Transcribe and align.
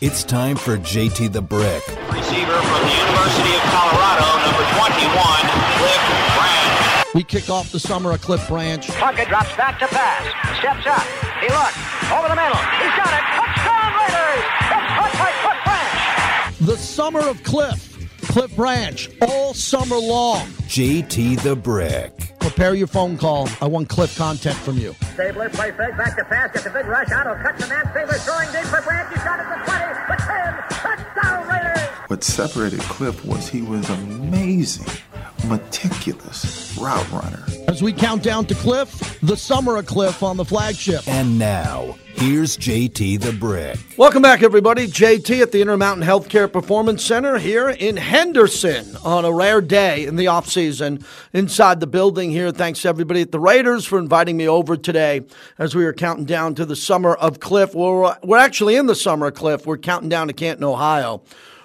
It's 0.00 0.24
time 0.24 0.56
for 0.56 0.76
JT 0.76 1.32
the 1.32 1.40
Brick. 1.40 1.82
Receiver 1.86 2.52
from 2.52 2.82
the 2.82 2.94
University 2.94 3.54
of 3.54 3.62
Colorado, 3.70 4.26
number 4.42 4.66
21, 4.74 5.14
Cliff 5.78 6.02
Branch. 6.34 7.14
We 7.14 7.22
kick 7.22 7.48
off 7.48 7.70
the 7.70 7.78
summer 7.78 8.10
of 8.10 8.20
Cliff 8.20 8.46
Branch. 8.48 8.86
Plunkett 8.88 9.28
drops 9.28 9.54
back 9.56 9.78
to 9.78 9.86
pass. 9.86 10.58
Steps 10.58 10.86
up. 10.86 11.06
He 11.40 11.48
looks. 11.48 11.78
Over 12.12 12.28
the 12.28 12.34
middle. 12.34 12.58
He's 12.82 12.94
got 12.98 13.12
it. 13.14 13.24
Touchdown 13.38 13.94
Raiders! 14.02 14.44
It's 14.60 14.90
caught 14.98 15.14
by 15.14 15.30
Cliff 15.42 15.60
Branch. 15.64 16.58
The 16.66 16.76
summer 16.76 17.20
of 17.20 17.42
Cliff. 17.44 17.90
Cliff 18.28 18.56
Branch, 18.56 19.10
all 19.22 19.54
summer 19.54 19.96
long. 19.96 20.46
JT 20.66 21.40
the 21.42 21.54
Brick. 21.54 22.23
Prepare 22.44 22.74
your 22.74 22.86
phone 22.86 23.16
call. 23.16 23.48
I 23.62 23.66
want 23.66 23.88
Cliff 23.88 24.18
content 24.18 24.54
from 24.56 24.76
you. 24.76 24.94
Stabler 25.14 25.48
plays 25.48 25.72
fake 25.76 25.96
back 25.96 26.14
to 26.18 26.24
pass. 26.24 26.52
Gets 26.52 26.66
a 26.66 26.70
big 26.70 26.84
rush. 26.84 27.10
Otto 27.10 27.34
cuts 27.42 27.62
the 27.62 27.68
man. 27.70 27.88
Stabler 27.90 28.18
throwing 28.18 28.52
deep 28.52 28.64
for 28.66 28.82
Branch. 28.82 29.08
He's 29.08 29.24
got 29.24 29.40
it 29.40 29.44
to 29.44 29.64
20, 29.64 29.84
the 30.08 30.16
10. 30.22 30.54
Touchdown 30.68 31.48
Raiders! 31.48 31.88
What 32.08 32.22
separated 32.22 32.80
Cliff 32.80 33.24
was 33.24 33.48
he 33.48 33.62
was 33.62 33.88
amazing, 33.88 34.84
meticulous 35.44 36.76
route 36.78 37.10
runner. 37.12 37.44
As 37.68 37.82
we 37.82 37.92
count 37.92 38.22
down 38.22 38.46
to 38.46 38.54
Cliff, 38.54 39.18
the 39.20 39.36
summer 39.36 39.76
of 39.76 39.86
Cliff 39.86 40.22
on 40.22 40.36
the 40.36 40.44
flagship. 40.44 41.06
And 41.08 41.38
now, 41.38 41.96
here's 42.14 42.56
JT 42.56 43.20
the 43.20 43.32
Brick. 43.32 43.78
Welcome 43.96 44.22
back, 44.22 44.42
everybody. 44.42 44.86
JT 44.86 45.40
at 45.40 45.52
the 45.52 45.60
Intermountain 45.60 46.06
Healthcare 46.06 46.52
Performance 46.52 47.04
Center 47.04 47.38
here 47.38 47.68
in 47.70 47.96
Henderson 47.96 48.96
on 49.04 49.24
a 49.24 49.32
rare 49.32 49.60
day 49.60 50.04
in 50.04 50.16
the 50.16 50.26
off 50.26 50.48
season 50.48 51.04
inside 51.32 51.80
the 51.80 51.86
building 51.86 52.30
here. 52.30 52.50
Thanks 52.50 52.82
to 52.82 52.88
everybody 52.88 53.22
at 53.22 53.32
the 53.32 53.40
Raiders 53.40 53.84
for 53.84 53.98
inviting 53.98 54.36
me 54.36 54.48
over 54.48 54.76
today 54.76 55.22
as 55.58 55.74
we 55.74 55.84
are 55.84 55.92
counting 55.92 56.24
down 56.24 56.54
to 56.56 56.64
the 56.64 56.76
summer 56.76 57.14
of 57.14 57.40
Cliff. 57.40 57.74
Well, 57.74 57.94
we're, 57.94 58.16
we're 58.22 58.38
actually 58.38 58.76
in 58.76 58.86
the 58.86 58.94
summer 58.94 59.26
of 59.26 59.34
Cliff. 59.34 59.66
We're 59.66 59.78
counting 59.78 60.08
down 60.08 60.28
to 60.28 60.32
Canton, 60.32 60.64
Ohio, 60.64 61.22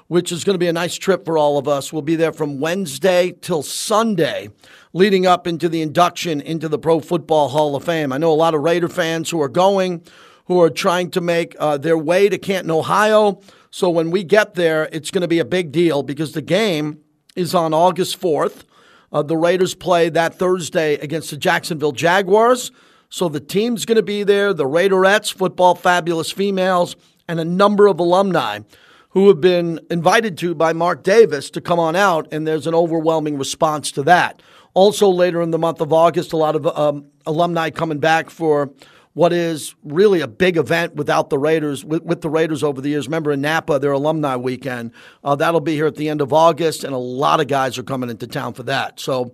which 0.10 0.32
is 0.32 0.44
going 0.44 0.56
to 0.56 0.60
be 0.60 0.68
a 0.68 0.74
nice 0.74 0.96
trip 0.96 1.24
for 1.24 1.38
all 1.38 1.60
of 1.60 1.68
us. 1.68 1.94
We'll 1.94 2.02
be 2.02 2.16
there 2.16 2.34
from 2.34 2.60
Wednesday 2.60 3.32
till 3.42 3.62
Sunday 3.62 4.50
leading 4.92 5.28
up 5.28 5.46
into 5.46 5.70
the 5.70 5.84
induction 5.84 6.42
into 6.42 6.68
the 6.68 6.80
Pro 6.80 7.00
Football 7.00 7.50
Hall 7.50 7.76
of 7.76 7.84
Fame. 7.84 8.12
I 8.12 8.18
know 8.18 8.32
a 8.32 8.34
lot 8.34 8.56
of 8.56 8.62
Raider 8.62 8.90
fans 8.90 9.30
who 9.30 9.40
are 9.40 9.48
going 9.48 10.04
who 10.46 10.60
are 10.62 10.72
trying 10.72 11.12
to 11.12 11.22
make 11.22 11.56
uh, 11.60 11.78
their 11.78 11.98
way 11.98 12.28
to 12.28 12.40
Canton, 12.40 12.72
Ohio. 12.72 13.40
So 13.70 13.88
when 13.88 14.10
we 14.10 14.24
get 14.24 14.56
there, 14.56 14.90
it's 14.92 15.12
going 15.12 15.22
to 15.22 15.28
be 15.28 15.38
a 15.38 15.46
big 15.46 15.72
deal 15.72 16.02
because 16.02 16.32
the 16.32 16.42
game 16.42 17.02
is 17.36 17.54
on 17.54 17.72
August 17.72 18.20
4th. 18.20 18.64
Uh, 19.12 19.22
the 19.22 19.38
Raiders 19.38 19.76
play 19.76 20.10
that 20.10 20.34
Thursday 20.34 20.96
against 20.96 21.30
the 21.30 21.38
Jacksonville 21.38 21.92
Jaguars. 21.92 22.72
So 23.10 23.30
the 23.30 23.40
team's 23.40 23.86
going 23.86 23.98
to 23.98 24.04
be 24.04 24.24
there, 24.24 24.52
the 24.52 24.66
Raiderettes, 24.66 25.32
football 25.32 25.76
fabulous 25.76 26.32
females, 26.32 26.96
and 27.28 27.40
a 27.40 27.46
number 27.46 27.86
of 27.86 28.00
alumni 28.00 28.62
who 29.10 29.28
have 29.28 29.42
been 29.42 29.80
invited 29.90 30.38
to 30.38 30.54
by 30.54 30.74
Mark 30.74 31.04
Davis 31.04 31.50
to 31.52 31.62
come 31.62 31.80
on 31.80 31.96
out, 31.96 32.28
and 32.32 32.48
there's 32.48 32.68
an 32.68 32.76
overwhelming 32.76 33.38
response 33.38 33.92
to 33.94 34.04
that. 34.04 34.42
Also, 34.74 35.10
later 35.10 35.42
in 35.42 35.52
the 35.52 35.58
month 35.58 35.82
of 35.82 35.92
August, 35.92 36.32
a 36.32 36.38
lot 36.38 36.56
of 36.56 36.68
um, 36.68 37.06
alumni 37.26 37.70
coming 37.70 38.00
back 38.00 38.30
for 38.30 38.72
what 39.14 39.34
is 39.34 39.74
really 39.84 40.22
a 40.22 40.28
big 40.28 40.58
event 40.58 40.96
without 40.96 41.32
the 41.32 41.40
Raiders, 41.40 41.84
with, 41.84 42.04
with, 42.04 42.22
the 42.22 42.30
Raiders 42.30 42.64
over 42.64 42.80
the 42.80 42.90
years. 42.90 43.08
Remember 43.08 43.32
in 43.32 43.42
Napa, 43.42 43.80
their 43.80 43.92
alumni 43.92 44.36
weekend. 44.36 44.92
Uh, 45.24 45.36
that'll 45.36 45.60
be 45.60 45.74
here 45.74 45.88
at 45.88 45.96
the 45.96 46.08
end 46.08 46.22
of 46.22 46.32
August, 46.32 46.84
and 46.84 46.94
a 46.94 47.00
lot 47.00 47.40
of 47.40 47.48
guys 47.48 47.78
are 47.80 47.84
coming 47.84 48.12
into 48.12 48.28
town 48.28 48.54
for 48.54 48.64
that. 48.64 49.00
So 49.00 49.34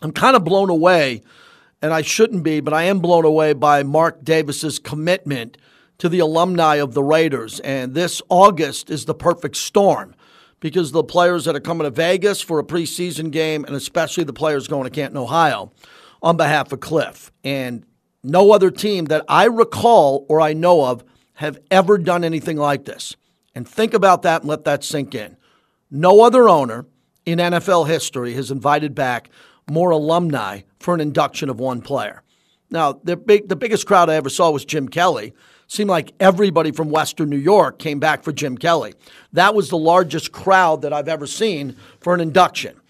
I'm 0.00 0.12
kind 0.12 0.34
of 0.34 0.44
blown 0.44 0.70
away, 0.70 1.22
and 1.82 1.92
I 1.92 2.00
shouldn't 2.00 2.42
be, 2.42 2.60
but 2.60 2.72
I 2.72 2.84
am 2.84 3.00
blown 3.00 3.26
away 3.26 3.52
by 3.52 3.82
Mark 3.82 4.24
Davis's 4.24 4.78
commitment 4.78 5.58
to 5.98 6.08
the 6.08 6.18
alumni 6.18 6.76
of 6.76 6.94
the 6.94 7.02
Raiders. 7.02 7.60
And 7.60 7.94
this 7.94 8.20
August 8.28 8.90
is 8.90 9.04
the 9.04 9.14
perfect 9.14 9.56
storm 9.56 10.14
because 10.60 10.92
the 10.92 11.04
players 11.04 11.44
that 11.44 11.54
are 11.54 11.60
coming 11.60 11.84
to 11.84 11.90
Vegas 11.90 12.40
for 12.40 12.58
a 12.58 12.64
preseason 12.64 13.30
game, 13.30 13.64
and 13.64 13.76
especially 13.76 14.24
the 14.24 14.32
players 14.32 14.66
going 14.66 14.84
to 14.84 14.90
Canton, 14.90 15.18
Ohio, 15.18 15.72
on 16.22 16.36
behalf 16.36 16.72
of 16.72 16.80
Cliff. 16.80 17.30
And 17.44 17.84
no 18.22 18.52
other 18.52 18.70
team 18.70 19.06
that 19.06 19.24
I 19.28 19.44
recall 19.44 20.24
or 20.28 20.40
I 20.40 20.54
know 20.54 20.84
of 20.86 21.04
have 21.34 21.58
ever 21.70 21.98
done 21.98 22.24
anything 22.24 22.56
like 22.56 22.84
this. 22.86 23.16
And 23.54 23.68
think 23.68 23.94
about 23.94 24.22
that 24.22 24.40
and 24.40 24.48
let 24.48 24.64
that 24.64 24.82
sink 24.82 25.14
in. 25.14 25.36
No 25.90 26.22
other 26.22 26.48
owner 26.48 26.86
in 27.26 27.38
NFL 27.38 27.86
history 27.86 28.32
has 28.34 28.50
invited 28.50 28.94
back 28.94 29.30
more 29.70 29.90
alumni 29.90 30.62
for 30.78 30.94
an 30.94 31.00
induction 31.00 31.48
of 31.48 31.60
one 31.60 31.80
player. 31.80 32.22
Now, 32.70 33.00
the, 33.04 33.16
big, 33.16 33.48
the 33.48 33.56
biggest 33.56 33.86
crowd 33.86 34.10
I 34.10 34.14
ever 34.14 34.28
saw 34.28 34.50
was 34.50 34.64
Jim 34.64 34.88
Kelly. 34.88 35.34
Seemed 35.66 35.90
like 35.90 36.12
everybody 36.20 36.70
from 36.70 36.90
Western 36.90 37.30
New 37.30 37.36
York 37.36 37.78
came 37.78 37.98
back 37.98 38.22
for 38.22 38.32
Jim 38.32 38.56
Kelly. 38.56 38.94
That 39.32 39.54
was 39.54 39.70
the 39.70 39.78
largest 39.78 40.32
crowd 40.32 40.82
that 40.82 40.92
I've 40.92 41.08
ever 41.08 41.26
seen 41.26 41.76
for 42.00 42.14
an 42.14 42.20
induction. 42.20 42.80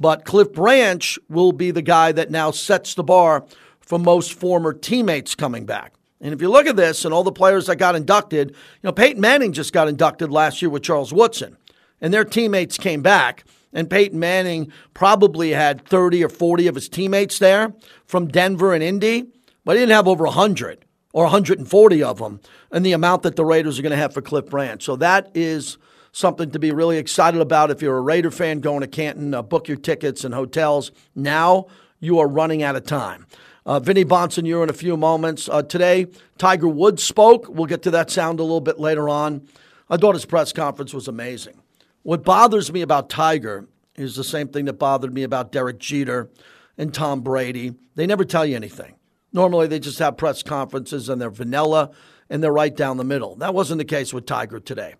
But 0.00 0.24
Cliff 0.24 0.52
Branch 0.52 1.18
will 1.28 1.52
be 1.52 1.70
the 1.70 1.82
guy 1.82 2.12
that 2.12 2.30
now 2.30 2.50
sets 2.50 2.94
the 2.94 3.04
bar 3.04 3.44
for 3.80 3.98
most 3.98 4.34
former 4.34 4.72
teammates 4.72 5.34
coming 5.34 5.66
back. 5.66 5.94
And 6.20 6.32
if 6.32 6.40
you 6.40 6.50
look 6.50 6.66
at 6.66 6.76
this 6.76 7.04
and 7.04 7.12
all 7.12 7.22
the 7.22 7.32
players 7.32 7.66
that 7.66 7.76
got 7.76 7.94
inducted, 7.94 8.50
you 8.50 8.56
know, 8.82 8.92
Peyton 8.92 9.20
Manning 9.20 9.52
just 9.52 9.72
got 9.72 9.88
inducted 9.88 10.30
last 10.30 10.62
year 10.62 10.70
with 10.70 10.82
Charles 10.82 11.12
Woodson, 11.12 11.56
and 12.00 12.12
their 12.12 12.24
teammates 12.24 12.78
came 12.78 13.02
back. 13.02 13.44
And 13.72 13.90
Peyton 13.90 14.18
Manning 14.18 14.72
probably 14.94 15.50
had 15.50 15.84
30 15.86 16.24
or 16.24 16.28
40 16.28 16.68
of 16.68 16.76
his 16.76 16.88
teammates 16.88 17.38
there 17.38 17.74
from 18.06 18.28
Denver 18.28 18.72
and 18.72 18.82
Indy, 18.82 19.26
but 19.64 19.76
he 19.76 19.82
didn't 19.82 19.92
have 19.92 20.08
over 20.08 20.24
100 20.24 20.83
or 21.14 21.22
140 21.24 22.02
of 22.02 22.18
them 22.18 22.40
and 22.70 22.84
the 22.84 22.92
amount 22.92 23.22
that 23.22 23.36
the 23.36 23.44
Raiders 23.44 23.78
are 23.78 23.82
going 23.82 23.92
to 23.92 23.96
have 23.96 24.12
for 24.12 24.20
Cliff 24.20 24.46
Branch. 24.46 24.82
So 24.82 24.96
that 24.96 25.30
is 25.32 25.78
something 26.12 26.50
to 26.50 26.58
be 26.58 26.72
really 26.72 26.98
excited 26.98 27.40
about 27.40 27.70
if 27.70 27.80
you're 27.80 27.96
a 27.96 28.02
Raider 28.02 28.32
fan 28.32 28.60
going 28.60 28.80
to 28.80 28.86
Canton. 28.86 29.32
Uh, 29.32 29.40
book 29.40 29.68
your 29.68 29.78
tickets 29.78 30.24
and 30.24 30.34
hotels. 30.34 30.90
Now 31.14 31.68
you 32.00 32.18
are 32.18 32.28
running 32.28 32.62
out 32.62 32.76
of 32.76 32.84
time. 32.84 33.26
Uh, 33.64 33.78
Vinny 33.78 34.04
Bonsignore 34.04 34.64
in 34.64 34.70
a 34.70 34.74
few 34.74 34.96
moments. 34.96 35.48
Uh, 35.48 35.62
today, 35.62 36.08
Tiger 36.36 36.68
Woods 36.68 37.02
spoke. 37.02 37.48
We'll 37.48 37.66
get 37.66 37.82
to 37.82 37.92
that 37.92 38.10
sound 38.10 38.40
a 38.40 38.42
little 38.42 38.60
bit 38.60 38.78
later 38.78 39.08
on. 39.08 39.48
I 39.88 39.96
thought 39.96 40.14
his 40.14 40.26
press 40.26 40.52
conference 40.52 40.92
was 40.92 41.08
amazing. 41.08 41.62
What 42.02 42.24
bothers 42.24 42.72
me 42.72 42.82
about 42.82 43.08
Tiger 43.08 43.68
is 43.94 44.16
the 44.16 44.24
same 44.24 44.48
thing 44.48 44.64
that 44.64 44.74
bothered 44.74 45.14
me 45.14 45.22
about 45.22 45.52
Derek 45.52 45.78
Jeter 45.78 46.28
and 46.76 46.92
Tom 46.92 47.20
Brady. 47.20 47.74
They 47.94 48.06
never 48.06 48.24
tell 48.24 48.44
you 48.44 48.56
anything. 48.56 48.96
Normally, 49.34 49.66
they 49.66 49.80
just 49.80 49.98
have 49.98 50.16
press 50.16 50.42
conferences 50.42 51.10
and 51.10 51.20
they're 51.20 51.28
vanilla 51.28 51.90
and 52.30 52.42
they're 52.42 52.52
right 52.52 52.74
down 52.74 52.96
the 52.96 53.04
middle. 53.04 53.34
That 53.36 53.52
wasn't 53.52 53.78
the 53.78 53.84
case 53.84 54.14
with 54.14 54.24
Tiger 54.24 54.60
today. 54.60 54.94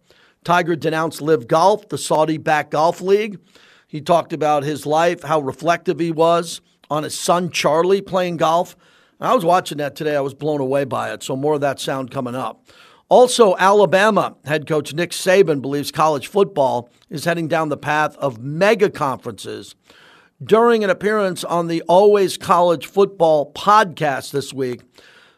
Tiger 0.44 0.76
denounced 0.76 1.22
LIV 1.22 1.48
Golf, 1.48 1.88
the 1.88 1.96
Saudi 1.96 2.36
backed 2.36 2.72
golf 2.72 3.00
league. 3.00 3.38
He 3.86 4.00
talked 4.00 4.32
about 4.32 4.64
his 4.64 4.84
life, 4.84 5.22
how 5.22 5.40
reflective 5.40 6.00
he 6.00 6.10
was 6.10 6.60
on 6.90 7.04
his 7.04 7.18
son 7.18 7.48
Charlie 7.50 8.02
playing 8.02 8.36
golf. 8.36 8.76
I 9.20 9.34
was 9.34 9.44
watching 9.44 9.78
that 9.78 9.96
today. 9.96 10.16
I 10.16 10.20
was 10.20 10.34
blown 10.34 10.60
away 10.60 10.84
by 10.84 11.12
it. 11.12 11.22
So 11.22 11.36
more 11.36 11.54
of 11.54 11.60
that 11.62 11.80
sound 11.80 12.10
coming 12.10 12.34
up. 12.34 12.66
Also, 13.08 13.56
Alabama 13.56 14.36
head 14.44 14.66
coach 14.66 14.92
Nick 14.92 15.12
Saban 15.12 15.62
believes 15.62 15.92
college 15.92 16.26
football 16.26 16.90
is 17.08 17.24
heading 17.24 17.48
down 17.48 17.68
the 17.68 17.76
path 17.76 18.16
of 18.16 18.38
mega 18.38 18.90
conferences. 18.90 19.76
During 20.42 20.82
an 20.82 20.90
appearance 20.90 21.44
on 21.44 21.68
the 21.68 21.82
Always 21.82 22.36
College 22.36 22.86
Football 22.86 23.52
podcast 23.52 24.32
this 24.32 24.52
week, 24.52 24.82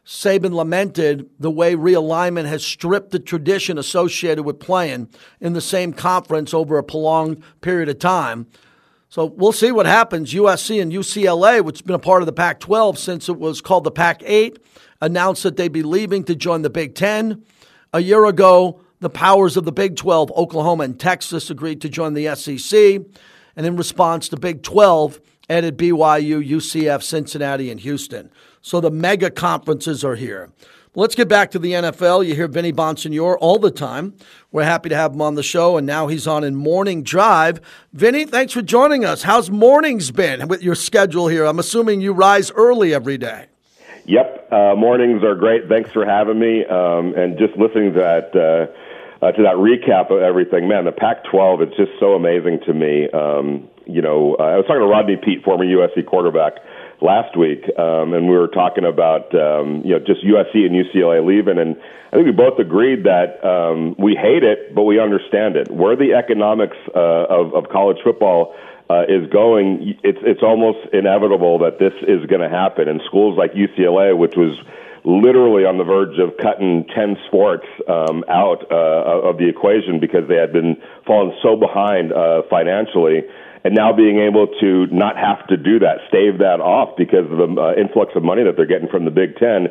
Saban 0.07 0.55
lamented 0.55 1.29
the 1.39 1.51
way 1.51 1.75
realignment 1.75 2.47
has 2.47 2.65
stripped 2.65 3.11
the 3.11 3.19
tradition 3.19 3.77
associated 3.77 4.45
with 4.45 4.59
playing 4.59 5.11
in 5.39 5.53
the 5.53 5.61
same 5.61 5.93
conference 5.93 6.55
over 6.55 6.79
a 6.79 6.83
prolonged 6.83 7.43
period 7.61 7.91
of 7.91 7.99
time. 7.99 8.47
So 9.11 9.27
we'll 9.27 9.53
see 9.53 9.71
what 9.71 9.85
happens. 9.85 10.33
USC 10.33 10.81
and 10.81 10.91
UCLA, 10.91 11.63
which 11.63 11.77
has 11.77 11.83
been 11.83 11.95
a 11.95 11.99
part 11.99 12.23
of 12.23 12.27
the 12.27 12.33
Pac 12.33 12.59
12 12.61 12.99
since 12.99 13.29
it 13.29 13.39
was 13.39 13.61
called 13.61 13.85
the 13.85 13.91
Pac 13.91 14.23
8, 14.25 14.59
announced 15.03 15.43
that 15.43 15.59
they'd 15.59 15.69
be 15.69 15.83
leaving 15.83 16.25
to 16.25 16.35
join 16.35 16.63
the 16.63 16.71
Big 16.71 16.95
Ten. 16.95 17.45
A 17.93 18.01
year 18.01 18.25
ago, 18.25 18.81
the 19.01 19.11
powers 19.11 19.59
of 19.59 19.67
the 19.67 19.73
Big 19.73 19.97
12, 19.97 20.33
Oklahoma 20.33 20.85
and 20.85 20.99
Texas, 20.99 21.51
agreed 21.51 21.83
to 21.83 21.91
join 21.91 22.15
the 22.15 22.35
SEC. 22.35 23.03
And 23.57 23.67
in 23.67 23.77
response, 23.77 24.29
the 24.29 24.37
Big 24.37 24.63
12 24.63 25.21
added 25.49 25.79
BYU, 25.79 26.47
UCF, 26.47 27.03
Cincinnati, 27.03 27.71
and 27.71 27.81
Houston. 27.81 28.31
So 28.61 28.81
the 28.81 28.91
mega 28.91 29.31
conferences 29.31 30.05
are 30.05 30.17
here. 30.17 30.51
Let's 30.95 31.15
get 31.15 31.29
back 31.29 31.51
to 31.51 31.59
the 31.59 31.73
NFL. 31.73 32.27
You 32.27 32.35
hear 32.35 32.49
Vinny 32.49 32.73
Bonsignore 32.73 33.37
all 33.39 33.59
the 33.59 33.71
time. 33.71 34.15
We're 34.51 34.65
happy 34.65 34.89
to 34.89 34.97
have 34.97 35.13
him 35.13 35.21
on 35.21 35.35
the 35.35 35.43
show, 35.43 35.77
and 35.77 35.87
now 35.87 36.07
he's 36.07 36.27
on 36.27 36.43
in 36.43 36.55
Morning 36.55 37.03
Drive. 37.03 37.61
Vinny, 37.93 38.25
thanks 38.25 38.55
for 38.55 38.63
joining 38.63 39.05
us. 39.05 39.23
How's 39.23 39.51
mornings 39.51 40.11
been 40.11 40.49
with 40.49 40.63
your 40.63 40.75
schedule 40.75 41.29
here? 41.29 41.45
I'm 41.45 41.59
assuming 41.59 42.01
you 42.01 42.15
rise 42.15 42.51
early 42.53 42.95
every 42.95 43.19
day. 43.19 43.47
Yep, 44.07 44.49
uh, 44.51 44.75
mornings 44.75 45.23
are 45.23 45.35
great. 45.35 45.69
Thanks 45.69 45.91
for 45.93 46.07
having 46.07 46.39
me, 46.39 46.65
um, 46.65 47.13
and 47.15 47.37
just 47.37 47.55
listening 47.59 47.93
to 47.93 47.99
that 48.01 48.35
uh, 48.35 48.73
uh, 49.27 49.33
to 49.33 49.43
that 49.43 49.57
recap 49.57 50.11
of 50.11 50.23
everything. 50.23 50.69
Man, 50.69 50.85
the 50.85 50.93
Pac-12 50.93 51.63
it's 51.63 51.77
just 51.77 51.93
so 51.99 52.15
amazing 52.15 52.61
to 52.67 52.73
me. 52.73 53.11
Um, 53.11 53.69
you 53.87 54.03
know, 54.03 54.37
uh, 54.39 54.43
I 54.43 54.57
was 54.57 54.67
talking 54.67 54.83
to 54.83 54.87
Rodney 54.87 55.17
Peete, 55.17 55.43
former 55.45 55.65
USC 55.65 56.07
quarterback 56.07 56.55
last 57.01 57.37
week, 57.37 57.65
um, 57.79 58.15
and 58.15 58.29
we 58.29 58.37
were 58.37 58.49
talking 58.49 58.85
about 58.85 59.35
um, 59.35 59.83
you 59.85 59.93
know 59.93 59.99
just 59.99 60.25
USC 60.25 60.67
and 60.67 60.75
UCLA 60.75 61.27
leaving, 61.27 61.59
and 61.59 61.77
I 62.13 62.17
think 62.17 62.27
we 62.27 62.33
both 62.33 62.59
agreed 62.59 63.05
that 63.05 63.43
um, 63.45 63.97
we 63.99 64.15
hate 64.15 64.45
it, 64.45 64.75
but 64.75 64.85
we 64.85 65.01
understand 65.01 65.57
it. 65.57 65.71
Where 65.71 65.97
the 65.97 66.15
economics 66.15 66.77
uh, 66.95 67.27
of, 67.29 67.55
of 67.55 67.69
college 67.71 67.99
football 68.03 68.55
uh, 68.91 69.03
is 69.09 69.29
going, 69.31 69.99
it's 70.03 70.19
it's 70.23 70.43
almost 70.43 70.79
inevitable 70.93 71.59
that 71.61 71.79
this 71.79 71.95
is 72.07 72.27
going 72.27 72.43
to 72.43 72.51
happen. 72.51 72.89
And 72.89 73.01
schools 73.07 73.37
like 73.39 73.53
UCLA, 73.55 74.17
which 74.17 74.37
was 74.37 74.55
literally 75.07 75.63
on 75.63 75.79
the 75.79 75.85
verge 75.85 76.19
of 76.19 76.37
cutting 76.43 76.85
10 76.91 77.17
sports 77.31 77.65
um, 77.87 78.27
out 78.29 78.67
uh, 78.75 79.31
of 79.31 79.39
the 79.39 79.49
equation 79.49 80.01
because 80.03 80.27
they 80.29 80.35
had 80.35 80.53
been 80.53 80.77
falling 81.07 81.31
so 81.47 81.55
behind 81.55 82.13
uh, 82.13 82.43
financially 82.51 83.23
and 83.63 83.75
now 83.75 83.95
being 83.95 84.19
able 84.19 84.47
to 84.61 84.87
not 84.95 85.17
have 85.17 85.47
to 85.47 85.57
do 85.57 85.79
that, 85.79 85.99
stave 86.07 86.39
that 86.39 86.63
off 86.63 86.97
because 86.97 87.27
of 87.31 87.39
the 87.39 87.51
uh, 87.59 87.75
influx 87.75 88.15
of 88.15 88.23
money 88.23 88.43
that 88.43 88.55
they're 88.55 88.67
getting 88.67 88.87
from 88.87 89.05
the 89.05 89.11
Big 89.11 89.35
Ten. 89.43 89.67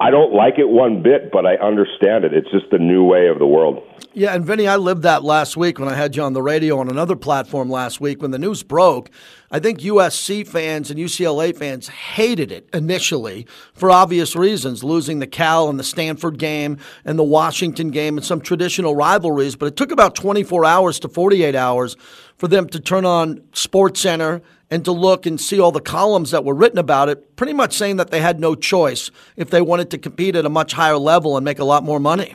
I 0.00 0.10
don't 0.10 0.32
like 0.32 0.58
it 0.58 0.68
one 0.68 1.02
bit, 1.02 1.32
but 1.32 1.46
I 1.46 1.56
understand 1.56 2.24
it. 2.24 2.32
It's 2.32 2.50
just 2.52 2.70
the 2.70 2.78
new 2.78 3.04
way 3.04 3.26
of 3.26 3.40
the 3.40 3.46
world. 3.46 3.82
Yeah, 4.12 4.32
and 4.32 4.44
Vinny, 4.44 4.68
I 4.68 4.76
lived 4.76 5.02
that 5.02 5.24
last 5.24 5.56
week 5.56 5.80
when 5.80 5.88
I 5.88 5.94
had 5.94 6.14
you 6.14 6.22
on 6.22 6.32
the 6.32 6.42
radio 6.42 6.78
on 6.78 6.88
another 6.88 7.16
platform 7.16 7.68
last 7.68 8.00
week 8.00 8.22
when 8.22 8.30
the 8.30 8.38
news 8.38 8.62
broke. 8.62 9.10
I 9.50 9.58
think 9.58 9.80
USC 9.80 10.46
fans 10.46 10.90
and 10.90 11.00
UCLA 11.00 11.56
fans 11.56 11.88
hated 11.88 12.52
it 12.52 12.68
initially 12.72 13.48
for 13.72 13.90
obvious 13.90 14.36
reasons, 14.36 14.84
losing 14.84 15.18
the 15.18 15.26
Cal 15.26 15.68
and 15.68 15.78
the 15.78 15.84
Stanford 15.84 16.38
game 16.38 16.78
and 17.04 17.18
the 17.18 17.24
Washington 17.24 17.90
game 17.90 18.16
and 18.16 18.24
some 18.24 18.40
traditional 18.40 18.94
rivalries. 18.94 19.56
But 19.56 19.66
it 19.66 19.76
took 19.76 19.90
about 19.90 20.14
24 20.14 20.64
hours 20.64 21.00
to 21.00 21.08
48 21.08 21.56
hours 21.56 21.96
for 22.36 22.48
them 22.48 22.68
to 22.68 22.80
turn 22.80 23.04
on 23.04 23.42
Sports 23.52 24.00
Center 24.00 24.42
and 24.70 24.84
to 24.84 24.92
look 24.92 25.26
and 25.26 25.40
see 25.40 25.60
all 25.60 25.72
the 25.72 25.80
columns 25.80 26.30
that 26.30 26.44
were 26.44 26.54
written 26.54 26.78
about 26.78 27.08
it, 27.08 27.36
pretty 27.36 27.52
much 27.52 27.76
saying 27.76 27.96
that 27.96 28.10
they 28.10 28.20
had 28.20 28.40
no 28.40 28.54
choice 28.54 29.10
if 29.36 29.50
they 29.50 29.60
wanted 29.60 29.90
to 29.90 29.98
compete 29.98 30.34
at 30.34 30.44
a 30.44 30.48
much 30.48 30.72
higher 30.72 30.96
level 30.98 31.36
and 31.36 31.44
make 31.44 31.58
a 31.58 31.64
lot 31.64 31.84
more 31.84 32.00
money. 32.00 32.34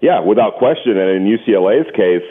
Yeah, 0.00 0.20
without 0.20 0.56
question. 0.58 0.98
And 0.98 1.10
in 1.10 1.38
UCLA's 1.38 1.90
case, 1.94 2.22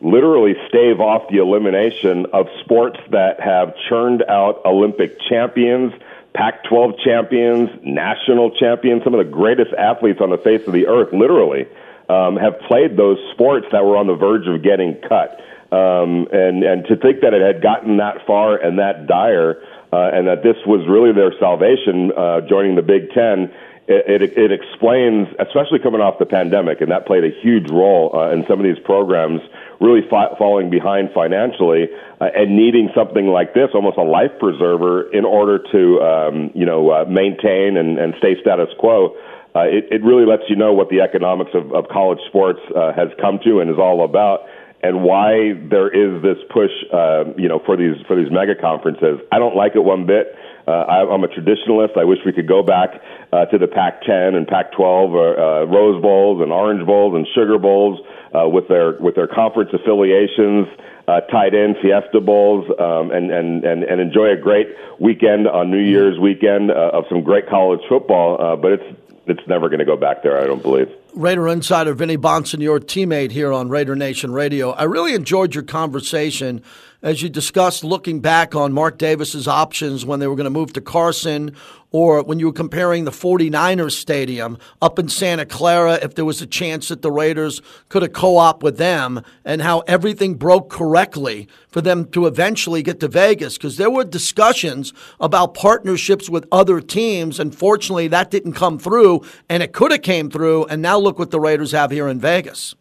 literally 0.00 0.54
stave 0.68 1.00
off 1.00 1.30
the 1.30 1.38
elimination 1.38 2.26
of 2.32 2.46
sports 2.60 2.98
that 3.10 3.40
have 3.40 3.74
churned 3.88 4.24
out 4.28 4.60
Olympic 4.64 5.18
champions, 5.28 5.92
Pac 6.34 6.64
12 6.64 6.94
champions, 7.04 7.70
national 7.84 8.50
champions, 8.52 9.04
some 9.04 9.14
of 9.14 9.24
the 9.24 9.30
greatest 9.30 9.72
athletes 9.74 10.20
on 10.20 10.30
the 10.30 10.38
face 10.38 10.66
of 10.66 10.72
the 10.72 10.88
earth, 10.88 11.12
literally, 11.12 11.66
um, 12.08 12.36
have 12.36 12.58
played 12.60 12.96
those 12.96 13.18
sports 13.32 13.66
that 13.70 13.84
were 13.84 13.96
on 13.96 14.06
the 14.06 14.14
verge 14.14 14.46
of 14.46 14.62
getting 14.62 14.96
cut. 15.08 15.40
Um, 15.72 16.28
and 16.30 16.62
and 16.62 16.84
to 16.84 16.96
think 16.96 17.24
that 17.24 17.32
it 17.32 17.40
had 17.40 17.62
gotten 17.62 17.96
that 17.96 18.26
far 18.26 18.60
and 18.60 18.78
that 18.78 19.06
dire, 19.06 19.56
uh, 19.90 20.12
and 20.12 20.28
that 20.28 20.42
this 20.42 20.56
was 20.66 20.84
really 20.84 21.12
their 21.16 21.32
salvation, 21.40 22.12
uh, 22.12 22.42
joining 22.44 22.76
the 22.76 22.84
Big 22.84 23.08
Ten. 23.16 23.48
It, 23.88 24.22
it, 24.22 24.38
it 24.38 24.52
explains, 24.52 25.26
especially 25.40 25.80
coming 25.80 26.00
off 26.00 26.20
the 26.20 26.26
pandemic, 26.26 26.82
and 26.82 26.92
that 26.92 27.04
played 27.04 27.24
a 27.24 27.32
huge 27.42 27.68
role 27.68 28.14
uh, 28.14 28.30
in 28.30 28.46
some 28.46 28.60
of 28.60 28.64
these 28.64 28.78
programs 28.84 29.40
really 29.80 30.06
fa- 30.08 30.36
falling 30.38 30.70
behind 30.70 31.10
financially 31.12 31.88
uh, 32.20 32.28
and 32.36 32.54
needing 32.54 32.90
something 32.94 33.26
like 33.26 33.54
this, 33.54 33.70
almost 33.74 33.96
a 33.96 34.04
life 34.04 34.30
preserver, 34.38 35.10
in 35.10 35.24
order 35.24 35.58
to 35.72 36.00
um, 36.00 36.50
you 36.54 36.66
know 36.66 36.90
uh, 36.90 37.04
maintain 37.08 37.76
and, 37.76 37.98
and 37.98 38.14
stay 38.18 38.36
status 38.40 38.68
quo. 38.78 39.16
Uh, 39.56 39.68
it, 39.68 39.88
it 39.90 40.04
really 40.04 40.24
lets 40.24 40.44
you 40.48 40.56
know 40.56 40.72
what 40.72 40.88
the 40.88 41.00
economics 41.00 41.50
of, 41.52 41.72
of 41.72 41.88
college 41.88 42.20
sports 42.28 42.60
uh, 42.76 42.92
has 42.92 43.08
come 43.20 43.40
to 43.44 43.60
and 43.60 43.68
is 43.70 43.76
all 43.78 44.04
about 44.04 44.44
and 44.82 45.02
why 45.02 45.54
there 45.70 45.88
is 45.88 46.22
this 46.22 46.38
push, 46.50 46.70
uh, 46.92 47.24
you 47.36 47.48
know, 47.48 47.60
for 47.64 47.76
these 47.76 47.96
for 48.06 48.16
these 48.16 48.30
mega 48.30 48.54
conferences. 48.54 49.20
I 49.30 49.38
don't 49.38 49.54
like 49.54 49.76
it 49.76 49.84
one 49.84 50.06
bit. 50.06 50.36
Uh, 50.66 50.70
I, 50.70 51.12
I'm 51.12 51.24
a 51.24 51.28
traditionalist. 51.28 51.98
I 51.98 52.04
wish 52.04 52.18
we 52.24 52.32
could 52.32 52.48
go 52.48 52.62
back 52.62 52.90
uh, 53.32 53.46
to 53.46 53.58
the 53.58 53.66
Pac-10 53.66 54.36
and 54.36 54.46
Pac-12 54.46 54.78
or 55.10 55.38
uh, 55.38 55.64
Rose 55.64 56.00
Bowls 56.00 56.40
and 56.40 56.52
Orange 56.52 56.86
Bowls 56.86 57.16
and 57.16 57.26
Sugar 57.34 57.58
Bowls 57.58 58.00
uh, 58.32 58.48
with 58.48 58.68
their 58.68 58.92
with 59.00 59.14
their 59.14 59.28
conference 59.28 59.70
affiliations. 59.72 60.68
Uh, 61.08 61.20
tied 61.32 61.52
in 61.52 61.74
Fiesta 61.82 62.20
Bowls 62.20 62.64
um, 62.78 63.10
and, 63.10 63.32
and, 63.32 63.64
and, 63.64 63.82
and 63.82 64.00
enjoy 64.00 64.30
a 64.30 64.36
great 64.36 64.68
weekend 65.00 65.48
on 65.48 65.68
New 65.68 65.82
Year's 65.82 66.16
weekend 66.16 66.70
uh, 66.70 66.90
of 66.92 67.04
some 67.08 67.24
great 67.24 67.48
college 67.48 67.80
football. 67.88 68.40
Uh, 68.40 68.54
but 68.54 68.72
it's 68.72 68.98
it's 69.26 69.48
never 69.48 69.68
going 69.68 69.80
to 69.80 69.84
go 69.84 69.96
back 69.96 70.22
there, 70.22 70.40
I 70.40 70.46
don't 70.46 70.62
believe. 70.62 70.88
Raider 71.14 71.46
insider 71.48 71.92
Vinny 71.92 72.16
Bonson, 72.16 72.62
your 72.62 72.80
teammate 72.80 73.32
here 73.32 73.52
on 73.52 73.68
Raider 73.68 73.94
Nation 73.94 74.32
Radio. 74.32 74.70
I 74.70 74.84
really 74.84 75.14
enjoyed 75.14 75.54
your 75.54 75.62
conversation 75.62 76.62
as 77.02 77.20
you 77.20 77.28
discussed 77.28 77.82
looking 77.82 78.20
back 78.20 78.54
on 78.54 78.72
Mark 78.72 78.96
Davis's 78.96 79.48
options 79.48 80.06
when 80.06 80.20
they 80.20 80.26
were 80.26 80.36
going 80.36 80.44
to 80.44 80.50
move 80.50 80.72
to 80.74 80.80
Carson 80.80 81.54
or 81.90 82.22
when 82.22 82.38
you 82.38 82.46
were 82.46 82.52
comparing 82.52 83.04
the 83.04 83.10
49ers 83.10 83.92
stadium 83.92 84.56
up 84.80 84.98
in 84.98 85.08
Santa 85.08 85.44
Clara, 85.44 85.94
if 86.02 86.14
there 86.14 86.24
was 86.24 86.40
a 86.40 86.46
chance 86.46 86.88
that 86.88 87.02
the 87.02 87.10
Raiders 87.10 87.60
could 87.88 88.02
have 88.02 88.12
co 88.12 88.38
op 88.38 88.62
with 88.62 88.78
them, 88.78 89.22
and 89.44 89.60
how 89.60 89.80
everything 89.80 90.34
broke 90.34 90.70
correctly 90.70 91.48
for 91.68 91.80
them 91.80 92.06
to 92.12 92.26
eventually 92.26 92.82
get 92.82 92.98
to 93.00 93.08
Vegas. 93.08 93.58
Because 93.58 93.76
there 93.76 93.90
were 93.90 94.04
discussions 94.04 94.94
about 95.20 95.54
partnerships 95.54 96.30
with 96.30 96.46
other 96.50 96.80
teams, 96.80 97.38
and 97.38 97.54
fortunately 97.54 98.08
that 98.08 98.30
didn't 98.30 98.54
come 98.54 98.78
through, 98.78 99.22
and 99.48 99.62
it 99.62 99.72
could 99.72 99.92
have 99.92 100.02
came 100.02 100.30
through, 100.30 100.64
and 100.66 100.80
now 100.80 100.98
look 100.98 101.18
what 101.18 101.30
the 101.30 101.40
Raiders 101.40 101.72
have 101.72 101.90
here 101.90 102.08
in 102.08 102.18
Vegas. 102.18 102.74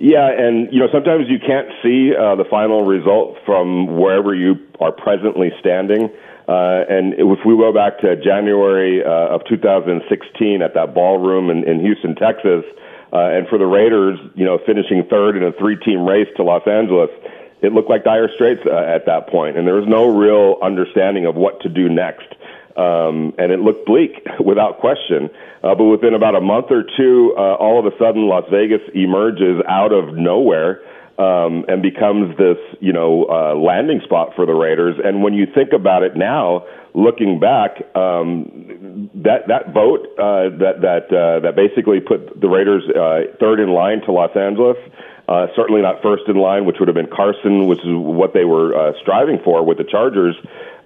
Yeah, 0.00 0.30
and 0.30 0.72
you 0.72 0.78
know 0.78 0.88
sometimes 0.92 1.26
you 1.28 1.38
can't 1.38 1.68
see 1.82 2.14
uh, 2.14 2.36
the 2.36 2.44
final 2.48 2.84
result 2.84 3.36
from 3.44 3.98
wherever 3.98 4.34
you 4.34 4.54
are 4.80 4.92
presently 4.92 5.50
standing. 5.58 6.10
Uh, 6.48 6.86
and 6.88 7.14
if 7.14 7.44
we 7.44 7.56
go 7.56 7.72
back 7.72 7.98
to 8.00 8.16
January 8.16 9.04
uh, 9.04 9.34
of 9.34 9.42
2016 9.48 10.62
at 10.62 10.72
that 10.74 10.94
ballroom 10.94 11.50
in, 11.50 11.68
in 11.68 11.80
Houston, 11.80 12.14
Texas, 12.14 12.64
uh, 13.12 13.36
and 13.36 13.46
for 13.48 13.58
the 13.58 13.66
Raiders, 13.66 14.18
you 14.34 14.46
know, 14.46 14.58
finishing 14.64 15.04
third 15.10 15.36
in 15.36 15.42
a 15.42 15.52
three-team 15.52 16.06
race 16.06 16.28
to 16.36 16.42
Los 16.42 16.66
Angeles, 16.66 17.10
it 17.60 17.72
looked 17.72 17.90
like 17.90 18.04
dire 18.04 18.30
straits 18.32 18.62
uh, 18.64 18.76
at 18.78 19.04
that 19.06 19.28
point, 19.28 19.58
and 19.58 19.66
there 19.66 19.74
was 19.74 19.88
no 19.88 20.06
real 20.06 20.56
understanding 20.62 21.26
of 21.26 21.34
what 21.34 21.60
to 21.62 21.68
do 21.68 21.88
next. 21.88 22.28
Um, 22.76 23.34
and 23.36 23.50
it 23.50 23.58
looked 23.58 23.84
bleak 23.84 24.24
without 24.40 24.78
question. 24.78 25.28
Uh, 25.62 25.74
but 25.74 25.84
within 25.84 26.14
about 26.14 26.34
a 26.34 26.40
month 26.40 26.66
or 26.70 26.84
two, 26.96 27.34
uh, 27.36 27.54
all 27.54 27.78
of 27.78 27.86
a 27.86 27.96
sudden, 27.98 28.28
Las 28.28 28.44
Vegas 28.50 28.82
emerges 28.94 29.60
out 29.68 29.92
of 29.92 30.14
nowhere 30.14 30.80
um, 31.18 31.64
and 31.66 31.82
becomes 31.82 32.36
this, 32.38 32.58
you 32.80 32.92
know, 32.92 33.26
uh, 33.26 33.54
landing 33.58 34.00
spot 34.04 34.30
for 34.36 34.46
the 34.46 34.54
Raiders. 34.54 34.96
And 35.02 35.22
when 35.22 35.34
you 35.34 35.46
think 35.52 35.72
about 35.72 36.04
it 36.04 36.16
now, 36.16 36.64
looking 36.94 37.40
back, 37.40 37.82
um, 37.96 39.10
that 39.14 39.48
that 39.48 39.74
vote 39.74 40.06
uh, 40.14 40.54
that 40.62 40.80
that 40.82 41.10
uh, 41.10 41.40
that 41.40 41.56
basically 41.56 41.98
put 41.98 42.40
the 42.40 42.48
Raiders 42.48 42.84
uh, 42.88 43.34
third 43.40 43.58
in 43.58 43.70
line 43.70 44.00
to 44.06 44.12
Los 44.12 44.34
Angeles. 44.36 44.76
Uh, 45.28 45.46
certainly 45.54 45.82
not 45.82 46.00
first 46.00 46.22
in 46.26 46.36
line, 46.36 46.64
which 46.64 46.76
would 46.80 46.88
have 46.88 46.94
been 46.94 47.10
Carson, 47.10 47.66
which 47.66 47.80
is 47.80 47.92
what 47.92 48.32
they 48.32 48.44
were 48.44 48.72
uh, 48.72 48.92
striving 49.02 49.38
for 49.44 49.62
with 49.62 49.76
the 49.76 49.84
Chargers 49.84 50.34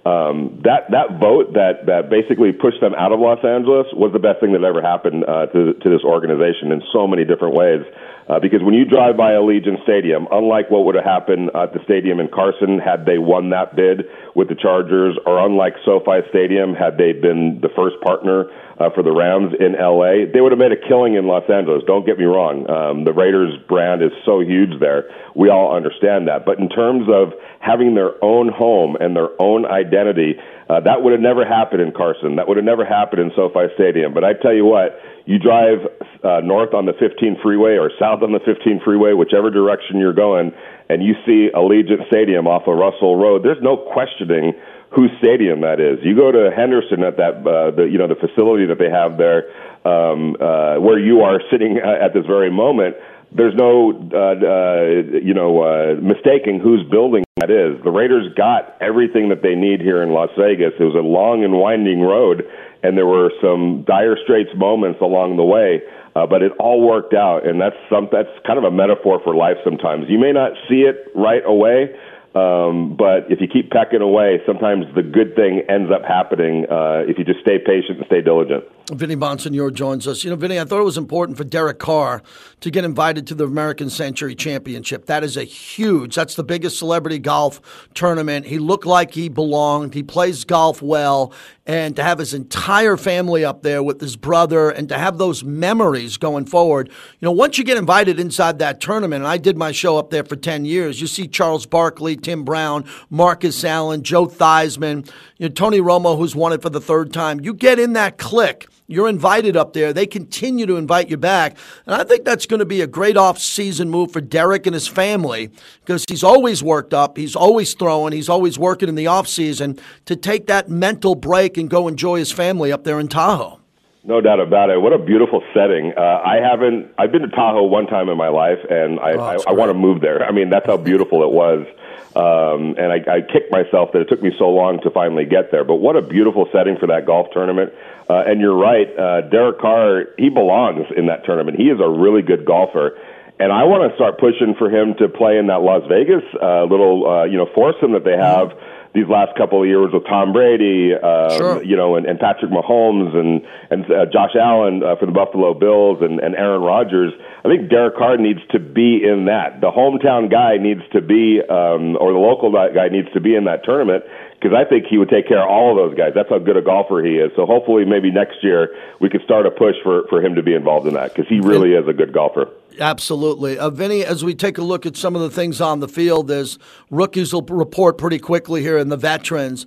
um, 0.05 0.59
that 0.63 0.91
that 0.91 1.19
vote 1.19 1.53
that 1.53 1.85
that 1.87 2.09
basically 2.09 2.51
pushed 2.51 2.81
them 2.81 2.93
out 2.93 3.11
of 3.11 3.19
Los 3.19 3.39
Angeles 3.43 3.87
was 3.93 4.11
the 4.11 4.19
best 4.19 4.41
thing 4.41 4.51
that 4.51 4.63
ever 4.63 4.81
happened 4.81 5.23
uh, 5.23 5.47
to 5.47 5.73
to 5.73 5.87
this 5.89 6.03
organization 6.03 6.71
in 6.71 6.83
so 6.91 7.07
many 7.07 7.23
different 7.23 7.55
ways. 7.55 7.87
Uh, 8.27 8.39
because 8.39 8.61
when 8.63 8.73
you 8.73 8.85
drive 8.85 9.17
by 9.17 9.31
Allegiant 9.31 9.83
Stadium, 9.83 10.27
unlike 10.31 10.71
what 10.71 10.85
would 10.85 10.95
have 10.95 11.03
happened 11.03 11.51
at 11.55 11.73
the 11.73 11.79
stadium 11.83 12.19
in 12.19 12.29
Carson 12.29 12.79
had 12.79 13.05
they 13.05 13.17
won 13.17 13.49
that 13.49 13.75
bid 13.75 14.05
with 14.33 14.47
the 14.47 14.55
Chargers, 14.55 15.17
or 15.25 15.39
unlike 15.45 15.73
SoFi 15.83 16.23
Stadium 16.29 16.73
had 16.73 16.97
they 16.97 17.11
been 17.11 17.59
the 17.61 17.69
first 17.75 17.99
partner 18.01 18.45
uh, 18.79 18.89
for 18.95 19.03
the 19.03 19.11
Rams 19.11 19.53
in 19.59 19.73
LA, 19.73 20.25
they 20.31 20.41
would 20.41 20.51
have 20.51 20.59
made 20.59 20.71
a 20.71 20.87
killing 20.87 21.15
in 21.15 21.27
Los 21.27 21.47
Angeles. 21.49 21.83
Don't 21.85 22.05
get 22.05 22.17
me 22.17 22.25
wrong. 22.25 22.69
Um, 22.69 23.03
the 23.03 23.13
Raiders 23.13 23.53
brand 23.67 24.01
is 24.01 24.11
so 24.25 24.39
huge 24.39 24.79
there. 24.79 25.09
We 25.35 25.49
all 25.49 25.75
understand 25.75 26.27
that. 26.27 26.45
But 26.45 26.59
in 26.59 26.69
terms 26.69 27.07
of 27.11 27.33
having 27.59 27.93
their 27.93 28.23
own 28.23 28.49
home 28.49 28.95
and 28.99 29.15
their 29.15 29.29
own 29.39 29.65
identity, 29.65 30.39
uh, 30.69 30.79
that 30.81 31.03
would 31.03 31.11
have 31.11 31.21
never 31.21 31.45
happened 31.45 31.81
in 31.81 31.91
Carson. 31.91 32.37
That 32.37 32.47
would 32.47 32.57
have 32.57 32.65
never 32.65 32.85
happened 32.85 33.21
in 33.21 33.31
SoFi 33.35 33.73
Stadium. 33.75 34.13
But 34.13 34.23
I 34.23 34.33
tell 34.33 34.53
you 34.53 34.65
what, 34.65 34.99
you 35.25 35.39
drive 35.39 35.79
uh, 36.23 36.39
north 36.43 36.73
on 36.73 36.85
the 36.85 36.93
15 36.93 37.37
freeway 37.43 37.75
or 37.75 37.91
south 37.99 38.23
on 38.23 38.31
the 38.31 38.39
15 38.39 38.81
freeway, 38.83 39.13
whichever 39.13 39.49
direction 39.49 39.99
you're 39.99 40.13
going, 40.13 40.51
and 40.89 41.03
you 41.03 41.15
see 41.25 41.49
Allegiant 41.53 42.07
Stadium 42.07 42.47
off 42.47 42.63
of 42.67 42.77
Russell 42.77 43.15
Road, 43.15 43.43
there's 43.43 43.61
no 43.61 43.77
questioning 43.77 44.53
whose 44.91 45.09
stadium 45.17 45.61
that 45.61 45.79
is. 45.79 45.99
You 46.03 46.15
go 46.15 46.31
to 46.31 46.51
Henderson 46.55 47.03
at 47.03 47.17
that, 47.17 47.41
uh, 47.41 47.71
the 47.71 47.89
you 47.89 47.97
know 47.97 48.07
the 48.07 48.15
facility 48.15 48.65
that 48.67 48.77
they 48.77 48.89
have 48.89 49.17
there, 49.17 49.49
um, 49.85 50.37
uh, 50.39 50.77
where 50.79 50.99
you 50.99 51.21
are 51.21 51.41
sitting 51.49 51.77
at 51.77 52.13
this 52.13 52.25
very 52.25 52.51
moment. 52.51 52.95
There's 53.35 53.55
no, 53.55 53.91
uh, 54.13 54.17
uh, 54.17 55.19
you 55.21 55.33
know, 55.33 55.61
uh, 55.61 55.95
mistaking 56.01 56.59
whose 56.59 56.87
building 56.89 57.23
that 57.37 57.49
is. 57.49 57.83
The 57.83 57.89
Raiders 57.89 58.31
got 58.35 58.77
everything 58.79 59.29
that 59.29 59.41
they 59.41 59.55
need 59.55 59.81
here 59.81 60.03
in 60.03 60.11
Las 60.11 60.29
Vegas. 60.37 60.73
It 60.79 60.83
was 60.83 60.95
a 60.95 61.01
long 61.01 61.43
and 61.43 61.53
winding 61.53 62.01
road, 62.01 62.43
and 62.83 62.95
there 62.95 63.07
were 63.07 63.31
some 63.41 63.83
dire 63.87 64.17
straits 64.23 64.51
moments 64.55 65.01
along 65.01 65.37
the 65.37 65.43
way. 65.43 65.81
Uh, 66.15 66.27
but 66.27 66.43
it 66.43 66.51
all 66.59 66.79
worked 66.85 67.15
out, 67.15 67.47
and 67.47 67.59
that's 67.59 67.75
some 67.89 68.07
that's 68.11 68.29
kind 68.45 68.59
of 68.59 68.65
a 68.65 68.71
metaphor 68.71 69.19
for 69.23 69.33
life. 69.33 69.57
Sometimes 69.63 70.05
you 70.09 70.19
may 70.19 70.31
not 70.31 70.51
see 70.69 70.85
it 70.85 71.09
right 71.15 71.41
away, 71.43 71.89
Um, 72.35 72.95
but 72.97 73.29
if 73.29 73.41
you 73.41 73.47
keep 73.47 73.69
pecking 73.69 74.01
away, 74.01 74.41
sometimes 74.45 74.85
the 74.95 75.03
good 75.03 75.35
thing 75.35 75.61
ends 75.69 75.91
up 75.93 76.01
happening 76.03 76.65
uh, 76.65 77.05
if 77.05 77.17
you 77.19 77.25
just 77.25 77.41
stay 77.41 77.59
patient 77.59 77.97
and 77.99 78.05
stay 78.07 78.21
diligent. 78.21 78.63
Vinny 78.91 79.15
Bonsignore 79.15 79.73
joins 79.73 80.07
us. 80.07 80.25
You 80.25 80.29
know, 80.29 80.35
Vinny, 80.35 80.59
I 80.59 80.65
thought 80.65 80.81
it 80.81 80.83
was 80.83 80.97
important 80.97 81.37
for 81.37 81.45
Derek 81.45 81.79
Carr 81.79 82.21
to 82.59 82.69
get 82.69 82.83
invited 82.83 83.25
to 83.27 83.35
the 83.35 83.45
American 83.45 83.89
Century 83.89 84.35
Championship. 84.35 85.05
That 85.05 85.23
is 85.23 85.37
a 85.37 85.45
huge, 85.45 86.15
that's 86.15 86.35
the 86.35 86.43
biggest 86.43 86.79
celebrity 86.79 87.17
golf 87.17 87.61
tournament. 87.93 88.45
He 88.45 88.59
looked 88.59 88.85
like 88.85 89.13
he 89.13 89.29
belonged. 89.29 89.93
He 89.93 90.03
plays 90.03 90.43
golf 90.43 90.81
well. 90.81 91.31
And 91.65 91.95
to 91.95 92.03
have 92.03 92.19
his 92.19 92.33
entire 92.33 92.97
family 92.97 93.45
up 93.45 93.61
there 93.61 93.81
with 93.81 94.01
his 94.01 94.17
brother 94.17 94.69
and 94.69 94.89
to 94.89 94.97
have 94.97 95.17
those 95.17 95.45
memories 95.45 96.17
going 96.17 96.45
forward. 96.45 96.89
You 96.89 97.25
know, 97.25 97.31
once 97.31 97.57
you 97.57 97.63
get 97.63 97.77
invited 97.77 98.19
inside 98.19 98.59
that 98.59 98.81
tournament, 98.81 99.21
and 99.23 99.27
I 99.27 99.37
did 99.37 99.55
my 99.55 99.71
show 99.71 99.97
up 99.97 100.09
there 100.09 100.25
for 100.25 100.35
10 100.35 100.65
years, 100.65 100.99
you 100.99 101.07
see 101.07 101.25
Charles 101.25 101.65
Barkley, 101.65 102.17
Tim 102.17 102.43
Brown, 102.43 102.83
Marcus 103.09 103.63
Allen, 103.63 104.03
Joe 104.03 104.25
Theismann, 104.25 105.09
you 105.37 105.47
know, 105.47 105.53
Tony 105.53 105.79
Romo, 105.79 106.17
who's 106.17 106.35
won 106.35 106.51
it 106.51 106.61
for 106.61 106.69
the 106.69 106.81
third 106.81 107.13
time. 107.13 107.39
You 107.39 107.53
get 107.53 107.79
in 107.79 107.93
that 107.93 108.17
clique 108.17 108.67
you're 108.87 109.07
invited 109.07 109.55
up 109.55 109.73
there. 109.73 109.93
They 109.93 110.05
continue 110.05 110.65
to 110.65 110.75
invite 110.75 111.09
you 111.09 111.17
back. 111.17 111.57
And 111.85 111.95
I 111.95 112.03
think 112.03 112.25
that's 112.25 112.45
going 112.45 112.59
to 112.59 112.65
be 112.65 112.81
a 112.81 112.87
great 112.87 113.17
off-season 113.17 113.89
move 113.89 114.11
for 114.11 114.21
Derek 114.21 114.65
and 114.65 114.73
his 114.73 114.87
family 114.87 115.49
because 115.79 116.05
he's 116.07 116.23
always 116.23 116.61
worked 116.61 116.93
up. 116.93 117.17
He's 117.17 117.35
always 117.35 117.73
throwing. 117.73 118.13
He's 118.13 118.29
always 118.29 118.59
working 118.59 118.89
in 118.89 118.95
the 118.95 119.07
off-season 119.07 119.79
to 120.05 120.15
take 120.15 120.47
that 120.47 120.69
mental 120.69 121.15
break 121.15 121.57
and 121.57 121.69
go 121.69 121.87
enjoy 121.87 122.19
his 122.19 122.31
family 122.31 122.71
up 122.71 122.83
there 122.83 122.99
in 122.99 123.07
Tahoe. 123.07 123.59
No 124.05 124.19
doubt 124.19 124.41
about 124.41 124.69
it. 124.69 124.81
What 124.81 124.91
a 124.91 124.99
beautiful 124.99 125.41
setting. 125.53 125.93
Uh, 125.95 126.01
I 126.01 126.35
haven't. 126.35 126.91
I've 126.97 127.13
been 127.13 127.21
to 127.21 127.29
Tahoe 127.29 127.63
one 127.63 127.87
time 127.87 128.09
in 128.09 128.17
my 128.17 128.27
life, 128.27 128.59
and 128.69 128.99
I, 128.99 129.13
Oh, 129.13 129.19
I, 129.47 129.51
I 129.51 129.53
want 129.53 129.69
to 129.69 129.73
move 129.73 130.01
there. 130.01 130.21
I 130.25 130.33
mean, 130.33 130.49
that's 130.49 130.65
how 130.65 130.75
beautiful 130.75 131.23
it 131.23 131.31
was. 131.31 131.65
Um, 132.13 132.75
and 132.77 132.91
I, 132.91 132.97
I 133.11 133.21
kicked 133.21 133.49
myself 133.49 133.93
that 133.93 134.01
it 134.01 134.09
took 134.09 134.21
me 134.21 134.31
so 134.37 134.49
long 134.49 134.81
to 134.81 134.91
finally 134.91 135.23
get 135.25 135.51
there. 135.51 135.63
But 135.63 135.75
what 135.75 135.95
a 135.95 136.01
beautiful 136.01 136.49
setting 136.51 136.77
for 136.77 136.87
that 136.87 137.05
golf 137.05 137.27
tournament. 137.31 137.73
Uh, 138.09 138.23
and 138.27 138.41
you're 138.41 138.57
right, 138.57 138.87
uh, 138.99 139.21
Derek 139.29 139.59
Carr. 139.59 140.05
He 140.17 140.29
belongs 140.29 140.85
in 140.95 141.07
that 141.07 141.25
tournament. 141.25 141.57
He 141.57 141.65
is 141.69 141.79
a 141.79 141.89
really 141.89 142.21
good 142.21 142.45
golfer. 142.45 142.97
And 143.39 143.51
I 143.51 143.63
want 143.63 143.89
to 143.89 143.95
start 143.95 144.19
pushing 144.19 144.53
for 144.57 144.69
him 144.69 144.93
to 144.99 145.09
play 145.09 145.37
in 145.37 145.47
that 145.47 145.61
Las 145.61 145.81
Vegas 145.89 146.23
uh, 146.41 146.63
little, 146.69 147.07
uh, 147.09 147.23
you 147.25 147.37
know, 147.37 147.47
foursome 147.55 147.93
that 147.93 148.05
they 148.05 148.15
have 148.15 148.53
these 148.93 149.09
last 149.09 149.35
couple 149.35 149.57
of 149.59 149.67
years 149.67 149.89
with 149.91 150.05
Tom 150.05 150.33
Brady, 150.33 150.93
um, 150.93 151.31
Sure. 151.33 151.63
you 151.63 151.75
know, 151.75 151.95
and, 151.95 152.05
and 152.05 152.19
Patrick 152.19 152.51
Mahomes 152.51 153.15
and 153.17 153.41
and 153.71 153.89
uh, 153.89 154.05
Josh 154.05 154.37
Allen 154.39 154.83
uh, 154.85 154.95
for 155.01 155.07
the 155.07 155.11
Buffalo 155.11 155.55
Bills 155.55 155.97
and, 156.01 156.19
and 156.19 156.35
Aaron 156.35 156.61
Rodgers. 156.61 157.11
I 157.43 157.49
think 157.49 157.71
Derek 157.71 157.97
Carr 157.97 158.17
needs 158.17 158.39
to 158.51 158.59
be 158.59 159.01
in 159.03 159.25
that. 159.25 159.61
The 159.61 159.71
hometown 159.71 160.29
guy 160.29 160.57
needs 160.61 160.81
to 160.93 161.01
be, 161.01 161.41
um, 161.41 161.97
or 161.97 162.13
the 162.13 162.21
local 162.21 162.51
guy 162.53 162.87
needs 162.89 163.09
to 163.13 163.19
be 163.19 163.33
in 163.35 163.45
that 163.45 163.65
tournament 163.65 164.03
because 164.43 164.57
I 164.57 164.67
think 164.67 164.87
he 164.89 164.97
would 164.97 165.09
take 165.09 165.27
care 165.27 165.41
of 165.41 165.49
all 165.49 165.71
of 165.71 165.77
those 165.77 165.97
guys. 165.97 166.11
That's 166.13 166.29
how 166.29 166.39
good 166.39 166.57
a 166.57 166.61
golfer 166.61 167.01
he 167.01 167.13
is. 167.13 167.31
So 167.35 167.45
hopefully, 167.45 167.85
maybe 167.85 168.11
next 168.11 168.43
year 168.43 168.75
we 168.99 169.09
could 169.09 169.21
start 169.21 169.45
a 169.45 169.51
push 169.51 169.75
for 169.81 170.05
for 170.09 170.21
him 170.21 170.35
to 170.35 170.43
be 170.43 170.53
involved 170.53 170.85
in 170.85 170.95
that 170.95 171.13
because 171.13 171.29
he 171.29 171.39
really 171.39 171.73
is 171.73 171.87
a 171.87 171.93
good 171.93 172.13
golfer. 172.13 172.49
Absolutely. 172.79 173.57
Uh, 173.57 173.69
Vinny, 173.69 174.03
as 174.03 174.23
we 174.23 174.35
take 174.35 174.57
a 174.57 174.63
look 174.63 174.85
at 174.85 174.97
some 174.97 175.15
of 175.15 175.21
the 175.21 175.29
things 175.29 175.61
on 175.61 175.79
the 175.79 175.87
field, 175.87 176.27
there's 176.27 176.57
rookies 176.89 177.31
will 177.31 177.43
report 177.43 177.97
pretty 177.97 178.19
quickly 178.19 178.61
here 178.61 178.77
and 178.77 178.91
the 178.91 178.97
veterans. 178.97 179.65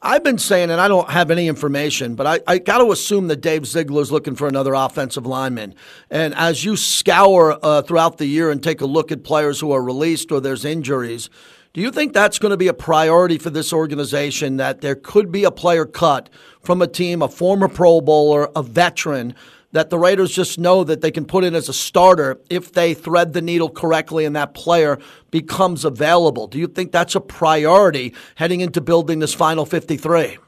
I've 0.00 0.22
been 0.22 0.38
saying, 0.38 0.70
and 0.70 0.80
I 0.80 0.86
don't 0.86 1.10
have 1.10 1.32
any 1.32 1.48
information, 1.48 2.14
but 2.14 2.26
I, 2.26 2.40
I 2.46 2.58
got 2.58 2.78
to 2.78 2.92
assume 2.92 3.26
that 3.28 3.40
Dave 3.40 3.66
Ziegler's 3.66 4.12
looking 4.12 4.36
for 4.36 4.46
another 4.46 4.74
offensive 4.74 5.26
lineman. 5.26 5.74
And 6.08 6.34
as 6.36 6.64
you 6.64 6.76
scour 6.76 7.58
uh, 7.60 7.82
throughout 7.82 8.18
the 8.18 8.26
year 8.26 8.50
and 8.50 8.62
take 8.62 8.80
a 8.80 8.86
look 8.86 9.10
at 9.10 9.24
players 9.24 9.58
who 9.58 9.72
are 9.72 9.82
released 9.82 10.30
or 10.30 10.40
there's 10.40 10.64
injuries, 10.64 11.30
do 11.78 11.82
you 11.84 11.92
think 11.92 12.12
that's 12.12 12.40
going 12.40 12.50
to 12.50 12.56
be 12.56 12.66
a 12.66 12.74
priority 12.74 13.38
for 13.38 13.50
this 13.50 13.72
organization 13.72 14.56
that 14.56 14.80
there 14.80 14.96
could 14.96 15.30
be 15.30 15.44
a 15.44 15.50
player 15.52 15.86
cut 15.86 16.28
from 16.60 16.82
a 16.82 16.88
team, 16.88 17.22
a 17.22 17.28
former 17.28 17.68
Pro 17.68 18.00
Bowler, 18.00 18.50
a 18.56 18.64
veteran, 18.64 19.32
that 19.70 19.88
the 19.88 19.96
Raiders 19.96 20.32
just 20.32 20.58
know 20.58 20.82
that 20.82 21.02
they 21.02 21.12
can 21.12 21.24
put 21.24 21.44
in 21.44 21.54
as 21.54 21.68
a 21.68 21.72
starter 21.72 22.40
if 22.50 22.72
they 22.72 22.94
thread 22.94 23.32
the 23.32 23.40
needle 23.40 23.70
correctly 23.70 24.24
and 24.24 24.34
that 24.34 24.54
player 24.54 24.98
becomes 25.30 25.84
available? 25.84 26.48
Do 26.48 26.58
you 26.58 26.66
think 26.66 26.90
that's 26.90 27.14
a 27.14 27.20
priority 27.20 28.12
heading 28.34 28.60
into 28.60 28.80
building 28.80 29.20
this 29.20 29.32
final 29.32 29.64
53? 29.64 30.38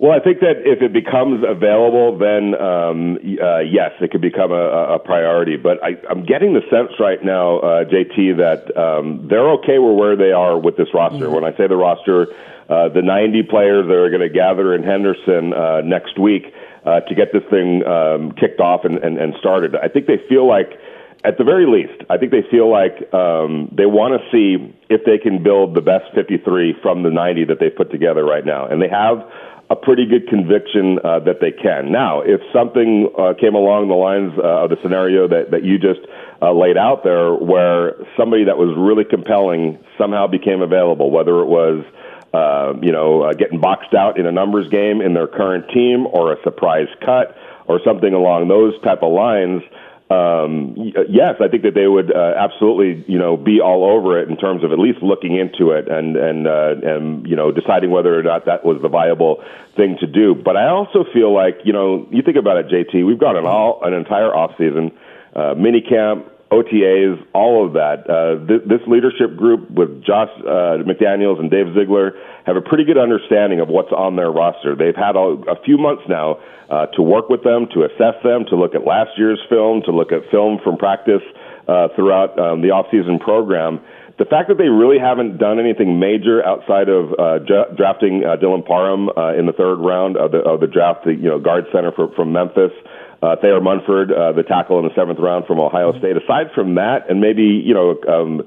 Well, 0.00 0.12
I 0.12 0.24
think 0.24 0.40
that 0.40 0.64
if 0.64 0.80
it 0.80 0.94
becomes 0.94 1.44
available, 1.46 2.16
then 2.16 2.56
um, 2.56 3.18
uh, 3.36 3.58
yes, 3.60 3.92
it 4.00 4.10
could 4.10 4.22
become 4.22 4.50
a, 4.50 4.96
a 4.96 4.98
priority. 4.98 5.58
But 5.58 5.76
I, 5.84 6.00
I'm 6.08 6.24
getting 6.24 6.54
the 6.54 6.62
sense 6.70 6.98
right 6.98 7.22
now, 7.22 7.58
uh, 7.58 7.84
JT, 7.84 8.38
that 8.38 8.74
um, 8.80 9.28
they're 9.28 9.50
okay 9.60 9.78
with 9.78 9.98
where 9.98 10.16
they 10.16 10.32
are 10.32 10.58
with 10.58 10.78
this 10.78 10.88
roster. 10.94 11.28
When 11.28 11.44
I 11.44 11.54
say 11.54 11.68
the 11.68 11.76
roster, 11.76 12.28
uh, 12.70 12.88
the 12.88 13.02
90 13.02 13.42
players 13.42 13.88
that 13.88 13.94
are 13.94 14.08
going 14.08 14.24
to 14.24 14.32
gather 14.32 14.74
in 14.74 14.84
Henderson 14.84 15.52
uh, 15.52 15.82
next 15.84 16.18
week 16.18 16.44
uh, 16.86 17.00
to 17.00 17.14
get 17.14 17.34
this 17.34 17.44
thing 17.50 17.84
um, 17.84 18.32
kicked 18.32 18.58
off 18.58 18.86
and, 18.86 18.96
and, 19.04 19.18
and 19.18 19.34
started. 19.38 19.76
I 19.76 19.88
think 19.88 20.06
they 20.06 20.16
feel 20.30 20.48
like 20.48 20.80
at 21.24 21.36
the 21.36 21.44
very 21.44 21.66
least, 21.66 22.00
I 22.08 22.16
think 22.16 22.32
they 22.32 22.44
feel 22.50 22.70
like 22.70 23.12
um, 23.12 23.68
they 23.76 23.84
want 23.84 24.16
to 24.16 24.24
see 24.32 24.74
if 24.88 25.04
they 25.04 25.18
can 25.18 25.42
build 25.42 25.74
the 25.74 25.82
best 25.82 26.06
53 26.14 26.76
from 26.80 27.02
the 27.02 27.10
90 27.10 27.44
that 27.46 27.60
they 27.60 27.68
put 27.68 27.90
together 27.90 28.24
right 28.24 28.46
now, 28.46 28.66
and 28.66 28.80
they 28.80 28.88
have 28.88 29.20
a 29.70 29.76
pretty 29.76 30.04
good 30.04 30.28
conviction 30.28 30.98
uh, 31.04 31.20
that 31.20 31.40
they 31.40 31.52
can. 31.52 31.92
Now, 31.92 32.22
if 32.22 32.40
something 32.52 33.08
uh, 33.16 33.34
came 33.40 33.54
along 33.54 33.88
the 33.88 33.94
lines 33.94 34.32
uh, 34.36 34.64
of 34.64 34.70
the 34.70 34.76
scenario 34.82 35.28
that 35.28 35.52
that 35.52 35.62
you 35.62 35.78
just 35.78 36.00
uh, 36.42 36.52
laid 36.52 36.76
out 36.76 37.04
there, 37.04 37.32
where 37.32 37.94
somebody 38.18 38.44
that 38.44 38.58
was 38.58 38.74
really 38.76 39.04
compelling 39.04 39.78
somehow 39.96 40.26
became 40.26 40.60
available, 40.60 41.10
whether 41.10 41.38
it 41.40 41.46
was 41.46 41.84
uh, 42.32 42.74
you 42.80 42.92
know, 42.92 43.22
uh, 43.22 43.32
getting 43.32 43.60
boxed 43.60 43.94
out 43.94 44.18
in 44.18 44.26
a 44.26 44.32
numbers 44.32 44.68
game 44.70 45.00
in 45.00 45.14
their 45.14 45.26
current 45.26 45.68
team 45.74 46.06
or 46.06 46.32
a 46.32 46.42
surprise 46.44 46.86
cut 47.04 47.36
or 47.66 47.80
something 47.84 48.14
along 48.14 48.46
those 48.46 48.80
type 48.82 49.02
of 49.02 49.12
lines. 49.12 49.62
Um, 50.10 50.74
yes, 51.08 51.36
I 51.40 51.46
think 51.46 51.62
that 51.62 51.74
they 51.76 51.86
would 51.86 52.10
uh, 52.10 52.34
absolutely, 52.36 53.04
you 53.06 53.16
know, 53.16 53.36
be 53.36 53.60
all 53.60 53.84
over 53.84 54.20
it 54.20 54.28
in 54.28 54.36
terms 54.36 54.64
of 54.64 54.72
at 54.72 54.78
least 54.78 54.98
looking 55.02 55.36
into 55.36 55.70
it 55.70 55.86
and 55.88 56.16
and 56.16 56.48
uh, 56.48 56.74
and 56.82 57.24
you 57.28 57.36
know 57.36 57.52
deciding 57.52 57.92
whether 57.92 58.18
or 58.18 58.22
not 58.24 58.46
that 58.46 58.64
was 58.64 58.82
the 58.82 58.88
viable 58.88 59.40
thing 59.76 59.96
to 60.00 60.08
do. 60.08 60.34
But 60.34 60.56
I 60.56 60.66
also 60.68 61.04
feel 61.12 61.32
like, 61.32 61.60
you 61.64 61.72
know, 61.72 62.08
you 62.10 62.22
think 62.22 62.36
about 62.36 62.56
it, 62.56 62.66
JT. 62.66 63.06
We've 63.06 63.20
got 63.20 63.36
an 63.36 63.46
all 63.46 63.80
an 63.84 63.94
entire 63.94 64.34
off 64.34 64.50
season, 64.58 64.90
uh, 65.36 65.54
mini 65.56 65.80
camp, 65.80 66.26
OTAs, 66.50 67.22
all 67.32 67.64
of 67.66 67.74
that. 67.74 68.02
Uh, 68.10 68.46
th- 68.46 68.66
this 68.66 68.82
leadership 68.86 69.36
group 69.36 69.70
with 69.70 70.02
Josh 70.02 70.30
uh, 70.42 70.82
McDaniels 70.82 71.38
and 71.38 71.50
Dave 71.50 71.70
Ziegler 71.74 72.12
have 72.44 72.56
a 72.56 72.60
pretty 72.60 72.84
good 72.84 72.98
understanding 72.98 73.60
of 73.60 73.68
what's 73.68 73.92
on 73.92 74.16
their 74.16 74.30
roster. 74.30 74.74
They've 74.74 74.96
had 74.96 75.14
a, 75.14 75.38
a 75.46 75.62
few 75.64 75.78
months 75.78 76.02
now 76.08 76.38
uh, 76.68 76.86
to 76.98 77.02
work 77.02 77.28
with 77.28 77.44
them, 77.44 77.66
to 77.74 77.86
assess 77.86 78.18
them, 78.22 78.44
to 78.50 78.56
look 78.56 78.74
at 78.74 78.84
last 78.84 79.10
year's 79.16 79.40
film, 79.48 79.82
to 79.86 79.92
look 79.92 80.10
at 80.10 80.26
film 80.30 80.58
from 80.62 80.76
practice 80.76 81.22
uh, 81.68 81.88
throughout 81.94 82.38
um, 82.38 82.62
the 82.62 82.74
offseason 82.74 83.20
program. 83.20 83.78
The 84.18 84.26
fact 84.26 84.48
that 84.48 84.58
they 84.58 84.68
really 84.68 84.98
haven't 84.98 85.38
done 85.38 85.58
anything 85.58 85.98
major 85.98 86.44
outside 86.44 86.90
of 86.90 87.14
uh, 87.14 87.38
dra- 87.40 87.72
drafting 87.74 88.22
uh, 88.26 88.36
Dylan 88.36 88.66
Parham 88.66 89.08
uh, 89.16 89.32
in 89.32 89.46
the 89.46 89.52
third 89.52 89.76
round 89.80 90.18
of 90.18 90.32
the, 90.32 90.38
of 90.38 90.60
the 90.60 90.66
draft, 90.66 91.04
the 91.06 91.14
you 91.14 91.30
know 91.30 91.38
guard 91.38 91.64
center 91.72 91.90
for, 91.90 92.12
from 92.14 92.32
Memphis, 92.32 92.72
Thayer 93.20 93.60
Munford, 93.60 94.12
uh, 94.12 94.32
the 94.32 94.42
tackle 94.42 94.78
in 94.78 94.84
the 94.84 94.94
seventh 94.94 95.18
round 95.18 95.46
from 95.46 95.60
Ohio 95.60 95.92
State. 95.98 96.16
Aside 96.16 96.52
from 96.54 96.76
that, 96.76 97.10
and 97.10 97.20
maybe 97.20 97.42
you 97.42 97.74
know, 97.74 97.96
um, 98.08 98.42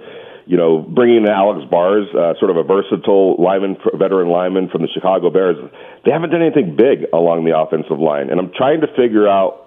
you 0.46 0.58
know, 0.58 0.80
bringing 0.80 1.24
in 1.24 1.30
Alex 1.30 1.64
Bars, 1.70 2.08
uh, 2.14 2.34
sort 2.40 2.52
of 2.52 2.58
a 2.58 2.64
versatile 2.64 3.36
lineman, 3.38 3.78
veteran 3.94 4.30
lineman 4.30 4.70
from 4.70 4.82
the 4.82 4.90
Chicago 4.94 5.30
Bears, 5.30 5.58
they 6.06 6.12
haven't 6.12 6.32
done 6.32 6.42
anything 6.42 6.76
big 6.76 7.06
along 7.14 7.46
the 7.46 7.58
offensive 7.58 8.00
line, 8.00 8.30
and 8.30 8.40
I'm 8.40 8.52
trying 8.56 8.82
to 8.82 8.88
figure 8.98 9.28
out 9.28 9.63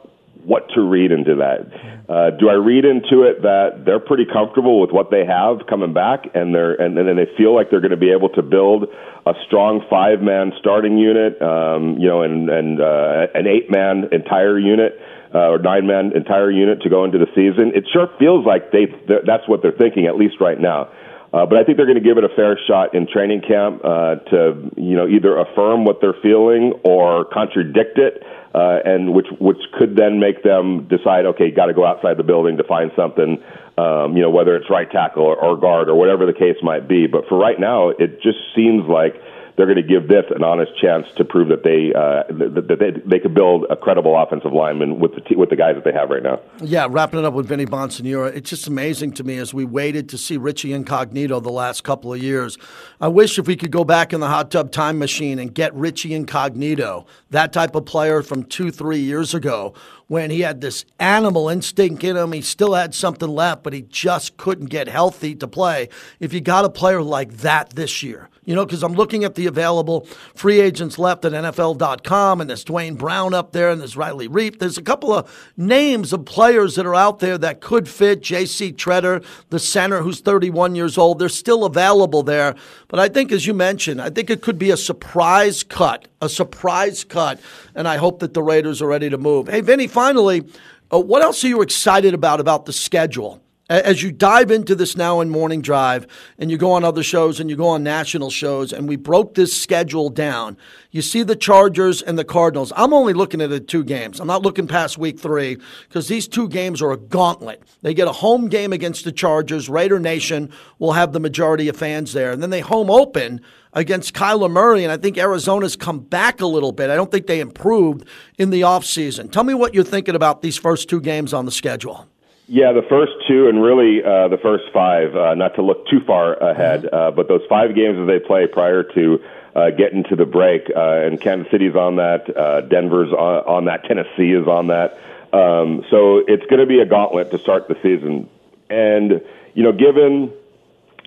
what 0.47 0.71
to 0.75 0.81
read 0.81 1.11
into 1.11 1.35
that. 1.43 1.67
Uh, 2.09 2.31
do 2.39 2.49
I 2.49 2.55
read 2.55 2.85
into 2.85 3.27
it 3.27 3.43
that 3.43 3.83
they're 3.85 4.01
pretty 4.01 4.25
comfortable 4.25 4.81
with 4.81 4.91
what 4.91 5.11
they 5.11 5.27
have 5.27 5.67
coming 5.69 5.93
back, 5.93 6.31
and 6.35 6.55
they're 6.55 6.75
and, 6.75 6.97
then 6.97 7.17
they 7.17 7.27
feel 7.37 7.55
like 7.55 7.71
they're 7.71 7.83
going 7.83 7.91
to 7.91 7.99
be 7.99 8.13
able 8.13 8.31
to 8.31 8.43
build 8.43 8.87
a 9.27 9.35
strong 9.47 9.85
five 9.91 10.23
man 10.23 10.53
starting 10.61 10.99
unit, 10.99 11.43
um, 11.43 11.99
you 11.99 12.07
know, 12.07 12.23
and 12.23 12.49
and 12.49 12.81
uh, 12.81 13.27
an 13.35 13.47
eight 13.47 13.71
man 13.71 14.09
entire 14.13 14.59
unit. 14.59 14.99
Uh, 15.35 15.51
or 15.51 15.59
nine 15.59 15.87
man 15.87 16.13
entire 16.15 16.51
unit 16.51 16.81
to 16.81 16.89
go 16.89 17.05
into 17.05 17.19
the 17.19 17.27
season. 17.35 17.73
It 17.75 17.85
sure 17.93 18.09
feels 18.17 18.47
like 18.47 18.71
they 18.71 18.87
that's 19.07 19.43
what 19.49 19.61
they're 19.61 19.77
thinking 19.77 20.07
at 20.07 20.17
least 20.17 20.37
right 20.41 20.59
now. 20.59 20.89
Uh, 21.33 21.45
but 21.45 21.59
I 21.59 21.65
think 21.65 21.77
they're 21.77 21.87
going 21.87 22.01
to 22.01 22.09
give 22.09 22.17
it 22.17 22.25
a 22.25 22.33
fair 22.35 22.59
shot 22.67 22.95
in 22.95 23.07
training 23.07 23.43
camp 23.43 23.83
uh, 23.85 24.17
to 24.31 24.71
you 24.77 24.97
know 24.97 25.07
either 25.07 25.37
affirm 25.37 25.85
what 25.85 26.01
they're 26.01 26.17
feeling 26.23 26.73
or 26.85 27.27
contradict 27.27 27.99
it, 27.99 28.23
uh, 28.57 28.81
and 28.87 29.13
which 29.13 29.27
which 29.39 29.61
could 29.79 29.97
then 29.97 30.19
make 30.19 30.43
them 30.43 30.89
decide, 30.89 31.27
okay, 31.27 31.51
got 31.51 31.67
to 31.67 31.75
go 31.75 31.85
outside 31.85 32.17
the 32.17 32.25
building 32.25 32.57
to 32.57 32.65
find 32.65 32.91
something, 32.97 33.37
um, 33.77 34.17
you 34.17 34.23
know, 34.23 34.31
whether 34.31 34.57
it's 34.57 34.71
right 34.71 34.91
tackle 34.91 35.25
or, 35.25 35.37
or 35.37 35.59
guard 35.59 35.91
or 35.91 35.95
whatever 35.95 36.25
the 36.25 36.33
case 36.33 36.57
might 36.63 36.89
be. 36.89 37.07
But 37.07 37.29
for 37.29 37.37
right 37.37 37.61
now, 37.61 37.91
it 37.91 38.23
just 38.23 38.39
seems 38.57 38.89
like 38.89 39.21
they're 39.57 39.67
going 39.67 39.77
to 39.77 39.83
give 39.83 40.09
this 40.09 40.25
an 40.35 40.43
honest 40.43 40.73
chance 40.81 41.07
to 41.17 41.25
prove 41.25 41.49
that 41.49 41.65
they 41.65 41.93
uh, 41.95 42.25
that, 42.29 42.77
they, 42.79 43.01
they 43.09 43.19
could 43.19 43.35
build 43.35 43.65
a 43.71 43.77
credible 43.77 44.17
offensive 44.21 44.53
lineman 44.53 45.01
with 45.01 45.15
the 45.15 45.21
t- 45.23 45.37
with 45.37 45.51
the 45.51 45.57
guys 45.57 45.75
that 45.75 45.85
they 45.85 45.93
have 45.93 46.11
right 46.11 46.23
now. 46.23 46.41
Yeah, 46.61 46.87
wrapping 46.91 47.21
it 47.21 47.25
up 47.25 47.35
with 47.35 47.47
Vinny 47.47 47.67
Bonsignore, 47.67 48.35
it's 48.35 48.51
just 48.51 48.67
amazing 48.67 49.13
to 49.13 49.25
me 49.25 49.39
as 49.39 49.55
we 49.55 49.65
waited 49.65 50.09
to 50.11 50.19
see 50.19 50.37
Richie 50.37 50.73
Incognito 50.73 51.41
the 51.41 51.51
last 51.51 51.85
couple 51.85 52.13
of 52.13 52.23
years. 52.23 52.59
I 53.01 53.09
wish 53.09 53.39
if 53.39 53.47
we 53.47 53.57
could 53.57 53.71
go 53.71 53.85
back 53.85 54.13
in 54.13 54.21
the 54.21 54.29
hot 54.29 54.51
tub 54.51 54.73
time 54.73 54.99
machine 54.99 55.39
and 55.39 55.55
get 55.55 55.75
Richie 55.75 56.15
Incognito, 56.15 57.07
that 57.31 57.53
type 57.53 57.75
of 57.75 57.87
player 57.87 58.23
from 58.23 58.45
two, 58.45 58.71
three 58.71 59.01
years 59.01 59.35
ago, 59.35 59.75
when 60.09 60.31
he 60.31 60.41
had 60.41 60.61
this 60.61 60.85
animal 60.99 61.49
instinct 61.49 62.05
in 62.05 62.17
him. 62.17 62.33
He 62.33 62.41
still 62.41 62.75
had 62.75 62.95
something 62.95 63.29
left, 63.29 63.63
but 63.63 63.73
he 63.73 63.83
just 63.83 64.37
couldn't 64.37 64.67
get 64.67 64.89
healthy 64.89 65.35
to 65.37 65.49
play. 65.49 65.89
If 66.21 66.33
you 66.33 66.41
got 66.41 66.65
a 66.65 66.71
player 66.71 67.03
like 67.03 67.39
that 67.39 67.71
this 67.71 68.03
year, 68.03 68.29
you 68.47 68.55
know, 68.55 68.65
because 68.65 68.83
I'm 68.83 68.95
looking 68.95 69.25
at 69.25 69.35
the 69.35 69.47
available 69.47 70.07
free 70.35 70.61
agents 70.61 70.99
left 70.99 71.25
at 71.25 71.33
NFL.com, 71.33 72.41
and 72.41 72.49
there's 72.49 72.65
Duane 72.65 72.95
Brown 72.95 73.35
up 73.35 73.53
there, 73.53 73.71
and 73.71 73.81
there's 73.81 73.97
Riley 73.97 74.29
Reiff. 74.29 74.61
There's 74.61 74.79
a 74.79 74.83
couple 74.83 75.13
of 75.13 75.53
names 75.57 76.13
of 76.13 76.25
players 76.25 76.77
that 76.77 76.87
are 76.87 76.95
out 76.95 77.19
there 77.19 77.37
that 77.39 77.61
could 77.61 77.89
fit. 77.89 78.23
J.C. 78.23 78.73
Tretter, 78.73 79.25
the 79.51 79.59
center, 79.59 80.01
who's 80.01 80.21
31 80.21 80.77
years 80.77 80.97
old, 80.97 81.19
they're 81.19 81.29
still 81.29 81.65
available 81.65 82.23
there. 82.23 82.55
But 82.87 83.01
I 83.01 83.09
think, 83.09 83.33
as 83.33 83.47
you 83.47 83.53
mentioned, 83.53 84.01
I 84.01 84.11
think 84.11 84.31
it 84.31 84.43
could 84.43 84.59
be 84.59 84.71
a 84.71 84.77
surprise 84.77 85.65
cut, 85.65 86.07
a 86.23 86.29
surprise 86.29 87.03
cut, 87.03 87.41
and 87.75 87.89
I 87.89 87.97
hope 87.97 88.21
that 88.21 88.33
the 88.33 88.45
Raiders 88.45 88.81
are 88.81 88.87
ready 88.87 89.11
to 89.11 89.19
move. 89.19 89.49
Hey, 89.49 89.61
Vinny, 89.61 89.89
finally, 89.89 90.45
uh, 90.93 91.01
what 91.01 91.23
else 91.23 91.43
are 91.43 91.49
you 91.49 91.63
excited 91.63 92.15
about 92.15 92.39
about 92.39 92.65
the 92.65 92.73
schedule? 92.73 93.43
As 93.69 94.03
you 94.03 94.13
dive 94.13 94.51
into 94.51 94.75
this 94.75 94.97
now 94.97 95.21
in 95.21 95.29
morning 95.29 95.61
drive 95.61 96.07
and 96.39 96.51
you 96.51 96.57
go 96.57 96.73
on 96.73 96.85
other 96.85 97.03
shows 97.03 97.41
and 97.41 97.51
you 97.51 97.57
go 97.57 97.67
on 97.67 97.83
national 97.83 98.31
shows 98.31 98.73
and 98.73 98.89
we 98.89 98.97
broke 98.97 99.35
this 99.35 99.61
schedule 99.61 100.09
down 100.09 100.57
you 100.93 101.03
see 101.03 101.23
the 101.23 101.35
chargers 101.35 102.01
and 102.01 102.19
the 102.19 102.25
cardinals 102.25 102.73
i'm 102.77 102.93
only 102.93 103.13
looking 103.13 103.41
at 103.41 103.51
the 103.51 103.59
two 103.59 103.83
games 103.83 104.21
i'm 104.21 104.27
not 104.27 104.43
looking 104.43 104.69
past 104.69 104.99
week 104.99 105.19
three 105.19 105.59
because 105.89 106.07
these 106.07 106.29
two 106.29 106.49
games 106.49 106.81
are 106.81 106.93
a 106.93 106.97
gauntlet 106.97 107.63
they 107.83 107.93
get 107.93 108.07
a 108.07 108.13
home 108.13 108.49
game 108.49 108.73
against 108.73 109.05
the 109.05 109.13
chargers 109.13 109.69
raider 109.69 109.99
nation 109.99 110.51
will 110.79 110.93
have 110.93 111.13
the 111.13 111.21
majority 111.21 111.69
of 111.69 111.77
fans 111.77 112.13
there 112.13 112.31
and 112.31 112.43
then 112.43 112.51
they 112.51 112.61
home 112.61 112.91
open 112.91 113.41
against 113.73 114.15
Kyler 114.15 114.51
Murray, 114.51 114.85
and 114.85 114.91
I 114.91 114.97
think 114.97 115.19
Arizona's 115.19 115.77
come 115.77 115.99
back 115.99 116.41
a 116.41 116.47
little 116.47 116.73
bit. 116.73 116.89
I 116.89 116.95
don't 116.95 117.11
think 117.11 117.27
they 117.27 117.41
improved 117.41 118.09
in 118.39 118.49
the 118.49 118.63
offseason. 118.63 119.31
Tell 119.31 119.45
me 119.45 119.53
what 119.53 119.75
you're 119.75 119.85
thinking 119.85 120.15
about 120.15 120.41
these 120.41 120.57
first 120.57 120.89
two 120.89 120.99
games 120.99 121.35
on 121.35 121.45
the 121.45 121.51
schedule. 121.51 122.09
Yeah, 122.49 122.73
the 122.73 122.87
first 122.89 123.13
two 123.27 123.49
and 123.49 123.61
really 123.61 124.05
uh, 124.05 124.29
the 124.29 124.39
first 124.39 124.65
five, 124.73 125.17
uh, 125.17 125.35
not 125.35 125.57
to 125.57 125.63
look 125.63 125.89
too 125.89 126.01
far 126.07 126.35
ahead, 126.35 126.83
mm-hmm. 126.83 126.95
uh, 126.95 127.11
but 127.11 127.27
those 127.27 127.43
five 127.49 127.75
games 127.75 127.99
that 127.99 128.07
they 128.07 128.25
play 128.25 128.47
prior 128.47 128.85
to 128.85 129.21
uh, 129.57 129.71
getting 129.71 130.05
to 130.05 130.17
the 130.17 130.27
break, 130.27 130.71
uh, 130.75 131.07
and 131.07 131.21
Kansas 131.21 131.51
City's 131.51 131.75
on 131.75 131.97
that, 131.97 132.37
uh, 132.37 132.61
Denver's 132.61 133.13
on, 133.13 133.45
on 133.47 133.65
that, 133.65 133.85
Tennessee 133.85 134.33
is 134.33 134.47
on 134.47 134.69
that. 134.69 134.99
Um, 135.33 135.85
so 135.91 136.19
it's 136.19 136.47
going 136.47 136.61
to 136.61 136.67
be 136.67 136.79
a 136.79 136.87
gauntlet 136.87 137.31
to 137.33 137.39
start 137.39 137.67
the 137.67 137.75
season. 137.83 138.29
And, 138.71 139.23
you 139.55 139.63
know, 139.63 139.73
given 139.73 140.33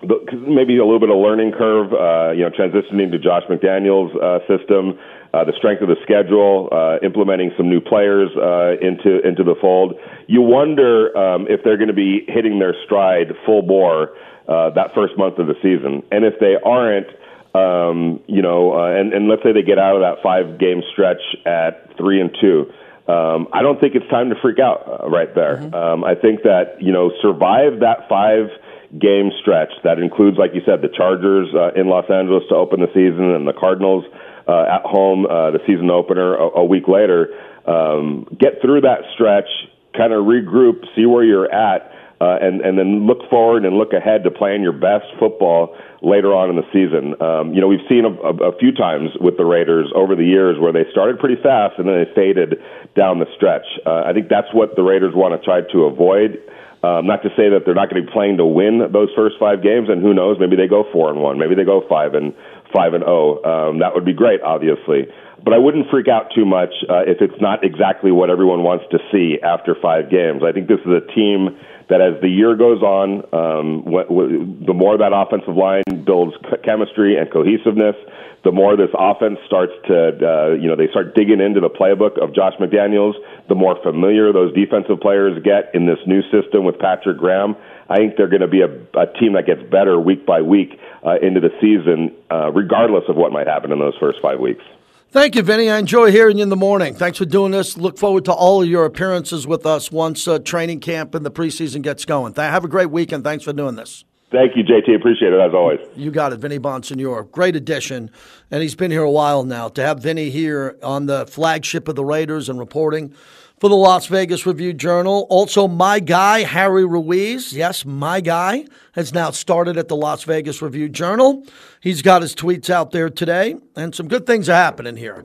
the, 0.02 0.20
maybe 0.48 0.78
a 0.78 0.84
little 0.84 1.00
bit 1.00 1.10
of 1.10 1.18
learning 1.18 1.54
curve, 1.54 1.94
uh, 1.94 2.32
you 2.32 2.44
know, 2.44 2.50
transitioning 2.50 3.12
to 3.12 3.20
Josh 3.20 3.44
McDaniels' 3.50 4.16
uh, 4.16 4.40
system, 4.48 5.00
uh, 5.34 5.44
the 5.44 5.54
strength 5.58 5.82
of 5.82 5.88
the 5.90 5.98
schedule, 6.04 6.70
uh, 6.72 6.98
implementing 7.06 7.52
some 7.56 7.70
new 7.70 7.80
players 7.80 8.30
uh, 8.36 8.78
into 8.82 9.20
into 9.28 9.44
the 9.44 9.56
fold. 9.62 9.94
You 10.28 10.42
wonder 10.42 11.16
um, 11.16 11.46
if 11.48 11.64
they're 11.64 11.78
going 11.78 11.94
to 11.94 11.94
be 11.94 12.26
hitting 12.28 12.60
their 12.60 12.76
stride 12.86 13.34
full 13.46 13.62
bore 13.62 14.18
uh, 14.48 14.72
that 14.72 14.94
first 14.96 15.18
month 15.18 15.38
of 15.38 15.48
the 15.48 15.56
season, 15.62 16.02
and 16.12 16.26
if 16.26 16.40
they 16.40 16.56
aren't, 16.58 17.08
um, 17.54 18.20
you 18.26 18.42
know, 18.42 18.74
uh, 18.74 19.00
and, 19.00 19.14
and 19.14 19.30
let's 19.30 19.44
say 19.44 19.54
they 19.54 19.62
get 19.62 19.78
out 19.78 19.96
of 19.96 20.02
that 20.02 20.24
five 20.24 20.60
game 20.60 20.82
stretch 20.92 21.22
at 21.46 21.96
three 21.98 22.20
and 22.20 22.36
two. 22.42 22.72
Um, 23.08 23.48
I 23.54 23.62
don't 23.62 23.80
think 23.80 23.96
it's 23.96 24.08
time 24.10 24.30
to 24.30 24.36
freak 24.42 24.60
out 24.60 24.86
uh, 24.86 25.10
right 25.10 25.34
there. 25.34 25.58
Mm-hmm. 25.58 25.74
Um, 25.74 26.04
I 26.04 26.16
think 26.16 26.42
that 26.44 26.82
you 26.82 26.92
know 26.92 27.12
survive 27.22 27.82
that 27.82 28.10
five 28.10 28.50
game 28.98 29.30
stretch 29.40 29.70
that 29.84 30.00
includes, 30.00 30.38
like 30.38 30.56
you 30.56 30.62
said, 30.66 30.82
the 30.82 30.90
Chargers 30.90 31.54
uh, 31.54 31.80
in 31.80 31.88
Los 31.88 32.10
Angeles 32.10 32.44
to 32.50 32.56
open 32.56 32.82
the 32.82 32.90
season 32.90 33.30
and 33.30 33.48
the 33.48 33.54
Cardinals 33.54 34.06
uh, 34.50 34.66
at 34.66 34.82
home, 34.82 35.26
uh, 35.26 35.52
the 35.52 35.60
season 35.68 35.92
opener 35.92 36.34
a, 36.34 36.60
a 36.60 36.66
week 36.66 36.88
later. 36.88 37.30
Um, 37.68 38.26
get 38.40 38.62
through 38.62 38.82
that 38.82 39.06
stretch, 39.14 39.50
kind 39.96 40.12
of 40.12 40.26
regroup, 40.26 40.86
see 40.96 41.06
where 41.06 41.24
you're 41.24 41.52
at, 41.54 41.94
uh, 42.20 42.42
and 42.42 42.62
and 42.62 42.78
then 42.78 43.06
look 43.06 43.30
forward 43.30 43.64
and 43.64 43.78
look 43.78 43.94
ahead 43.94 44.24
to 44.24 44.32
playing 44.32 44.64
your 44.64 44.74
best 44.74 45.06
football 45.20 45.78
later 46.02 46.34
on 46.34 46.50
in 46.50 46.56
the 46.56 46.66
season. 46.74 47.14
Um, 47.22 47.54
you 47.54 47.62
know, 47.62 47.68
we've 47.68 47.86
seen 47.88 48.06
a, 48.06 48.14
a, 48.26 48.50
a 48.50 48.58
few 48.58 48.72
times 48.74 49.12
with 49.22 49.38
the 49.38 49.46
Raiders 49.46 49.92
over 49.94 50.16
the 50.16 50.26
years 50.26 50.58
where 50.60 50.74
they 50.74 50.90
started 50.92 51.20
pretty 51.20 51.38
fast 51.44 51.78
and 51.78 51.88
then 51.88 51.96
they 51.96 52.10
faded 52.16 52.58
down 52.98 53.20
the 53.20 53.28
stretch. 53.36 53.68
Uh, 53.86 54.04
I 54.04 54.14
think 54.14 54.30
that's 54.30 54.50
what 54.52 54.76
the 54.76 54.82
Raiders 54.82 55.14
want 55.14 55.40
to 55.40 55.46
try 55.46 55.62
to 55.62 55.78
avoid. 55.86 56.42
Um, 56.82 57.08
not 57.08 57.24
to 57.24 57.30
say 57.36 57.52
that 57.52 57.68
they're 57.68 57.76
not 57.76 57.92
going 57.92 58.02
to 58.02 58.08
be 58.08 58.14
playing 58.14 58.38
to 58.38 58.46
win 58.46 58.80
those 58.96 59.10
first 59.14 59.36
five 59.38 59.62
games, 59.62 59.90
and 59.92 60.02
who 60.02 60.14
knows, 60.14 60.40
maybe 60.40 60.56
they 60.56 60.68
go 60.68 60.88
four 60.94 61.12
and 61.12 61.20
one, 61.20 61.38
maybe 61.38 61.54
they 61.54 61.68
go 61.68 61.84
five 61.90 62.16
and 62.16 62.34
five 62.74 62.94
and 62.94 63.04
zero. 63.04 63.40
Oh. 63.44 63.70
Um, 63.70 63.80
that 63.80 63.94
would 63.94 64.06
be 64.06 64.14
great, 64.14 64.42
obviously, 64.42 65.08
but 65.44 65.54
I 65.54 65.58
wouldn't 65.58 65.90
freak 65.90 66.08
out 66.08 66.32
too 66.36 66.46
much 66.46 66.74
uh, 66.90 67.04
if 67.08 67.22
it's 67.22 67.40
not 67.42 67.64
exactly 67.64 68.12
what 68.12 68.30
everyone 68.30 68.64
wants 68.64 68.86
to 68.92 69.00
see 69.12 69.38
after 69.42 69.76
five 69.82 70.10
games. 70.10 70.42
I 70.44 70.52
think 70.52 70.68
this 70.68 70.80
is 70.82 70.92
a 70.92 71.06
team 71.14 71.58
that, 71.90 72.02
as 72.02 72.22
the 72.22 72.30
year 72.30 72.56
goes 72.56 72.82
on, 72.82 73.26
um, 73.34 73.84
w- 73.84 74.08
w- 74.08 74.66
the 74.66 74.74
more 74.74 74.98
that 74.98 75.12
offensive 75.14 75.56
line 75.56 75.84
builds 76.06 76.36
chemistry 76.64 77.18
and 77.18 77.32
cohesiveness, 77.32 77.96
the 78.44 78.52
more 78.52 78.78
this 78.78 78.90
offense 78.94 79.38
starts 79.46 79.74
to, 79.88 80.16
uh, 80.22 80.54
you 80.54 80.68
know, 80.68 80.76
they 80.76 80.88
start 80.90 81.14
digging 81.16 81.42
into 81.42 81.60
the 81.60 81.70
playbook 81.70 82.22
of 82.22 82.34
Josh 82.34 82.54
McDaniels, 82.60 83.14
the 83.50 83.56
more 83.56 83.76
familiar 83.84 84.32
those 84.32 84.54
defensive 84.54 85.02
players 85.02 85.42
get 85.44 85.74
in 85.74 85.86
this 85.86 86.00
new 86.06 86.22
system 86.32 86.64
with 86.64 86.80
Patrick 86.80 87.18
Graham. 87.18 87.58
I 87.90 87.98
think 87.98 88.16
they're 88.16 88.30
going 88.30 88.42
to 88.42 88.48
be 88.48 88.62
a, 88.62 88.72
a 88.98 89.12
team 89.20 89.34
that 89.34 89.46
gets 89.46 89.62
better 89.70 90.00
week 90.00 90.26
by 90.26 90.42
week 90.42 90.80
uh, 91.06 91.18
into 91.22 91.42
the 91.42 91.50
season, 91.60 92.16
uh, 92.32 92.52
regardless 92.52 93.04
of 93.10 93.16
what 93.18 93.32
might 93.32 93.48
happen 93.48 93.72
in 93.72 93.80
those 93.80 93.98
first 94.00 94.20
five 94.22 94.40
weeks. 94.40 94.64
Thank 95.12 95.34
you, 95.36 95.42
Vinny. 95.42 95.72
I 95.72 95.80
enjoy 95.80 96.12
hearing 96.12 96.38
you 96.38 96.44
in 96.44 96.50
the 96.50 96.56
morning. 96.56 96.94
Thanks 96.94 97.18
for 97.18 97.26
doing 97.26 97.52
this. 97.52 97.76
Look 97.78 97.98
forward 97.98 98.26
to 98.26 98.32
all 98.32 98.62
of 98.62 98.70
your 98.70 98.86
appearances 98.86 99.48
with 99.48 99.66
us 99.66 99.92
once 99.92 100.28
uh, 100.28 100.38
training 100.38 100.82
camp 100.82 101.16
and 101.16 101.26
the 101.26 101.32
preseason 101.32 101.82
gets 101.82 102.06
going. 102.06 102.36
Have 102.36 102.64
a 102.64 102.68
great 102.68 102.92
weekend. 102.92 103.24
Thanks 103.24 103.44
for 103.44 103.52
doing 103.52 103.74
this. 103.74 104.06
Thank 104.32 104.56
you, 104.56 104.64
JT. 104.64 104.96
Appreciate 104.96 105.34
it 105.34 105.40
as 105.40 105.52
always. 105.56 105.80
You 105.96 106.12
got 106.12 106.32
it, 106.32 106.38
Vinny 106.38 106.60
Bonsignore. 106.60 107.32
Great 107.32 107.56
addition, 107.56 108.12
and 108.52 108.62
he's 108.62 108.76
been 108.76 108.92
here 108.92 109.02
a 109.02 109.10
while 109.10 109.44
now. 109.44 109.68
To 109.70 109.82
have 109.82 110.04
Vinny 110.04 110.30
here 110.30 110.78
on 110.84 111.08
the 111.08 111.26
flagship 111.26 111.88
of 111.88 111.96
the 111.96 112.06
Raiders 112.06 112.48
and 112.48 112.60
reporting 112.60 113.16
for 113.60 113.70
the 113.70 113.76
Las 113.76 114.08
Vegas 114.08 114.46
Review 114.46 114.74
Journal. 114.74 115.28
Also, 115.30 115.68
my 115.68 116.00
guy, 116.00 116.44
Harry 116.44 116.86
Ruiz. 116.86 117.54
Yes, 117.54 117.86
my 117.86 118.22
guy 118.22 118.66
has 118.94 119.14
now 119.14 119.32
started 119.32 119.78
at 119.78 119.88
the 119.88 119.96
Las 119.96 120.24
Vegas 120.24 120.62
Review 120.62 120.90
Journal. 120.90 121.44
He's 121.82 122.02
got 122.02 122.22
his 122.22 122.36
tweets 122.36 122.70
out 122.70 122.92
there 122.92 123.10
today, 123.10 123.56
and 123.76 123.94
some 123.94 124.08
good 124.08 124.26
things 124.26 124.50
are 124.50 124.54
happening 124.54 124.96
here. 124.96 125.24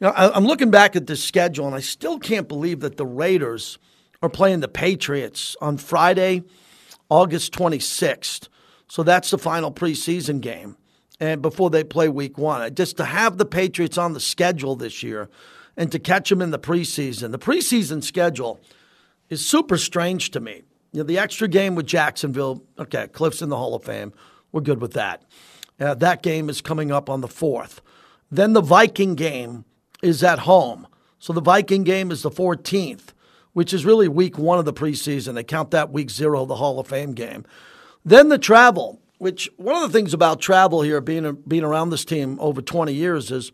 You 0.00 0.08
know, 0.08 0.12
I'm 0.16 0.44
looking 0.44 0.70
back 0.70 0.96
at 0.96 1.06
this 1.06 1.22
schedule, 1.22 1.66
and 1.66 1.74
I 1.74 1.80
still 1.80 2.18
can't 2.18 2.48
believe 2.48 2.80
that 2.80 2.96
the 2.96 3.06
Raiders 3.06 3.78
are 4.22 4.28
playing 4.28 4.60
the 4.60 4.68
Patriots 4.68 5.56
on 5.60 5.76
Friday– 5.76 6.42
August 7.08 7.52
26th. 7.52 8.48
So 8.88 9.02
that's 9.02 9.30
the 9.30 9.38
final 9.38 9.72
preseason 9.72 10.40
game. 10.40 10.76
And 11.20 11.40
before 11.40 11.70
they 11.70 11.84
play 11.84 12.08
week 12.08 12.38
one, 12.38 12.74
just 12.74 12.96
to 12.96 13.04
have 13.04 13.38
the 13.38 13.44
Patriots 13.44 13.98
on 13.98 14.14
the 14.14 14.20
schedule 14.20 14.74
this 14.76 15.02
year 15.02 15.28
and 15.76 15.90
to 15.92 15.98
catch 15.98 16.28
them 16.28 16.42
in 16.42 16.50
the 16.50 16.58
preseason. 16.58 17.32
The 17.32 17.38
preseason 17.38 18.02
schedule 18.02 18.60
is 19.28 19.44
super 19.44 19.76
strange 19.76 20.30
to 20.32 20.40
me. 20.40 20.62
You 20.92 21.00
know, 21.00 21.04
the 21.04 21.18
extra 21.18 21.48
game 21.48 21.74
with 21.74 21.86
Jacksonville, 21.86 22.62
okay, 22.78 23.08
Cliff's 23.08 23.42
in 23.42 23.48
the 23.48 23.56
Hall 23.56 23.74
of 23.74 23.84
Fame. 23.84 24.12
We're 24.52 24.60
good 24.60 24.80
with 24.80 24.92
that. 24.92 25.22
Uh, 25.80 25.94
that 25.94 26.22
game 26.22 26.48
is 26.48 26.60
coming 26.60 26.92
up 26.92 27.10
on 27.10 27.20
the 27.20 27.28
4th. 27.28 27.80
Then 28.30 28.52
the 28.52 28.60
Viking 28.60 29.16
game 29.16 29.64
is 30.02 30.22
at 30.22 30.40
home. 30.40 30.86
So 31.18 31.32
the 31.32 31.40
Viking 31.40 31.82
game 31.82 32.10
is 32.10 32.22
the 32.22 32.30
14th 32.30 33.14
which 33.54 33.72
is 33.72 33.86
really 33.86 34.08
week 34.08 34.36
one 34.36 34.58
of 34.58 34.66
the 34.66 34.72
preseason. 34.72 35.34
They 35.34 35.44
count 35.44 35.70
that 35.70 35.90
week 35.90 36.10
zero, 36.10 36.44
the 36.44 36.56
Hall 36.56 36.78
of 36.78 36.88
Fame 36.88 37.12
game. 37.12 37.46
Then 38.04 38.28
the 38.28 38.38
travel, 38.38 39.00
which 39.18 39.48
one 39.56 39.76
of 39.76 39.90
the 39.90 39.96
things 39.96 40.12
about 40.12 40.40
travel 40.40 40.82
here, 40.82 41.00
being, 41.00 41.38
being 41.48 41.64
around 41.64 41.90
this 41.90 42.04
team 42.04 42.36
over 42.40 42.60
20 42.60 42.92
years, 42.92 43.30
is 43.30 43.52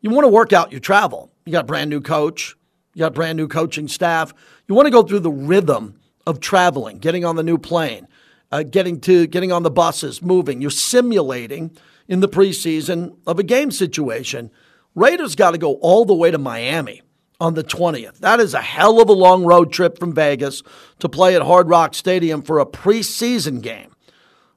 you 0.00 0.10
want 0.10 0.24
to 0.24 0.28
work 0.28 0.52
out 0.52 0.70
your 0.70 0.80
travel. 0.80 1.30
You 1.44 1.52
got 1.52 1.64
a 1.64 1.66
brand 1.66 1.90
new 1.90 2.00
coach, 2.00 2.56
you 2.94 3.00
got 3.00 3.14
brand 3.14 3.36
new 3.36 3.48
coaching 3.48 3.88
staff. 3.88 4.32
You 4.68 4.74
want 4.74 4.86
to 4.86 4.92
go 4.92 5.02
through 5.02 5.20
the 5.20 5.30
rhythm 5.30 5.98
of 6.26 6.40
traveling, 6.40 6.98
getting 6.98 7.24
on 7.24 7.36
the 7.36 7.42
new 7.42 7.58
plane, 7.58 8.06
uh, 8.50 8.62
getting 8.62 9.00
to 9.02 9.26
getting 9.26 9.50
on 9.50 9.62
the 9.62 9.70
buses, 9.70 10.22
moving. 10.22 10.60
You're 10.60 10.70
simulating 10.70 11.76
in 12.08 12.20
the 12.20 12.28
preseason 12.28 13.16
of 13.26 13.38
a 13.38 13.42
game 13.42 13.70
situation. 13.70 14.50
Raiders 14.94 15.34
got 15.34 15.52
to 15.52 15.58
go 15.58 15.74
all 15.74 16.04
the 16.04 16.14
way 16.14 16.30
to 16.30 16.38
Miami 16.38 17.02
on 17.40 17.54
the 17.54 17.64
20th. 17.64 18.18
That 18.18 18.38
is 18.38 18.54
a 18.54 18.60
hell 18.60 19.00
of 19.00 19.08
a 19.08 19.14
long 19.14 19.44
road 19.44 19.72
trip 19.72 19.98
from 19.98 20.14
Vegas 20.14 20.62
to 21.00 21.08
play 21.08 21.34
at 21.34 21.42
Hard 21.42 21.68
Rock 21.68 21.94
Stadium 21.94 22.42
for 22.42 22.60
a 22.60 22.66
preseason 22.66 23.62
game. 23.62 23.91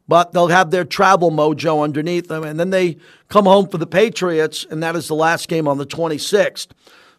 But 0.07 0.31
they'll 0.31 0.47
have 0.47 0.71
their 0.71 0.85
travel 0.85 1.31
mojo 1.31 1.83
underneath 1.83 2.27
them. 2.27 2.43
And 2.43 2.59
then 2.59 2.69
they 2.69 2.97
come 3.29 3.45
home 3.45 3.67
for 3.67 3.77
the 3.77 3.87
Patriots, 3.87 4.65
and 4.69 4.81
that 4.83 4.95
is 4.95 5.07
the 5.07 5.15
last 5.15 5.47
game 5.47 5.67
on 5.67 5.77
the 5.77 5.85
26th. 5.85 6.67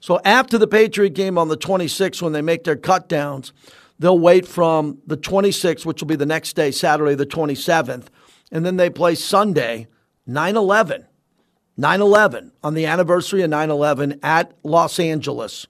So 0.01 0.21
after 0.25 0.59
the 0.59 0.69
Patriot 0.69 1.15
game 1.15 1.39
on 1.39 1.49
the 1.49 1.57
26th, 1.57 2.23
when 2.23 2.33
they 2.33 2.43
make 2.43 2.65
their 2.65 2.77
cut 2.77 3.09
downs, 3.09 3.53
they'll 3.99 4.19
wait 4.19 4.47
from 4.47 4.99
the 5.07 5.17
26th, 5.17 5.85
which 5.85 6.01
will 6.01 6.09
be 6.09 6.17
the 6.17 6.27
next 6.27 6.55
day, 6.55 6.71
Saturday 6.71 7.15
the 7.15 7.27
27th, 7.27 8.07
and 8.53 8.65
then 8.65 8.77
they 8.77 8.91
play 8.91 9.15
Sunday, 9.15 9.89
9 10.27 10.57
11. 10.57 11.07
9 11.77 12.01
11 12.01 12.53
on 12.63 12.75
the 12.75 12.87
anniversary 12.87 13.43
of 13.43 13.51
9 13.51 13.71
11 13.71 14.21
at 14.23 14.53
Los 14.63 14.99
Angeles. 14.99 15.67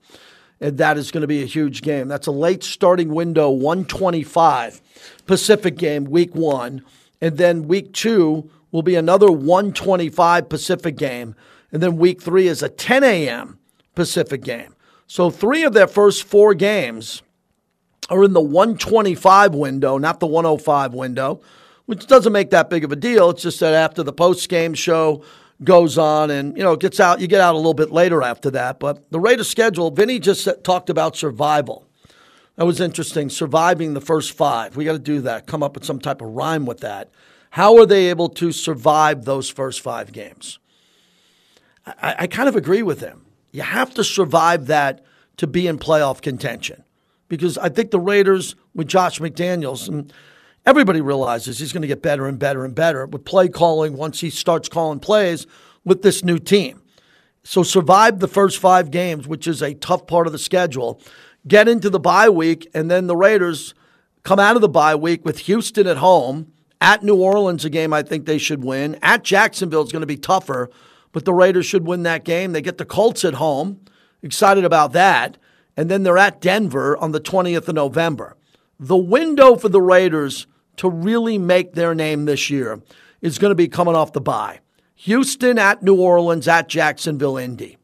And 0.61 0.79
that 0.79 0.97
is 0.97 1.11
going 1.11 1.23
to 1.23 1.27
be 1.27 1.43
a 1.43 1.47
huge 1.47 1.83
game. 1.83 2.09
That's 2.09 2.27
a 2.27 2.33
late 2.33 2.63
starting 2.63 3.13
window, 3.13 3.51
125 3.51 4.81
Pacific 5.27 5.77
game, 5.77 6.05
week 6.05 6.35
one. 6.35 6.83
And 7.21 7.39
then 7.39 7.69
week 7.69 7.93
two 7.93 8.51
will 8.71 8.83
be 8.83 8.95
another 8.95 9.31
125 9.31 10.49
Pacific 10.49 10.97
game. 10.97 11.35
And 11.73 11.83
then 11.83 11.97
week 11.97 12.23
three 12.23 12.49
is 12.49 12.63
a 12.63 12.69
10 12.69 13.05
a.m. 13.05 13.59
Pacific 13.95 14.43
game. 14.43 14.75
So 15.07 15.31
three 15.31 15.63
of 15.63 15.73
their 15.73 15.87
first 15.87 16.25
four 16.25 16.55
games 16.55 17.23
are 18.11 18.25
in 18.25 18.33
the 18.33 18.41
125 18.41 19.55
window, 19.55 19.99
not 19.99 20.21
the 20.21 20.27
105 20.27 20.95
window, 20.95 21.41
which 21.87 22.07
doesn't 22.07 22.33
make 22.33 22.51
that 22.51 22.71
big 22.71 22.85
of 22.85 22.93
a 22.93 22.97
deal. 22.97 23.31
It's 23.31 23.43
just 23.43 23.61
that 23.61 23.75
after 23.75 24.03
the 24.03 24.13
post 24.13 24.49
game 24.49 24.75
show 24.75 25.23
goes 25.65 25.97
on 25.97 26.31
and, 26.31 26.57
you 26.57 26.63
know, 26.63 26.73
it 26.73 26.81
gets 26.81 27.01
out, 27.01 27.21
you 27.21 27.27
get 27.27 27.41
out 27.41 27.55
a 27.55 27.57
little 27.57 27.75
bit 27.75 27.91
later 27.91 28.23
after 28.23 28.51
that. 28.51 28.79
But 28.79 29.11
the 29.11 29.21
Raiders 29.21 29.49
schedule, 29.49 29.91
Vinny 29.91 30.19
just 30.19 30.49
talked 30.65 30.91
about 30.91 31.17
survival. 31.17 31.86
That 32.57 32.67
was 32.67 32.81
interesting. 32.81 33.29
Surviving 33.29 33.95
the 33.95 34.01
first 34.01 34.33
five. 34.33 34.77
We 34.77 34.85
got 34.85 34.93
to 34.93 34.99
do 34.99 35.21
that. 35.23 35.47
Come 35.47 35.63
up 35.63 35.75
with 35.75 35.85
some 35.85 36.01
type 36.01 36.21
of 36.21 36.29
rhyme 36.29 36.67
with 36.67 36.81
that. 36.81 37.11
How 37.51 37.77
are 37.79 37.87
they 37.87 38.07
able 38.07 38.29
to 38.31 38.53
survive 38.53 39.25
those 39.25 39.49
first 39.49 39.81
five 39.81 40.13
games? 40.13 40.59
I, 41.87 42.15
I 42.21 42.27
kind 42.27 42.49
of 42.49 42.57
agree 42.57 42.83
with 42.83 43.01
him. 43.01 43.27
You 43.53 43.63
have 43.63 43.95
to 43.95 44.05
survive 44.05 44.67
that 44.67 45.05
to 45.37 45.47
be 45.47 45.67
in 45.67 45.79
playoff 45.79 46.21
contention. 46.21 46.83
Because 47.29 47.59
I 47.59 47.69
think 47.69 47.91
the 47.91 48.01
Raiders 48.01 48.55
with 48.75 48.89
Josh 48.89 49.19
McDaniels, 49.19 49.89
and 49.89 50.13
everybody 50.65 51.01
realizes 51.01 51.59
he's 51.59 51.73
going 51.73 51.83
to 51.83 51.89
get 51.89 52.03
better 52.03 52.27
and 52.27 52.39
better 52.39 52.65
and 52.65 52.75
better 52.75 53.07
with 53.07 53.25
play 53.25 53.49
calling 53.49 53.97
once 53.97 54.21
he 54.21 54.31
starts 54.31 54.69
calling 54.69 55.01
plays 55.01 55.47
with 55.85 56.03
this 56.03 56.25
new 56.25 56.39
team. 56.39 56.83
So 57.43 57.63
survive 57.63 58.19
the 58.19 58.29
first 58.29 58.59
five 58.59 58.91
games, 58.91 59.29
which 59.29 59.47
is 59.47 59.63
a 59.63 59.75
tough 59.75 60.07
part 60.07 60.27
of 60.27 60.33
the 60.33 60.39
schedule. 60.39 61.01
Get 61.47 61.69
into 61.69 61.91
the 61.91 62.01
bye 62.01 62.29
week, 62.29 62.69
and 62.75 62.91
then 62.91 63.07
the 63.07 63.17
Raiders 63.17 63.75
come 64.25 64.39
out 64.39 64.57
of 64.57 64.63
the 64.63 64.69
bye 64.69 64.95
week 64.95 65.25
with 65.25 65.41
Houston 65.41 65.87
at 65.87 65.99
home. 65.99 66.53
At 66.81 67.03
New 67.03 67.17
Orleans, 67.17 67.65
a 67.65 67.71
game 67.71 67.93
I 67.93 68.03
think 68.03 68.27
they 68.27 68.39
should 68.39 68.63
win. 68.63 68.99
At 69.01 69.25
Jacksonville 69.25 69.83
is 69.83 69.93
going 69.93 70.01
to 70.03 70.07
be 70.07 70.19
tougher, 70.19 70.71
but 71.13 71.25
the 71.25 71.33
Raiders 71.33 71.65
should 71.65 71.87
win 71.87 72.03
that 72.03 72.25
game. 72.25 72.53
They 72.53 72.61
get 72.61 72.77
the 72.77 72.85
Colts 72.85 73.25
at 73.25 73.35
home. 73.35 73.81
Excited 74.23 74.65
about 74.65 74.93
that. 74.93 75.39
And 75.77 75.91
then 75.91 76.03
they're 76.03 76.19
at 76.19 76.41
Denver 76.41 76.97
on 76.99 77.13
the 77.13 77.21
20th 77.21 77.69
of 77.69 77.75
November. 77.75 78.37
The 78.79 78.97
window 78.97 79.57
for 79.57 79.69
the 79.69 79.81
Raiders 79.81 80.47
to 80.77 80.91
really 80.91 81.39
make 81.39 81.73
their 81.73 81.95
name 81.95 82.25
this 82.27 82.51
year 82.51 82.83
is 83.23 83.39
going 83.39 83.51
to 83.51 83.57
be 83.57 83.69
coming 83.69 83.95
off 83.95 84.13
the 84.13 84.21
bye. 84.21 84.61
Houston 84.97 85.59
at 85.59 85.83
New 85.83 85.99
Orleans 86.01 86.49
at 86.49 86.69
Jacksonville, 86.69 87.37
Indy. 87.37 87.79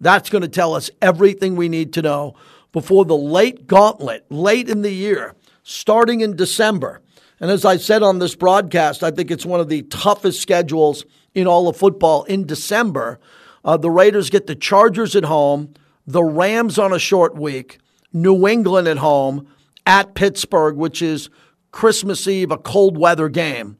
That's 0.00 0.28
going 0.28 0.42
to 0.42 0.48
tell 0.48 0.74
us 0.74 0.90
everything 1.00 1.56
we 1.56 1.68
need 1.68 1.92
to 1.94 2.02
know 2.02 2.34
before 2.74 3.04
the 3.04 3.16
late 3.16 3.68
gauntlet, 3.68 4.26
late 4.30 4.68
in 4.68 4.82
the 4.82 4.90
year, 4.90 5.36
starting 5.62 6.22
in 6.22 6.34
December. 6.34 7.00
And 7.38 7.48
as 7.48 7.64
I 7.64 7.76
said 7.76 8.02
on 8.02 8.18
this 8.18 8.34
broadcast, 8.34 9.04
I 9.04 9.12
think 9.12 9.30
it's 9.30 9.46
one 9.46 9.60
of 9.60 9.68
the 9.68 9.82
toughest 9.82 10.42
schedules 10.42 11.04
in 11.34 11.46
all 11.46 11.68
of 11.68 11.76
football 11.76 12.24
in 12.24 12.46
December. 12.46 13.20
Uh, 13.64 13.76
the 13.76 13.92
Raiders 13.92 14.28
get 14.28 14.48
the 14.48 14.56
Chargers 14.56 15.14
at 15.14 15.24
home, 15.24 15.72
the 16.04 16.24
Rams 16.24 16.76
on 16.76 16.92
a 16.92 16.98
short 16.98 17.36
week, 17.36 17.78
New 18.12 18.48
England 18.48 18.88
at 18.88 18.98
home, 18.98 19.46
at 19.86 20.16
Pittsburgh, 20.16 20.76
which 20.76 21.00
is 21.00 21.30
Christmas 21.70 22.26
Eve, 22.26 22.50
a 22.50 22.58
cold 22.58 22.98
weather 22.98 23.28
game. 23.28 23.78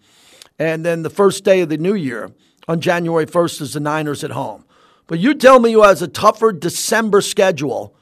And 0.57 0.87
then 0.87 1.03
the 1.03 1.11
first 1.11 1.43
day 1.43 1.63
of 1.63 1.69
the 1.69 1.79
new 1.79 1.95
year 1.95 2.31
on 2.69 2.81
January 2.81 3.27
1st 3.27 3.61
is 3.61 3.73
the 3.73 3.81
Niners 3.81 4.23
at 4.23 4.31
home. 4.31 4.65
But 5.09 5.19
you 5.19 5.35
tell 5.35 5.59
me 5.59 5.73
who 5.73 5.83
has 5.83 6.01
a 6.01 6.07
tougher 6.07 6.53
December 6.53 7.21
schedule 7.23 7.97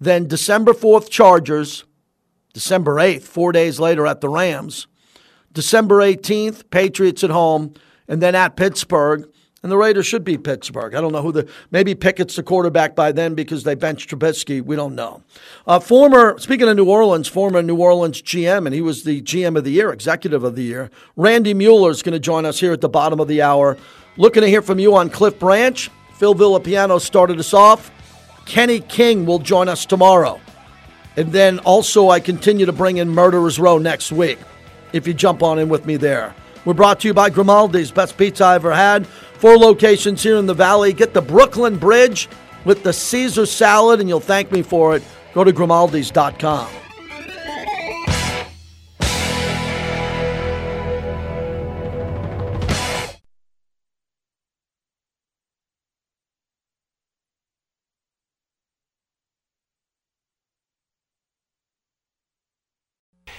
than 0.00 0.26
December 0.26 0.72
4th 0.72 1.10
Chargers, 1.10 1.84
December 2.54 2.96
8th, 2.96 3.22
four 3.22 3.52
days 3.52 3.78
later 3.78 4.06
at 4.06 4.20
the 4.20 4.28
Rams, 4.28 4.86
December 5.52 5.98
18th, 5.98 6.70
Patriots 6.70 7.22
at 7.22 7.30
home, 7.30 7.74
and 8.08 8.22
then 8.22 8.34
at 8.34 8.56
Pittsburgh. 8.56 9.28
And 9.62 9.70
the 9.70 9.76
Raiders 9.76 10.06
should 10.06 10.24
be 10.24 10.38
Pittsburgh. 10.38 10.94
I 10.94 11.02
don't 11.02 11.12
know 11.12 11.20
who 11.20 11.32
the 11.32 11.46
maybe 11.70 11.94
Pickett's 11.94 12.34
the 12.34 12.42
quarterback 12.42 12.96
by 12.96 13.12
then 13.12 13.34
because 13.34 13.62
they 13.62 13.74
benched 13.74 14.08
Trubisky. 14.08 14.62
We 14.62 14.74
don't 14.74 14.94
know. 14.94 15.22
Uh, 15.66 15.78
former 15.78 16.38
speaking 16.38 16.66
of 16.66 16.76
New 16.76 16.88
Orleans, 16.88 17.28
former 17.28 17.60
New 17.60 17.76
Orleans 17.76 18.22
GM, 18.22 18.64
and 18.64 18.74
he 18.74 18.80
was 18.80 19.04
the 19.04 19.20
GM 19.20 19.58
of 19.58 19.64
the 19.64 19.72
year, 19.72 19.92
executive 19.92 20.44
of 20.44 20.56
the 20.56 20.62
year. 20.62 20.90
Randy 21.14 21.52
Mueller 21.52 21.90
is 21.90 22.02
going 22.02 22.14
to 22.14 22.18
join 22.18 22.46
us 22.46 22.58
here 22.58 22.72
at 22.72 22.80
the 22.80 22.88
bottom 22.88 23.20
of 23.20 23.28
the 23.28 23.42
hour. 23.42 23.76
Looking 24.16 24.40
to 24.40 24.48
hear 24.48 24.62
from 24.62 24.78
you 24.78 24.96
on 24.96 25.10
Cliff 25.10 25.38
Branch. 25.38 25.90
Phil 26.14 26.34
Villapiano 26.34 26.98
started 26.98 27.38
us 27.38 27.52
off. 27.52 27.90
Kenny 28.50 28.80
King 28.80 29.26
will 29.26 29.38
join 29.38 29.68
us 29.68 29.86
tomorrow. 29.86 30.40
And 31.16 31.30
then 31.30 31.60
also, 31.60 32.10
I 32.10 32.18
continue 32.18 32.66
to 32.66 32.72
bring 32.72 32.96
in 32.96 33.08
Murderers 33.08 33.60
Row 33.60 33.78
next 33.78 34.10
week 34.10 34.40
if 34.92 35.06
you 35.06 35.14
jump 35.14 35.40
on 35.44 35.60
in 35.60 35.68
with 35.68 35.86
me 35.86 35.96
there. 35.96 36.34
We're 36.64 36.74
brought 36.74 36.98
to 37.00 37.08
you 37.08 37.14
by 37.14 37.30
Grimaldi's, 37.30 37.92
best 37.92 38.18
pizza 38.18 38.44
I 38.44 38.56
ever 38.56 38.74
had. 38.74 39.06
Four 39.06 39.56
locations 39.56 40.20
here 40.20 40.36
in 40.36 40.46
the 40.46 40.54
Valley. 40.54 40.92
Get 40.92 41.14
the 41.14 41.22
Brooklyn 41.22 41.76
Bridge 41.76 42.28
with 42.64 42.82
the 42.82 42.92
Caesar 42.92 43.46
salad, 43.46 44.00
and 44.00 44.08
you'll 44.08 44.18
thank 44.18 44.50
me 44.50 44.62
for 44.62 44.96
it. 44.96 45.04
Go 45.32 45.44
to 45.44 45.52
grimaldis.com. 45.52 46.89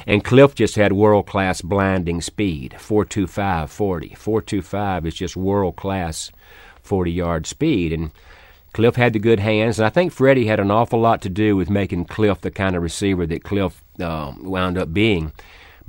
And 0.05 0.23
Cliff 0.23 0.55
just 0.55 0.75
had 0.75 0.93
world 0.93 1.27
class 1.27 1.61
blinding 1.61 2.21
speed 2.21 2.75
425 2.79 3.71
40. 3.71 4.15
425 4.15 5.05
is 5.05 5.15
just 5.15 5.37
world 5.37 5.75
class 5.75 6.31
40 6.81 7.11
yard 7.11 7.45
speed. 7.45 7.93
And 7.93 8.11
Cliff 8.73 8.95
had 8.95 9.13
the 9.13 9.19
good 9.19 9.39
hands, 9.39 9.79
and 9.79 9.85
I 9.85 9.89
think 9.89 10.13
Freddie 10.13 10.45
had 10.45 10.59
an 10.59 10.71
awful 10.71 10.99
lot 10.99 11.21
to 11.23 11.29
do 11.29 11.57
with 11.57 11.69
making 11.69 12.05
Cliff 12.05 12.39
the 12.39 12.51
kind 12.51 12.75
of 12.75 12.81
receiver 12.81 13.25
that 13.25 13.43
Cliff 13.43 13.83
uh, 13.99 14.33
wound 14.39 14.77
up 14.77 14.93
being 14.93 15.33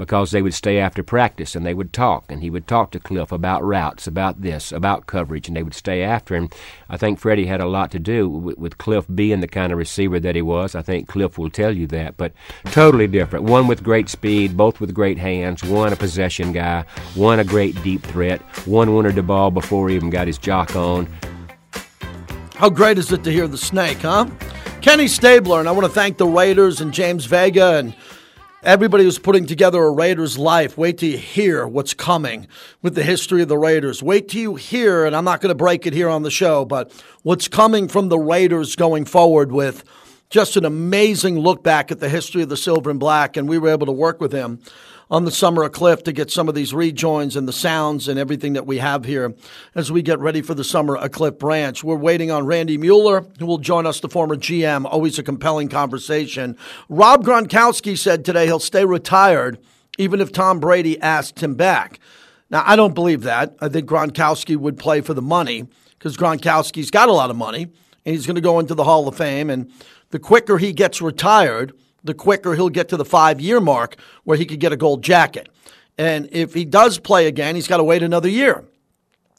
because 0.02 0.32
they 0.32 0.42
would 0.42 0.52
stay 0.52 0.80
after 0.80 1.00
practice 1.00 1.54
and 1.54 1.64
they 1.64 1.74
would 1.74 1.92
talk 1.92 2.24
and 2.28 2.42
he 2.42 2.50
would 2.50 2.66
talk 2.66 2.90
to 2.90 2.98
Cliff 2.98 3.30
about 3.30 3.62
routes, 3.62 4.08
about 4.08 4.42
this, 4.42 4.72
about 4.72 5.06
coverage, 5.06 5.46
and 5.46 5.56
they 5.56 5.62
would 5.62 5.76
stay 5.76 6.02
after 6.02 6.34
him. 6.34 6.48
I 6.90 6.96
think 6.96 7.20
Freddie 7.20 7.46
had 7.46 7.60
a 7.60 7.68
lot 7.68 7.92
to 7.92 8.00
do 8.00 8.28
with, 8.28 8.58
with 8.58 8.78
Cliff 8.78 9.06
being 9.14 9.38
the 9.38 9.46
kind 9.46 9.70
of 9.70 9.78
receiver 9.78 10.18
that 10.18 10.34
he 10.34 10.42
was. 10.42 10.74
I 10.74 10.82
think 10.82 11.06
Cliff 11.06 11.38
will 11.38 11.50
tell 11.50 11.70
you 11.70 11.86
that, 11.86 12.16
but 12.16 12.32
totally 12.64 13.06
different. 13.06 13.44
One 13.44 13.68
with 13.68 13.84
great 13.84 14.08
speed, 14.08 14.56
both 14.56 14.80
with 14.80 14.92
great 14.92 15.18
hands, 15.18 15.62
one 15.62 15.92
a 15.92 15.96
possession 15.96 16.50
guy, 16.50 16.84
one 17.14 17.38
a 17.38 17.44
great 17.44 17.80
deep 17.84 18.02
threat, 18.02 18.40
one 18.66 18.92
wanted 18.92 19.14
the 19.14 19.22
ball 19.22 19.52
before 19.52 19.88
he 19.88 19.94
even 19.94 20.10
got 20.10 20.26
his 20.26 20.36
jock 20.36 20.74
on. 20.74 21.08
How 22.56 22.70
great 22.70 22.98
is 22.98 23.12
it 23.12 23.22
to 23.22 23.30
hear 23.30 23.46
the 23.46 23.56
snake, 23.56 23.98
huh? 23.98 24.26
Kenny 24.80 25.06
Stabler, 25.06 25.60
and 25.60 25.68
I 25.68 25.70
want 25.72 25.86
to 25.86 25.92
thank 25.92 26.16
the 26.16 26.26
Raiders 26.26 26.80
and 26.80 26.92
James 26.92 27.24
Vega 27.24 27.76
and 27.76 27.94
Everybody 28.64 29.04
was 29.04 29.18
putting 29.18 29.46
together 29.46 29.82
a 29.82 29.90
Raiders 29.90 30.38
life. 30.38 30.78
Wait 30.78 30.98
till 30.98 31.08
you 31.08 31.18
hear 31.18 31.66
what's 31.66 31.94
coming 31.94 32.46
with 32.80 32.94
the 32.94 33.02
history 33.02 33.42
of 33.42 33.48
the 33.48 33.58
Raiders. 33.58 34.04
Wait 34.04 34.28
till 34.28 34.40
you 34.40 34.54
hear, 34.54 35.04
and 35.04 35.16
I'm 35.16 35.24
not 35.24 35.40
going 35.40 35.48
to 35.48 35.56
break 35.56 35.84
it 35.84 35.92
here 35.92 36.08
on 36.08 36.22
the 36.22 36.30
show, 36.30 36.64
but 36.64 36.92
what's 37.24 37.48
coming 37.48 37.88
from 37.88 38.08
the 38.08 38.20
Raiders 38.20 38.76
going 38.76 39.04
forward 39.04 39.50
with 39.50 39.82
just 40.30 40.56
an 40.56 40.64
amazing 40.64 41.40
look 41.40 41.64
back 41.64 41.90
at 41.90 41.98
the 41.98 42.08
history 42.08 42.42
of 42.42 42.50
the 42.50 42.56
Silver 42.56 42.88
and 42.88 43.00
Black. 43.00 43.36
And 43.36 43.48
we 43.48 43.58
were 43.58 43.68
able 43.68 43.86
to 43.86 43.92
work 43.92 44.20
with 44.20 44.30
him 44.30 44.60
on 45.12 45.26
the 45.26 45.30
Summer 45.30 45.62
of 45.62 45.72
Cliff 45.72 46.02
to 46.04 46.12
get 46.12 46.30
some 46.30 46.48
of 46.48 46.54
these 46.54 46.72
rejoins 46.72 47.36
and 47.36 47.46
the 47.46 47.52
sounds 47.52 48.08
and 48.08 48.18
everything 48.18 48.54
that 48.54 48.66
we 48.66 48.78
have 48.78 49.04
here 49.04 49.34
as 49.74 49.92
we 49.92 50.00
get 50.00 50.18
ready 50.18 50.40
for 50.40 50.54
the 50.54 50.64
Summer 50.64 51.06
Cliff 51.10 51.38
branch. 51.38 51.84
We're 51.84 51.96
waiting 51.96 52.30
on 52.30 52.46
Randy 52.46 52.78
Mueller, 52.78 53.26
who 53.38 53.44
will 53.44 53.58
join 53.58 53.86
us, 53.86 54.00
the 54.00 54.08
former 54.08 54.36
GM. 54.36 54.86
Always 54.86 55.18
a 55.18 55.22
compelling 55.22 55.68
conversation. 55.68 56.56
Rob 56.88 57.26
Gronkowski 57.26 57.96
said 57.96 58.24
today 58.24 58.46
he'll 58.46 58.58
stay 58.58 58.86
retired 58.86 59.58
even 59.98 60.18
if 60.18 60.32
Tom 60.32 60.58
Brady 60.60 60.98
asked 61.02 61.40
him 61.40 61.56
back. 61.56 62.00
Now, 62.48 62.62
I 62.64 62.74
don't 62.74 62.94
believe 62.94 63.22
that. 63.24 63.54
I 63.60 63.68
think 63.68 63.86
Gronkowski 63.86 64.56
would 64.56 64.78
play 64.78 65.02
for 65.02 65.12
the 65.12 65.20
money 65.20 65.68
because 65.98 66.16
Gronkowski's 66.16 66.90
got 66.90 67.10
a 67.10 67.12
lot 67.12 67.28
of 67.28 67.36
money 67.36 67.64
and 68.06 68.14
he's 68.14 68.24
going 68.24 68.36
to 68.36 68.40
go 68.40 68.58
into 68.58 68.74
the 68.74 68.84
Hall 68.84 69.06
of 69.06 69.16
Fame. 69.18 69.50
And 69.50 69.70
the 70.08 70.18
quicker 70.18 70.56
he 70.56 70.72
gets 70.72 71.02
retired, 71.02 71.74
the 72.04 72.14
quicker 72.14 72.54
he'll 72.54 72.68
get 72.68 72.88
to 72.88 72.96
the 72.96 73.04
five 73.04 73.40
year 73.40 73.60
mark 73.60 73.96
where 74.24 74.36
he 74.36 74.44
could 74.44 74.60
get 74.60 74.72
a 74.72 74.76
gold 74.76 75.02
jacket. 75.02 75.48
And 75.98 76.28
if 76.32 76.54
he 76.54 76.64
does 76.64 76.98
play 76.98 77.26
again, 77.26 77.54
he's 77.54 77.68
got 77.68 77.76
to 77.76 77.84
wait 77.84 78.02
another 78.02 78.28
year. 78.28 78.64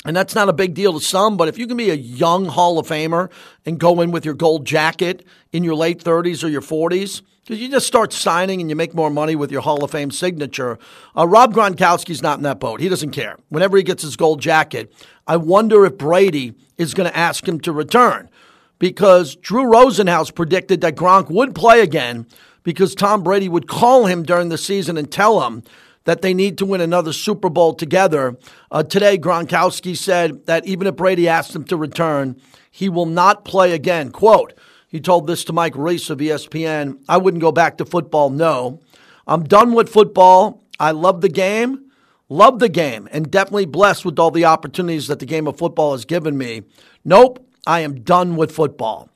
And 0.06 0.16
that's 0.16 0.36
not 0.36 0.50
a 0.50 0.54
big 0.54 0.74
deal 0.74 0.94
to 0.94 1.00
some, 1.00 1.38
but 1.38 1.48
if 1.48 1.58
you 1.58 1.66
can 1.66 1.78
be 1.78 1.90
a 1.90 1.96
young 1.96 2.46
Hall 2.46 2.78
of 2.78 2.88
Famer 2.88 3.32
and 3.66 3.80
go 3.80 4.02
in 4.02 4.12
with 4.12 4.26
your 4.26 4.34
gold 4.34 4.66
jacket 4.66 5.26
in 5.54 5.64
your 5.64 5.76
late 5.76 6.04
30s 6.04 6.44
or 6.44 6.50
your 6.50 6.62
40s, 6.62 7.22
because 7.44 7.60
you 7.60 7.70
just 7.70 7.88
start 7.88 8.14
signing 8.14 8.62
and 8.62 8.70
you 8.70 8.76
make 8.76 8.94
more 8.94 9.10
money 9.10 9.36
with 9.36 9.52
your 9.52 9.62
Hall 9.62 9.84
of 9.84 9.92
Fame 9.92 10.12
signature. 10.12 10.78
Uh, 11.18 11.28
Rob 11.28 11.54
Gronkowski's 11.54 12.22
not 12.22 12.38
in 12.38 12.44
that 12.44 12.60
boat. 12.60 12.80
He 12.80 12.90
doesn't 12.90 13.12
care. 13.12 13.38
Whenever 13.50 13.78
he 13.78 13.84
gets 13.84 14.04
his 14.04 14.16
gold 14.16 14.42
jacket, 14.42 14.94
I 15.26 15.38
wonder 15.38 15.86
if 15.86 15.98
Brady 15.98 16.54
is 16.78 16.94
going 16.94 17.10
to 17.10 17.18
ask 17.18 17.48
him 17.48 17.60
to 17.62 17.72
return 17.72 18.30
because 18.80 19.36
Drew 19.36 19.64
Rosenhaus 19.64 20.34
predicted 20.34 20.82
that 20.82 20.96
Gronk 20.96 21.30
would 21.30 21.56
play 21.56 21.82
again 21.82 22.28
because 22.64 22.96
Tom 22.96 23.24
Brady 23.24 23.50
would 23.50 23.68
call 23.68 24.06
him 24.06 24.24
during 24.24 24.50
the 24.50 24.58
season 24.58 24.98
and 24.98 25.12
tell 25.12 25.46
him 25.48 25.64
that 26.06 26.22
they 26.22 26.34
need 26.34 26.58
to 26.58 26.66
win 26.66 26.82
another 26.82 27.14
Super 27.14 27.50
Bowl 27.50 27.74
together. 27.74 28.38
Uh, 28.72 28.84
today, 28.84 29.18
Gronkowski 29.18 29.96
said 29.96 30.46
that 30.48 30.66
even 30.66 30.88
if 30.88 30.96
Brady 30.96 31.28
asked 31.28 31.56
him 31.56 31.64
to 31.66 31.78
return, 31.78 32.40
he 32.70 32.90
will 32.90 33.06
not 33.06 33.46
play 33.46 33.74
again. 33.74 34.12
Quote, 34.12 34.54
he 34.88 35.00
told 35.00 35.28
this 35.28 35.44
to 35.46 35.54
Mike 35.54 35.76
Reiss 35.76 36.10
of 36.10 36.20
ESPN 36.20 37.00
I 37.08 37.18
wouldn't 37.18 37.42
go 37.42 37.52
back 37.52 37.78
to 37.78 37.86
football, 37.86 38.30
no. 38.30 38.80
I'm 39.26 39.44
done 39.44 39.74
with 39.74 39.90
football. 39.90 40.62
I 40.80 40.92
love 40.92 41.22
the 41.22 41.30
game, 41.30 41.92
love 42.30 42.60
the 42.60 42.70
game, 42.70 43.08
and 43.12 43.32
definitely 43.32 43.66
blessed 43.66 44.04
with 44.06 44.20
all 44.20 44.32
the 44.32 44.46
opportunities 44.46 45.08
that 45.08 45.20
the 45.20 45.26
game 45.26 45.48
of 45.48 45.58
football 45.58 45.94
has 45.94 46.04
given 46.04 46.38
me. 46.38 46.64
Nope, 47.06 47.46
I 47.66 47.80
am 47.82 48.02
done 48.02 48.36
with 48.36 48.52
football. 48.52 49.10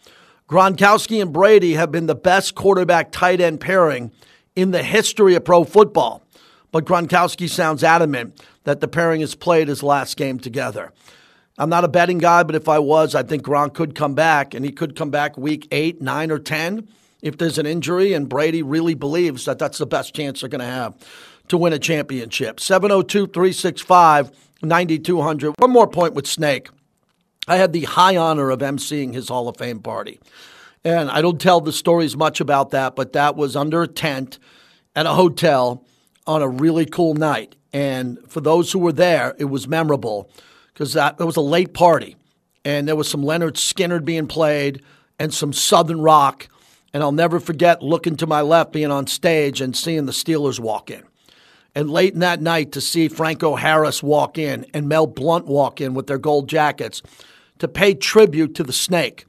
Gronkowski 0.47 1.21
and 1.21 1.33
Brady 1.33 1.73
have 1.73 1.91
been 1.91 2.05
the 2.05 2.15
best 2.15 2.55
quarterback 2.55 3.11
tight 3.11 3.41
end 3.41 3.59
pairing 3.59 4.11
in 4.55 4.71
the 4.71 4.83
history 4.83 5.35
of 5.35 5.43
pro 5.43 5.63
football 5.63 6.23
but 6.71 6.85
Gronkowski 6.85 7.49
sounds 7.49 7.83
adamant 7.83 8.39
that 8.63 8.81
the 8.81 8.87
pairing 8.87 9.21
has 9.21 9.35
played 9.35 9.67
his 9.67 9.83
last 9.83 10.17
game 10.17 10.39
together. 10.39 10.91
I'm 11.57 11.69
not 11.69 11.83
a 11.83 11.87
betting 11.87 12.19
guy, 12.19 12.43
but 12.43 12.55
if 12.55 12.69
I 12.69 12.79
was, 12.79 13.15
I 13.15 13.23
think 13.23 13.43
Gronk 13.43 13.73
could 13.73 13.95
come 13.95 14.13
back, 14.13 14.53
and 14.53 14.63
he 14.63 14.71
could 14.71 14.95
come 14.95 15.09
back 15.09 15.37
week 15.37 15.67
eight, 15.71 16.01
nine, 16.01 16.29
or 16.29 16.37
10 16.37 16.87
if 17.21 17.37
there's 17.37 17.57
an 17.57 17.65
injury, 17.65 18.13
and 18.13 18.29
Brady 18.29 18.61
really 18.61 18.93
believes 18.93 19.45
that 19.45 19.57
that's 19.57 19.79
the 19.79 19.87
best 19.87 20.13
chance 20.13 20.41
they're 20.41 20.49
going 20.49 20.59
to 20.59 20.65
have 20.65 20.93
to 21.47 21.57
win 21.57 21.73
a 21.73 21.79
championship. 21.79 22.59
702 22.59 23.27
365 23.27 24.31
9200. 24.61 25.55
One 25.57 25.71
more 25.71 25.87
point 25.87 26.13
with 26.13 26.27
Snake. 26.27 26.69
I 27.47 27.55
had 27.55 27.71
the 27.71 27.85
high 27.85 28.17
honor 28.17 28.49
of 28.49 28.59
emceeing 28.59 29.13
his 29.13 29.29
Hall 29.29 29.47
of 29.47 29.57
Fame 29.57 29.79
party. 29.79 30.19
And 30.83 31.09
I 31.09 31.21
don't 31.21 31.39
tell 31.39 31.61
the 31.61 31.71
stories 31.71 32.17
much 32.17 32.39
about 32.39 32.71
that, 32.71 32.95
but 32.95 33.13
that 33.13 33.35
was 33.35 33.55
under 33.55 33.83
a 33.83 33.87
tent 33.87 34.37
at 34.95 35.05
a 35.05 35.13
hotel 35.13 35.85
on 36.25 36.41
a 36.41 36.47
really 36.47 36.85
cool 36.85 37.13
night. 37.13 37.55
And 37.71 38.19
for 38.27 38.41
those 38.41 38.71
who 38.71 38.79
were 38.79 38.91
there, 38.91 39.35
it 39.37 39.45
was 39.45 39.67
memorable 39.67 40.29
because 40.73 40.93
that, 40.93 41.17
that 41.17 41.25
was 41.25 41.37
a 41.37 41.41
late 41.41 41.73
party. 41.73 42.15
And 42.65 42.87
there 42.87 42.95
was 42.95 43.09
some 43.09 43.23
Lynyrd 43.23 43.53
Skynyrd 43.53 44.03
being 44.03 44.27
played 44.27 44.81
and 45.19 45.33
some 45.33 45.53
Southern 45.53 46.01
rock. 46.01 46.47
And 46.93 47.01
I'll 47.01 47.11
never 47.11 47.39
forget 47.39 47.81
looking 47.81 48.17
to 48.17 48.27
my 48.27 48.41
left, 48.41 48.73
being 48.73 48.91
on 48.91 49.07
stage 49.07 49.61
and 49.61 49.75
seeing 49.75 50.05
the 50.05 50.11
Steelers 50.11 50.59
walk 50.59 50.89
in. 50.89 51.03
And 51.75 51.89
late 51.89 52.13
in 52.13 52.21
that 52.21 52.41
night, 52.41 52.71
to 52.73 52.81
see 52.81 53.07
Franco 53.07 53.55
Harris 53.55 54.01
walk 54.01 54.37
in 54.37 54.65
and 54.73 54.89
Mel 54.89 55.05
Blount 55.05 55.45
walk 55.45 55.79
in 55.79 55.93
with 55.93 56.07
their 56.07 56.17
gold 56.17 56.49
jackets 56.49 57.01
to 57.59 57.67
pay 57.67 57.93
tribute 57.93 58.55
to 58.55 58.63
the 58.63 58.73
snake. 58.73 59.25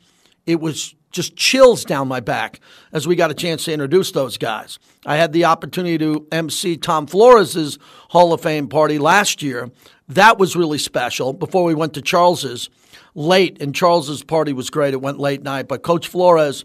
It 0.47 0.61
was 0.61 0.95
just 1.11 1.37
chills 1.37 1.85
down 1.85 2.09
my 2.09 2.21
back 2.21 2.61
as 2.93 3.07
we 3.07 3.17
got 3.17 3.31
a 3.31 3.35
chance 3.35 3.65
to 3.65 3.73
introduce 3.73 4.13
those 4.13 4.37
guys. 4.37 4.79
I 5.07 5.17
had 5.17 5.33
the 5.33 5.47
opportunity 5.47 5.99
to 5.99 6.27
MC 6.31 6.77
Tom 6.77 7.07
Flores's 7.07 7.79
Hall 8.11 8.33
of 8.33 8.41
Fame 8.41 8.69
party 8.69 8.99
last 8.99 9.43
year. 9.43 9.71
That 10.09 10.39
was 10.39 10.57
really 10.57 10.79
special 10.79 11.33
before 11.33 11.65
we 11.65 11.75
went 11.75 11.95
to 11.95 12.03
Charles's 12.03 12.69
late, 13.15 13.61
and 13.61 13.75
Charles's 13.75 14.23
party 14.23 14.53
was 14.53 14.71
great. 14.71 14.95
It 14.95 15.01
went 15.01 15.19
late 15.19 15.43
night, 15.43 15.69
but 15.69 15.83
Coach 15.83 16.09
Flores, 16.09 16.65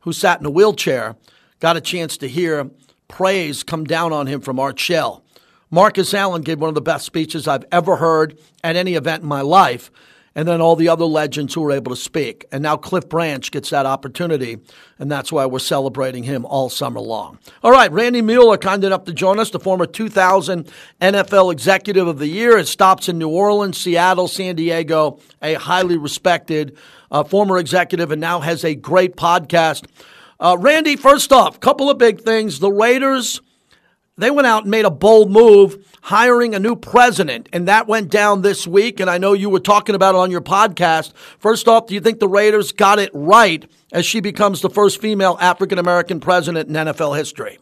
who 0.00 0.12
sat 0.12 0.40
in 0.40 0.46
a 0.46 0.50
wheelchair, 0.50 1.16
got 1.60 1.76
a 1.76 1.80
chance 1.80 2.16
to 2.18 2.28
hear 2.28 2.70
praise 3.08 3.62
come 3.62 3.84
down 3.84 4.12
on 4.12 4.26
him 4.26 4.40
from 4.40 4.58
Art 4.58 4.78
Shell. 4.78 5.24
Marcus 5.70 6.14
Allen 6.14 6.42
gave 6.42 6.60
one 6.60 6.68
of 6.68 6.74
the 6.74 6.80
best 6.80 7.04
speeches 7.04 7.48
I've 7.48 7.64
ever 7.72 7.96
heard 7.96 8.38
at 8.62 8.76
any 8.76 8.94
event 8.94 9.22
in 9.22 9.28
my 9.28 9.40
life 9.40 9.90
and 10.34 10.48
then 10.48 10.60
all 10.60 10.76
the 10.76 10.88
other 10.88 11.04
legends 11.04 11.54
who 11.54 11.60
were 11.60 11.72
able 11.72 11.90
to 11.90 12.00
speak. 12.00 12.44
And 12.50 12.62
now 12.62 12.76
Cliff 12.76 13.08
Branch 13.08 13.50
gets 13.50 13.70
that 13.70 13.86
opportunity, 13.86 14.58
and 14.98 15.10
that's 15.10 15.30
why 15.30 15.46
we're 15.46 15.58
celebrating 15.58 16.24
him 16.24 16.44
all 16.44 16.68
summer 16.68 17.00
long. 17.00 17.38
All 17.62 17.70
right, 17.70 17.90
Randy 17.92 18.22
Mueller, 18.22 18.58
kind 18.58 18.82
enough 18.84 19.04
to 19.04 19.12
join 19.12 19.38
us, 19.38 19.50
the 19.50 19.60
former 19.60 19.86
2000 19.86 20.70
NFL 21.00 21.52
Executive 21.52 22.06
of 22.06 22.18
the 22.18 22.28
Year. 22.28 22.58
It 22.58 22.68
stops 22.68 23.08
in 23.08 23.18
New 23.18 23.28
Orleans, 23.28 23.78
Seattle, 23.78 24.28
San 24.28 24.56
Diego, 24.56 25.20
a 25.42 25.54
highly 25.54 25.96
respected 25.96 26.76
uh, 27.10 27.24
former 27.24 27.58
executive, 27.58 28.10
and 28.10 28.20
now 28.20 28.40
has 28.40 28.64
a 28.64 28.74
great 28.74 29.16
podcast. 29.16 29.86
Uh, 30.40 30.56
Randy, 30.58 30.96
first 30.96 31.32
off, 31.32 31.60
couple 31.60 31.88
of 31.88 31.98
big 31.98 32.20
things. 32.20 32.58
The 32.58 32.72
Raiders– 32.72 33.40
they 34.16 34.30
went 34.30 34.46
out 34.46 34.62
and 34.62 34.70
made 34.70 34.84
a 34.84 34.90
bold 34.90 35.30
move 35.30 35.84
hiring 36.02 36.54
a 36.54 36.58
new 36.58 36.76
president, 36.76 37.48
and 37.52 37.66
that 37.66 37.88
went 37.88 38.10
down 38.10 38.42
this 38.42 38.66
week. 38.66 39.00
And 39.00 39.10
I 39.10 39.18
know 39.18 39.32
you 39.32 39.50
were 39.50 39.60
talking 39.60 39.94
about 39.94 40.14
it 40.14 40.18
on 40.18 40.30
your 40.30 40.40
podcast. 40.40 41.12
First 41.38 41.66
off, 41.66 41.86
do 41.86 41.94
you 41.94 42.00
think 42.00 42.20
the 42.20 42.28
Raiders 42.28 42.72
got 42.72 42.98
it 42.98 43.10
right 43.12 43.68
as 43.92 44.06
she 44.06 44.20
becomes 44.20 44.60
the 44.60 44.70
first 44.70 45.00
female 45.00 45.36
African 45.40 45.78
American 45.78 46.20
president 46.20 46.68
in 46.68 46.74
NFL 46.74 47.16
history? 47.16 47.58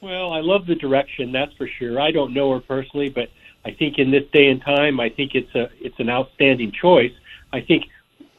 Well, 0.00 0.32
I 0.32 0.40
love 0.40 0.66
the 0.66 0.74
direction, 0.74 1.30
that's 1.30 1.52
for 1.54 1.68
sure. 1.78 2.00
I 2.00 2.10
don't 2.10 2.34
know 2.34 2.52
her 2.52 2.60
personally, 2.60 3.08
but 3.08 3.28
I 3.64 3.70
think 3.72 3.98
in 3.98 4.10
this 4.10 4.24
day 4.32 4.48
and 4.48 4.60
time, 4.60 4.98
I 4.98 5.10
think 5.10 5.34
it's 5.34 5.54
a 5.54 5.68
it's 5.80 5.98
an 5.98 6.08
outstanding 6.08 6.72
choice. 6.72 7.12
I 7.52 7.60
think 7.60 7.84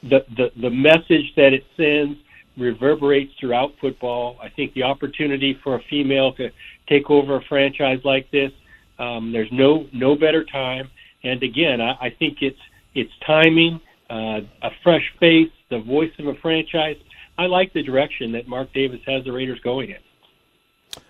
the 0.01 0.25
the, 0.35 0.51
the 0.59 0.69
message 0.69 1.33
that 1.35 1.53
it 1.53 1.65
sends 1.77 2.17
reverberates 2.57 3.33
throughout 3.39 3.73
football. 3.79 4.37
I 4.41 4.49
think 4.49 4.73
the 4.73 4.83
opportunity 4.83 5.59
for 5.63 5.75
a 5.75 5.81
female 5.89 6.33
to 6.33 6.49
take 6.87 7.09
over 7.09 7.37
a 7.37 7.41
franchise 7.43 7.99
like 8.03 8.29
this. 8.31 8.51
Um, 8.99 9.31
there's 9.31 9.51
no 9.51 9.87
no 9.91 10.15
better 10.15 10.43
time. 10.43 10.89
And 11.23 11.41
again, 11.41 11.81
I, 11.81 11.97
I 12.01 12.09
think 12.09 12.41
it's 12.41 12.59
it's 12.93 13.11
timing, 13.25 13.81
uh, 14.09 14.41
a 14.61 14.69
fresh 14.83 15.11
face, 15.19 15.51
the 15.69 15.79
voice 15.79 16.11
of 16.19 16.27
a 16.27 16.35
franchise. 16.35 16.97
I 17.37 17.47
like 17.47 17.73
the 17.73 17.81
direction 17.81 18.33
that 18.33 18.47
Mark 18.47 18.71
Davis 18.73 19.01
has 19.07 19.23
the 19.23 19.31
Raiders 19.31 19.59
going 19.61 19.89
in. 19.89 19.97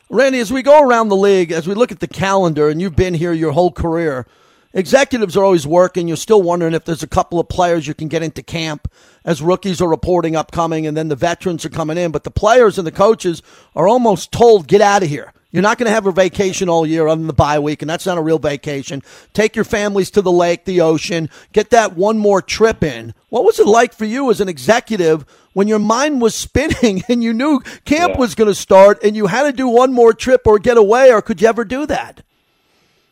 Randy, 0.09 0.39
as 0.39 0.53
we 0.53 0.61
go 0.61 0.81
around 0.81 1.09
the 1.09 1.15
league, 1.15 1.51
as 1.51 1.67
we 1.67 1.73
look 1.73 1.91
at 1.91 1.99
the 1.99 2.07
calendar, 2.07 2.69
and 2.69 2.79
you've 2.79 2.95
been 2.95 3.13
here 3.13 3.33
your 3.33 3.51
whole 3.51 3.71
career, 3.71 4.27
executives 4.73 5.35
are 5.35 5.43
always 5.43 5.65
working. 5.67 6.07
You're 6.07 6.17
still 6.17 6.41
wondering 6.41 6.73
if 6.73 6.85
there's 6.85 7.03
a 7.03 7.07
couple 7.07 7.39
of 7.39 7.49
players 7.49 7.87
you 7.87 7.93
can 7.93 8.07
get 8.07 8.23
into 8.23 8.43
camp 8.43 8.89
as 9.25 9.41
rookies 9.41 9.81
are 9.81 9.89
reporting 9.89 10.35
upcoming, 10.35 10.85
and 10.87 10.95
then 10.95 11.07
the 11.09 11.15
veterans 11.15 11.65
are 11.65 11.69
coming 11.69 11.97
in. 11.97 12.11
But 12.11 12.23
the 12.23 12.31
players 12.31 12.77
and 12.77 12.85
the 12.85 12.91
coaches 12.91 13.41
are 13.75 13.87
almost 13.87 14.31
told, 14.31 14.67
get 14.67 14.81
out 14.81 15.03
of 15.03 15.09
here. 15.09 15.33
You're 15.53 15.61
not 15.61 15.77
going 15.77 15.85
to 15.85 15.93
have 15.93 16.07
a 16.07 16.11
vacation 16.11 16.67
all 16.67 16.83
year 16.83 17.07
other 17.07 17.19
than 17.19 17.27
the 17.27 17.33
bye 17.33 17.59
week, 17.59 17.83
and 17.83 17.89
that's 17.89 18.07
not 18.07 18.17
a 18.17 18.21
real 18.21 18.39
vacation. 18.39 19.03
Take 19.33 19.55
your 19.55 19.63
families 19.63 20.09
to 20.11 20.21
the 20.23 20.31
lake, 20.31 20.65
the 20.65 20.81
ocean, 20.81 21.29
get 21.53 21.69
that 21.69 21.95
one 21.95 22.17
more 22.17 22.41
trip 22.41 22.83
in. 22.83 23.13
What 23.29 23.45
was 23.45 23.59
it 23.59 23.67
like 23.67 23.93
for 23.93 24.05
you 24.05 24.31
as 24.31 24.41
an 24.41 24.49
executive 24.49 25.25
when 25.53 25.67
your 25.67 25.77
mind 25.77 26.21
was 26.21 26.33
spinning 26.47 27.03
and 27.07 27.23
you 27.23 27.33
knew 27.33 27.59
camp 27.85 28.13
yeah. 28.13 28.19
was 28.19 28.33
going 28.33 28.47
to 28.47 28.55
start 28.55 29.03
and 29.03 29.15
you 29.15 29.27
had 29.27 29.43
to 29.43 29.53
do 29.53 29.67
one 29.67 29.93
more 29.93 30.11
trip 30.11 30.41
or 30.47 30.57
get 30.57 30.75
away, 30.75 31.13
or 31.13 31.21
could 31.21 31.39
you 31.39 31.47
ever 31.47 31.63
do 31.63 31.85
that? 31.85 32.23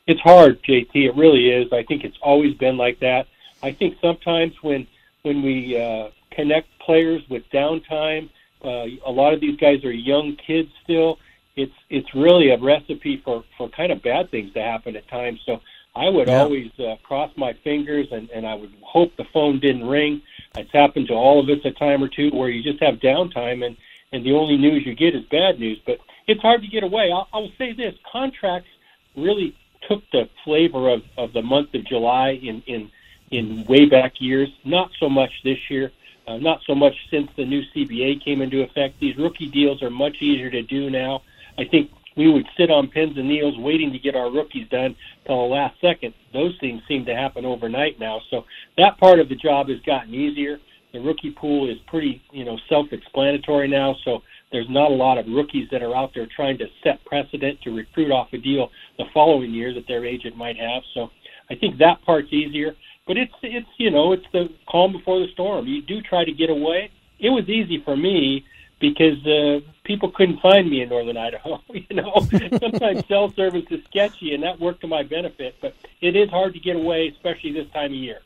It's 0.08 0.22
hard, 0.22 0.64
JT. 0.64 0.90
It 0.96 1.16
really 1.16 1.52
is. 1.52 1.72
I 1.72 1.84
think 1.84 2.04
it's 2.04 2.18
always 2.24 2.56
been 2.56 2.76
like 2.76 3.00
that. 3.02 3.28
I 3.62 3.72
think 3.72 3.98
sometimes 4.02 4.54
when 4.64 4.88
when 5.22 5.44
we 5.44 5.80
uh, 5.80 6.10
connect 6.32 6.68
players 6.80 7.22
with 7.30 7.44
downtime, 7.54 8.32
uh, 8.66 8.88
a 9.06 9.12
lot 9.12 9.36
of 9.36 9.40
these 9.40 9.58
guys 9.58 9.86
are 9.86 9.92
young 9.92 10.36
kids 10.38 10.70
still 10.84 11.20
it's 11.56 11.74
it's 11.90 12.14
really 12.16 12.50
a 12.52 12.58
recipe 12.58 13.22
for 13.24 13.44
for 13.58 13.70
kind 13.70 13.92
of 13.92 14.02
bad 14.02 14.32
things 14.32 14.54
to 14.54 14.62
happen 14.62 14.96
at 14.96 15.08
times. 15.08 15.40
So 15.46 15.62
I 15.96 16.10
would 16.10 16.28
yeah. 16.28 16.42
always 16.42 16.72
uh, 16.80 16.96
cross 17.04 17.32
my 17.36 17.54
fingers 17.64 18.08
and 18.12 18.30
and 18.30 18.46
I 18.46 18.56
would 18.56 18.74
hope 18.82 19.16
the 19.18 19.26
phone 19.34 19.60
didn't 19.60 19.86
ring. 19.86 20.22
It's 20.58 20.72
happened 20.72 21.08
to 21.08 21.14
all 21.14 21.40
of 21.40 21.50
us 21.50 21.64
a 21.66 21.72
time 21.72 22.04
or 22.04 22.08
two 22.08 22.30
where 22.32 22.50
you 22.50 22.64
just 22.64 22.82
have 22.82 22.96
downtime 22.96 23.66
and 23.66 23.76
and 24.14 24.26
the 24.26 24.34
only 24.34 24.58
news 24.58 24.86
you 24.86 24.96
get 24.96 25.16
is 25.16 25.24
bad 25.26 25.60
news. 25.60 25.80
But 25.86 26.00
it's 26.28 26.42
hard 26.42 26.62
to 26.62 26.68
get 26.68 26.84
away. 26.84 27.12
I'll, 27.12 27.28
I'll 27.34 27.52
say 27.58 27.74
this: 27.74 27.96
contracts 28.10 28.70
really 29.16 29.56
took 29.88 30.04
the 30.12 30.30
flavor 30.46 30.90
of 30.90 31.02
of 31.18 31.34
the 31.34 31.42
month 31.42 31.74
of 31.74 31.86
July 31.86 32.32
in 32.32 32.64
in 32.68 32.90
in 33.32 33.66
way 33.66 33.86
back 33.86 34.14
years. 34.20 34.50
Not 34.64 34.92
so 35.00 35.10
much 35.10 35.32
this 35.44 35.70
year. 35.70 35.92
Uh, 36.28 36.38
not 36.38 36.62
so 36.68 36.76
much 36.76 36.94
since 37.10 37.30
the 37.36 37.44
new 37.44 37.64
CBA 37.76 38.24
came 38.24 38.42
into 38.42 38.62
effect. 38.62 39.00
These 39.00 39.18
rookie 39.18 39.50
deals 39.50 39.82
are 39.82 39.90
much 39.90 40.22
easier 40.22 40.52
to 40.52 40.62
do 40.62 40.90
now. 40.90 41.24
I 41.58 41.64
think 41.70 41.92
we 42.18 42.32
would 42.32 42.46
sit 42.58 42.70
on 42.70 42.88
pins 42.90 43.18
and 43.18 43.28
needles 43.28 43.58
waiting 43.58 43.92
to 43.94 44.00
get 44.00 44.16
our 44.16 44.32
rookies 44.32 44.68
done 44.70 44.96
till 45.26 45.48
the 45.48 45.54
last 45.54 45.80
second. 45.80 46.14
Those 46.34 46.56
things 46.60 46.82
seem 46.88 47.06
to 47.06 47.16
happen 47.16 47.46
overnight 47.46 48.00
now. 48.00 48.20
So 48.30 48.44
that 48.78 48.98
part 48.98 49.20
of 49.20 49.30
the 49.30 49.36
job 49.36 49.70
has 49.70 49.80
gotten 49.86 50.14
easier. 50.14 50.58
The 50.92 51.00
rookie 51.00 51.32
pool 51.32 51.70
is 51.70 51.78
pretty, 51.88 52.22
you 52.32 52.44
know, 52.44 52.58
self-explanatory 52.68 53.70
now. 53.70 53.96
So 54.04 54.22
There's 54.52 54.68
not 54.70 54.92
a 54.92 54.94
lot 54.94 55.18
of 55.18 55.26
rookies 55.28 55.68
that 55.72 55.82
are 55.82 55.96
out 55.96 56.12
there 56.14 56.28
trying 56.36 56.58
to 56.58 56.66
set 56.84 57.04
precedent 57.06 57.62
to 57.62 57.72
recruit 57.72 58.12
off 58.12 58.28
a 58.34 58.38
deal 58.38 58.70
the 58.98 59.06
following 59.14 59.52
year 59.52 59.74
that 59.74 59.88
their 59.88 60.06
agent 60.06 60.36
might 60.36 60.58
have. 60.58 60.84
So 60.94 61.10
I 61.50 61.56
think 61.56 61.78
that 61.80 62.02
part's 62.06 62.32
easier. 62.34 62.74
But 63.08 63.18
it's 63.18 63.34
it's 63.42 63.68
you 63.78 63.90
know 63.90 64.12
it's 64.12 64.26
the 64.32 64.50
calm 64.70 64.92
before 64.92 65.20
the 65.20 65.28
storm. 65.34 65.68
You 65.68 65.82
do 65.82 66.02
try 66.02 66.24
to 66.24 66.32
get 66.32 66.50
away. 66.50 66.92
It 67.20 67.30
was 67.30 67.48
easy 67.50 67.82
for 67.84 67.96
me 67.96 68.46
because 68.82 69.26
uh, 69.26 69.60
people 69.84 70.12
couldn't 70.12 70.42
find 70.42 70.70
me 70.70 70.82
in 70.82 70.90
northern 70.90 71.18
Idaho. 71.18 71.62
You 71.74 71.96
know, 71.98 72.14
sometimes 72.60 73.06
cell 73.08 73.32
service 73.34 73.66
is 73.70 73.84
sketchy, 73.86 74.34
and 74.34 74.44
that 74.44 74.60
worked 74.60 74.82
to 74.82 74.88
my 74.88 75.04
benefit. 75.04 75.56
But 75.62 75.76
it 76.02 76.16
is 76.16 76.30
hard 76.30 76.54
to 76.54 76.60
get 76.60 76.76
away, 76.76 77.08
especially 77.08 77.54
this 77.54 77.70
time 77.72 77.92
of 77.92 77.98
year. 77.98 78.20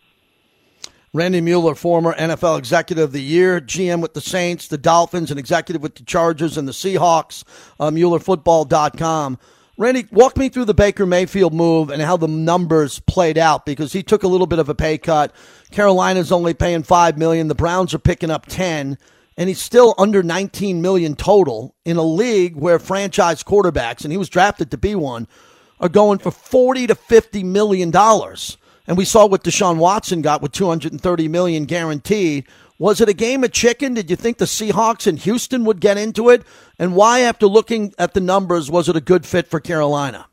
Randy 1.13 1.41
Mueller, 1.41 1.75
former 1.75 2.13
NFL 2.13 2.59
Executive 2.59 3.05
of 3.05 3.11
the 3.11 3.21
Year, 3.21 3.61
GM 3.61 4.01
with 4.01 4.13
the 4.13 4.21
Saints, 4.21 4.67
the 4.67 4.77
Dolphins, 4.77 5.31
and 5.31 5.39
executive 5.39 5.81
with 5.81 5.95
the 5.95 6.03
Chargers 6.03 6.57
and 6.57 6.67
the 6.67 6.73
Seahawks. 6.73 7.43
Uh, 7.79 7.89
MuellerFootball.com. 7.89 9.39
Randy, 9.77 10.07
walk 10.11 10.37
me 10.37 10.49
through 10.49 10.65
the 10.65 10.73
Baker 10.73 11.05
Mayfield 11.05 11.53
move 11.53 11.89
and 11.89 12.01
how 12.01 12.17
the 12.17 12.27
numbers 12.27 12.99
played 12.99 13.37
out 13.37 13.65
because 13.65 13.91
he 13.91 14.03
took 14.03 14.23
a 14.23 14.27
little 14.27 14.47
bit 14.47 14.59
of 14.59 14.69
a 14.69 14.75
pay 14.75 14.97
cut. 14.97 15.33
Carolina's 15.71 16.31
only 16.31 16.53
paying 16.53 16.83
five 16.83 17.17
million. 17.17 17.47
The 17.49 17.55
Browns 17.55 17.93
are 17.93 17.99
picking 17.99 18.29
up 18.29 18.45
ten, 18.45 18.97
and 19.37 19.49
he's 19.49 19.61
still 19.61 19.93
under 19.97 20.23
19 20.23 20.81
million 20.81 21.15
total 21.15 21.75
in 21.83 21.97
a 21.97 22.03
league 22.03 22.55
where 22.55 22.79
franchise 22.79 23.43
quarterbacks, 23.43 24.03
and 24.03 24.11
he 24.11 24.17
was 24.17 24.29
drafted 24.29 24.71
to 24.71 24.77
be 24.77 24.95
one, 24.95 25.27
are 25.79 25.89
going 25.89 26.19
for 26.19 26.31
40 26.31 26.87
to 26.87 26.95
50 26.95 27.43
million 27.43 27.91
dollars. 27.91 28.57
And 28.87 28.97
we 28.97 29.05
saw 29.05 29.25
what 29.25 29.43
Deshaun 29.43 29.77
Watson 29.77 30.21
got 30.21 30.41
with 30.41 30.51
230 30.51 31.27
million 31.27 31.65
guaranteed. 31.65 32.45
Was 32.77 33.01
it 33.01 33.09
a 33.09 33.13
game 33.13 33.43
of 33.43 33.51
chicken? 33.51 33.93
Did 33.93 34.09
you 34.09 34.15
think 34.15 34.37
the 34.37 34.45
Seahawks 34.45 35.07
in 35.07 35.17
Houston 35.17 35.65
would 35.65 35.79
get 35.79 35.97
into 35.97 36.29
it? 36.29 36.43
And 36.77 36.95
why, 36.95 37.21
after 37.21 37.47
looking 37.47 37.93
at 37.97 38.13
the 38.13 38.19
numbers, 38.19 38.69
was 38.69 38.89
it 38.89 38.95
a 38.95 39.01
good 39.01 39.25
fit 39.25 39.47
for 39.47 39.59
Carolina? 39.59 40.27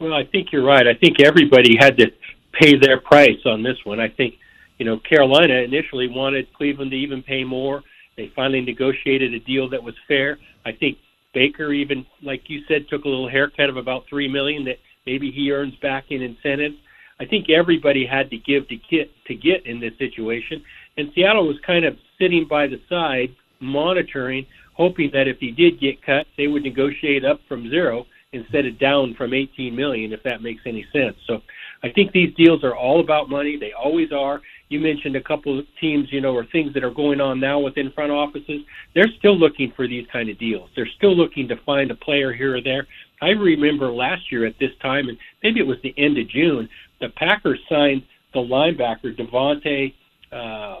Well, 0.00 0.14
I 0.14 0.24
think 0.24 0.48
you're 0.52 0.64
right. 0.64 0.86
I 0.86 0.94
think 0.94 1.20
everybody 1.20 1.76
had 1.78 1.98
to 1.98 2.06
pay 2.52 2.76
their 2.78 3.00
price 3.00 3.40
on 3.44 3.62
this 3.62 3.76
one. 3.84 4.00
I 4.00 4.08
think, 4.08 4.34
you 4.78 4.86
know, 4.86 4.98
Carolina 4.98 5.54
initially 5.54 6.08
wanted 6.08 6.52
Cleveland 6.54 6.92
to 6.92 6.96
even 6.96 7.22
pay 7.22 7.44
more. 7.44 7.82
They 8.16 8.32
finally 8.34 8.60
negotiated 8.60 9.34
a 9.34 9.40
deal 9.40 9.68
that 9.70 9.82
was 9.82 9.94
fair. 10.06 10.38
I 10.64 10.72
think 10.72 10.98
Baker 11.34 11.72
even, 11.72 12.06
like 12.22 12.42
you 12.48 12.62
said, 12.68 12.86
took 12.88 13.04
a 13.04 13.08
little 13.08 13.28
haircut 13.28 13.70
of 13.70 13.76
about 13.76 14.04
three 14.08 14.28
million 14.28 14.64
that 14.64 14.76
maybe 15.06 15.30
he 15.30 15.50
earns 15.50 15.74
back 15.76 16.04
in 16.10 16.22
incentives. 16.22 16.76
I 17.20 17.24
think 17.24 17.48
everybody 17.50 18.06
had 18.06 18.30
to 18.30 18.36
give 18.36 18.68
to 18.68 18.76
get 18.90 19.10
to 19.26 19.34
get 19.34 19.64
in 19.66 19.80
this 19.80 19.92
situation, 19.98 20.62
and 20.96 21.10
Seattle 21.14 21.46
was 21.46 21.56
kind 21.66 21.84
of 21.84 21.96
sitting 22.18 22.46
by 22.48 22.66
the 22.66 22.80
side, 22.88 23.34
monitoring, 23.60 24.46
hoping 24.74 25.10
that 25.12 25.28
if 25.28 25.38
he 25.38 25.50
did 25.50 25.80
get 25.80 26.04
cut, 26.04 26.26
they 26.36 26.48
would 26.48 26.62
negotiate 26.62 27.24
up 27.24 27.40
from 27.48 27.70
zero 27.70 28.06
instead 28.32 28.64
of 28.66 28.78
down 28.78 29.14
from 29.14 29.34
18 29.34 29.76
million, 29.76 30.12
if 30.12 30.22
that 30.22 30.42
makes 30.42 30.62
any 30.66 30.86
sense. 30.92 31.14
So, 31.26 31.42
I 31.84 31.90
think 31.90 32.12
these 32.12 32.34
deals 32.34 32.64
are 32.64 32.76
all 32.76 33.00
about 33.00 33.28
money. 33.28 33.56
They 33.58 33.72
always 33.72 34.12
are. 34.12 34.40
You 34.72 34.80
mentioned 34.80 35.16
a 35.16 35.22
couple 35.22 35.58
of 35.58 35.66
teams, 35.80 36.08
you 36.10 36.20
know, 36.20 36.34
or 36.34 36.46
things 36.46 36.72
that 36.74 36.82
are 36.82 36.90
going 36.90 37.20
on 37.20 37.38
now 37.38 37.58
within 37.58 37.92
front 37.92 38.10
offices. 38.10 38.62
They're 38.94 39.10
still 39.18 39.38
looking 39.38 39.72
for 39.76 39.86
these 39.86 40.06
kind 40.12 40.30
of 40.30 40.38
deals. 40.38 40.70
They're 40.74 40.88
still 40.96 41.14
looking 41.14 41.46
to 41.48 41.56
find 41.66 41.90
a 41.90 41.94
player 41.94 42.32
here 42.32 42.56
or 42.56 42.62
there. 42.62 42.86
I 43.20 43.30
remember 43.30 43.92
last 43.92 44.32
year 44.32 44.46
at 44.46 44.54
this 44.58 44.70
time, 44.80 45.08
and 45.08 45.18
maybe 45.42 45.60
it 45.60 45.66
was 45.66 45.76
the 45.82 45.94
end 45.98 46.18
of 46.18 46.28
June, 46.28 46.68
the 47.00 47.10
Packers 47.10 47.60
signed 47.68 48.02
the 48.32 48.40
linebacker 48.40 49.14
De'Vondre 49.16 49.92
uh, 50.32 50.80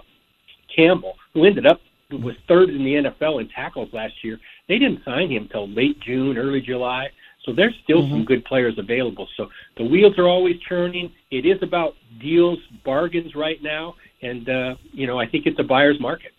Campbell, 0.74 1.14
who 1.34 1.44
ended 1.44 1.66
up 1.66 1.80
was 2.10 2.34
third 2.48 2.70
in 2.70 2.84
the 2.84 3.10
NFL 3.10 3.40
in 3.40 3.48
tackles 3.48 3.88
last 3.92 4.14
year. 4.22 4.38
They 4.68 4.78
didn't 4.78 5.04
sign 5.04 5.30
him 5.30 5.48
till 5.50 5.68
late 5.68 6.00
June, 6.00 6.36
early 6.36 6.60
July. 6.60 7.08
So 7.44 7.52
there's 7.52 7.74
still 7.82 8.02
mm-hmm. 8.02 8.12
some 8.12 8.24
good 8.24 8.44
players 8.44 8.78
available. 8.78 9.28
So 9.36 9.48
the 9.76 9.84
wheels 9.84 10.16
are 10.18 10.28
always 10.28 10.60
turning. 10.68 11.12
It 11.30 11.44
is 11.44 11.62
about 11.62 11.94
deals, 12.20 12.58
bargains 12.84 13.34
right 13.34 13.60
now, 13.62 13.96
and 14.22 14.48
uh, 14.48 14.74
you 14.92 15.06
know 15.06 15.18
I 15.18 15.26
think 15.26 15.46
it's 15.46 15.58
a 15.58 15.64
buyer's 15.64 16.00
market. 16.00 16.32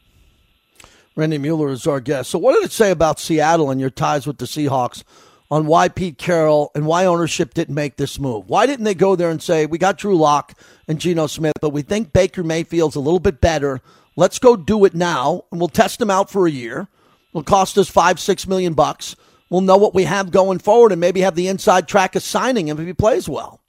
Randy 1.16 1.38
Mueller 1.38 1.70
is 1.70 1.86
our 1.86 2.00
guest. 2.00 2.32
So 2.32 2.40
what 2.40 2.56
did 2.56 2.64
it 2.64 2.72
say 2.72 2.90
about 2.90 3.20
Seattle 3.20 3.70
and 3.70 3.80
your 3.80 3.92
ties 3.92 4.26
with 4.26 4.38
the 4.40 4.46
Seahawks 4.46 5.04
on 5.52 5.68
why 5.68 5.88
Pete 5.88 6.18
Carroll 6.18 6.72
and 6.74 6.88
why 6.88 7.06
ownership 7.06 7.54
didn't 7.54 7.76
make 7.76 7.98
this 7.98 8.18
move? 8.18 8.50
Why 8.50 8.66
didn't 8.66 8.86
they 8.86 8.96
go 8.96 9.16
there 9.16 9.30
and 9.30 9.42
say 9.42 9.68
we 9.68 9.78
got 9.78 9.98
Drew 9.98 10.18
Lock 10.18 10.58
and 10.88 11.00
Geno 11.00 11.28
Smith, 11.28 11.54
but 11.62 11.70
we 11.70 11.84
think 11.84 12.14
Baker 12.14 12.44
Mayfield's 12.44 12.96
a 12.96 13.00
little 13.00 13.20
bit 13.20 13.42
better. 13.42 13.82
Let's 14.16 14.40
go 14.40 14.56
do 14.56 14.86
it 14.86 14.96
now, 14.96 15.44
and 15.52 15.60
we'll 15.60 15.70
test 15.70 16.02
him 16.02 16.10
out 16.10 16.32
for 16.32 16.48
a 16.48 16.52
year. 16.52 16.88
It'll 17.32 17.44
cost 17.44 17.78
us 17.78 17.90
five, 17.90 18.20
six 18.20 18.48
million 18.48 18.74
bucks 18.74 19.16
we'll 19.54 19.62
know 19.62 19.78
what 19.78 19.94
we 19.94 20.06
have 20.06 20.32
going 20.32 20.58
forward 20.58 20.92
and 20.92 21.00
maybe 21.00 21.22
have 21.22 21.36
the 21.36 21.48
inside 21.48 21.88
track 21.88 22.16
of 22.16 22.24
signing 22.24 22.68
him 22.68 22.80
if 22.80 22.88
he 22.88 22.94
plays 22.94 23.30
well. 23.30 23.60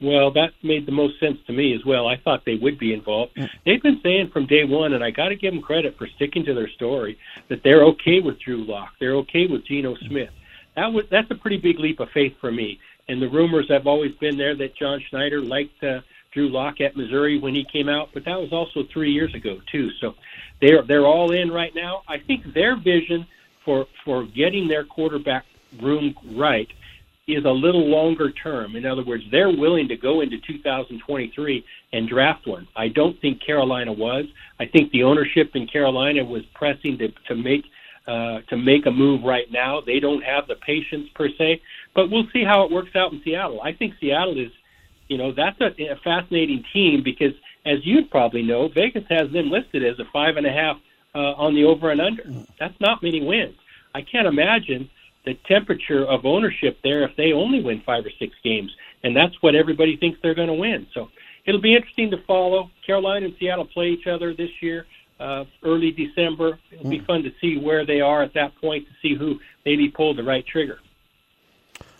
Well, 0.00 0.32
that 0.32 0.52
made 0.62 0.86
the 0.86 0.92
most 0.92 1.20
sense 1.20 1.36
to 1.46 1.52
me 1.52 1.74
as 1.74 1.84
well. 1.84 2.08
I 2.08 2.16
thought 2.16 2.44
they 2.46 2.56
would 2.56 2.78
be 2.78 2.94
involved. 2.94 3.38
They've 3.66 3.82
been 3.82 4.00
saying 4.02 4.30
from 4.32 4.46
day 4.46 4.64
one, 4.64 4.94
and 4.94 5.04
I 5.04 5.10
got 5.10 5.28
to 5.28 5.36
give 5.36 5.52
them 5.52 5.62
credit 5.62 5.98
for 5.98 6.08
sticking 6.16 6.46
to 6.46 6.54
their 6.54 6.68
story, 6.70 7.18
that 7.50 7.62
they're 7.62 7.84
okay 7.84 8.20
with 8.20 8.40
Drew 8.40 8.64
Lock. 8.64 8.88
They're 8.98 9.16
okay 9.16 9.46
with 9.46 9.66
Geno 9.66 9.94
Smith. 10.08 10.30
That 10.76 10.92
was 10.92 11.04
that's 11.10 11.30
a 11.30 11.34
pretty 11.34 11.58
big 11.58 11.78
leap 11.78 12.00
of 12.00 12.08
faith 12.14 12.34
for 12.40 12.50
me. 12.50 12.80
And 13.06 13.20
the 13.20 13.28
rumors 13.28 13.66
have 13.68 13.86
always 13.86 14.12
been 14.14 14.38
there 14.38 14.56
that 14.56 14.74
John 14.76 14.98
Schneider 15.10 15.42
liked 15.42 15.84
uh, 15.84 16.00
Drew 16.32 16.48
Lock 16.48 16.80
at 16.80 16.96
Missouri 16.96 17.38
when 17.38 17.54
he 17.54 17.66
came 17.70 17.90
out, 17.90 18.08
but 18.14 18.24
that 18.24 18.40
was 18.40 18.52
also 18.52 18.88
three 18.90 19.12
years 19.12 19.34
ago 19.34 19.60
too. 19.70 19.90
So 20.00 20.14
they're 20.62 20.82
they're 20.82 21.06
all 21.06 21.32
in 21.32 21.50
right 21.50 21.74
now. 21.74 22.02
I 22.08 22.18
think 22.18 22.54
their 22.54 22.76
vision 22.76 23.26
for 23.64 23.86
for 24.04 24.24
getting 24.26 24.68
their 24.68 24.84
quarterback 24.84 25.44
room 25.80 26.14
right 26.36 26.68
is 27.28 27.44
a 27.44 27.50
little 27.50 27.86
longer 27.88 28.32
term. 28.32 28.74
In 28.74 28.84
other 28.84 29.04
words, 29.04 29.22
they're 29.30 29.50
willing 29.50 29.88
to 29.88 29.96
go 29.96 30.20
into 30.20 30.38
2023 30.46 31.64
and 31.92 32.08
draft 32.08 32.46
one. 32.46 32.66
I 32.76 32.88
don't 32.88 33.18
think 33.20 33.44
Carolina 33.44 33.92
was. 33.92 34.24
I 34.58 34.66
think 34.66 34.90
the 34.90 35.04
ownership 35.04 35.52
in 35.54 35.66
Carolina 35.68 36.24
was 36.24 36.42
pressing 36.54 36.98
to 36.98 37.08
to 37.28 37.36
make 37.36 37.64
uh, 38.06 38.40
to 38.48 38.56
make 38.56 38.86
a 38.86 38.90
move 38.90 39.22
right 39.22 39.50
now. 39.52 39.80
They 39.80 40.00
don't 40.00 40.22
have 40.22 40.48
the 40.48 40.56
patience 40.56 41.08
per 41.14 41.28
se, 41.38 41.62
but 41.94 42.10
we'll 42.10 42.26
see 42.32 42.42
how 42.44 42.64
it 42.64 42.72
works 42.72 42.96
out 42.96 43.12
in 43.12 43.22
Seattle. 43.24 43.60
I 43.62 43.72
think 43.72 43.94
Seattle 44.00 44.38
is, 44.38 44.50
you 45.06 45.16
know, 45.16 45.32
that's 45.32 45.60
a, 45.60 45.70
a 45.84 45.96
fascinating 46.02 46.64
team 46.72 47.02
because, 47.04 47.32
as 47.64 47.78
you'd 47.84 48.10
probably 48.10 48.42
know, 48.42 48.68
Vegas 48.68 49.04
has 49.08 49.30
them 49.30 49.50
listed 49.50 49.84
as 49.84 49.98
a 50.00 50.04
five 50.12 50.36
and 50.36 50.46
a 50.46 50.52
half 50.52 50.78
uh, 51.14 51.32
on 51.32 51.54
the 51.54 51.64
over 51.64 51.90
and 51.90 52.00
under. 52.00 52.24
That's 52.58 52.78
not 52.80 53.02
many 53.02 53.22
wins. 53.24 53.56
I 53.94 54.02
can't 54.02 54.26
imagine 54.26 54.88
the 55.24 55.34
temperature 55.46 56.04
of 56.04 56.24
ownership 56.24 56.78
there 56.82 57.04
if 57.04 57.14
they 57.16 57.32
only 57.32 57.62
win 57.62 57.82
five 57.84 58.04
or 58.04 58.10
six 58.18 58.34
games, 58.42 58.74
and 59.04 59.16
that's 59.16 59.34
what 59.42 59.54
everybody 59.54 59.96
thinks 59.96 60.18
they're 60.22 60.34
going 60.34 60.48
to 60.48 60.54
win. 60.54 60.86
So 60.94 61.10
it'll 61.46 61.60
be 61.60 61.74
interesting 61.74 62.10
to 62.10 62.18
follow. 62.26 62.70
Carolina 62.84 63.26
and 63.26 63.34
Seattle 63.38 63.66
play 63.66 63.90
each 63.90 64.06
other 64.06 64.34
this 64.34 64.50
year, 64.60 64.86
uh, 65.20 65.44
early 65.62 65.92
December. 65.92 66.58
It'll 66.72 66.90
be 66.90 67.00
fun 67.00 67.22
to 67.22 67.32
see 67.40 67.58
where 67.58 67.86
they 67.86 68.00
are 68.00 68.22
at 68.22 68.34
that 68.34 68.56
point 68.60 68.86
to 68.86 68.92
see 69.00 69.14
who 69.14 69.38
maybe 69.64 69.88
pulled 69.88 70.18
the 70.18 70.24
right 70.24 70.46
trigger. 70.46 70.78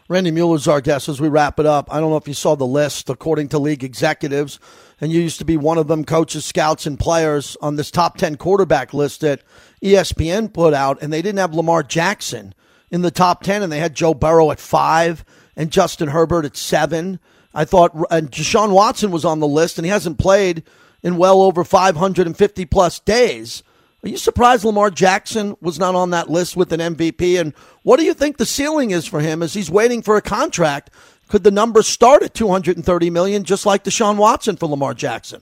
Randy 0.09 0.31
Mueller's 0.31 0.69
our 0.69 0.81
guest 0.81 1.09
as 1.09 1.21
we 1.21 1.29
wrap 1.29 1.59
it 1.59 1.65
up. 1.65 1.93
I 1.93 2.01
don't 2.01 2.11
know 2.11 2.17
if 2.17 2.29
you 2.29 2.35
saw 2.35 2.55
the 2.55 2.67
list 2.67 3.09
according 3.09 3.49
to 3.49 3.59
league 3.59 3.83
executives, 3.85 4.59
and 5.03 5.11
you 5.11 5.21
used 5.21 5.41
to 5.41 5.45
be 5.45 5.57
one 5.57 5.79
of 5.79 5.89
them, 5.89 6.05
coaches, 6.05 6.45
scouts, 6.45 6.87
and 6.87 6.97
players 6.97 7.57
on 7.61 7.75
this 7.75 7.91
top 7.91 8.17
10 8.17 8.37
quarterback 8.37 8.95
list 8.95 9.21
that 9.23 9.43
ESPN 9.83 10.53
put 10.53 10.73
out, 10.73 11.03
and 11.03 11.13
they 11.13 11.21
didn't 11.21 11.41
have 11.41 11.53
Lamar 11.53 11.83
Jackson 11.83 12.55
in 12.89 13.03
the 13.03 13.11
top 13.11 13.43
10, 13.43 13.65
and 13.65 13.73
they 13.73 13.81
had 13.81 13.97
Joe 13.97 14.15
Burrow 14.15 14.53
at 14.53 14.61
five 14.61 15.25
and 15.57 15.73
Justin 15.73 16.11
Herbert 16.11 16.45
at 16.45 16.57
seven. 16.57 17.19
I 17.53 17.65
thought, 17.65 17.97
uh, 17.97 18.05
and 18.13 18.31
Deshaun 18.31 18.71
Watson 18.71 19.11
was 19.11 19.25
on 19.25 19.41
the 19.41 19.49
list, 19.49 19.77
and 19.77 19.85
he 19.85 19.91
hasn't 19.91 20.21
played 20.21 20.63
in 21.03 21.17
well 21.17 21.43
over 21.43 21.65
550 21.65 22.65
plus 22.67 23.01
days. 23.01 23.65
Are 24.05 24.09
you 24.09 24.17
surprised 24.17 24.65
Lamar 24.65 24.91
Jackson 24.91 25.57
was 25.61 25.81
not 25.81 25.97
on 25.97 26.11
that 26.11 26.31
list 26.31 26.57
with 26.57 26.73
an 26.73 26.79
MVP? 26.79 27.41
And 27.41 27.55
what 27.83 27.99
do 27.99 28.05
you 28.05 28.15
think 28.15 28.37
the 28.37 28.47
ceiling 28.47 28.93
is 28.93 29.07
for 29.07 29.19
him 29.19 29.43
as 29.43 29.55
he's 29.55 29.71
waiting 29.71 30.01
for 30.01 30.17
a 30.17 30.23
contract? 30.23 30.91
Could 31.33 31.45
the 31.45 31.51
number 31.51 31.81
start 31.81 32.23
at 32.23 32.35
230 32.35 33.09
million, 33.09 33.43
just 33.43 33.65
like 33.65 33.85
Deshaun 33.85 34.19
Watson 34.19 34.55
for 34.55 34.67
Lamar 34.67 34.93
Jackson? 34.93 35.41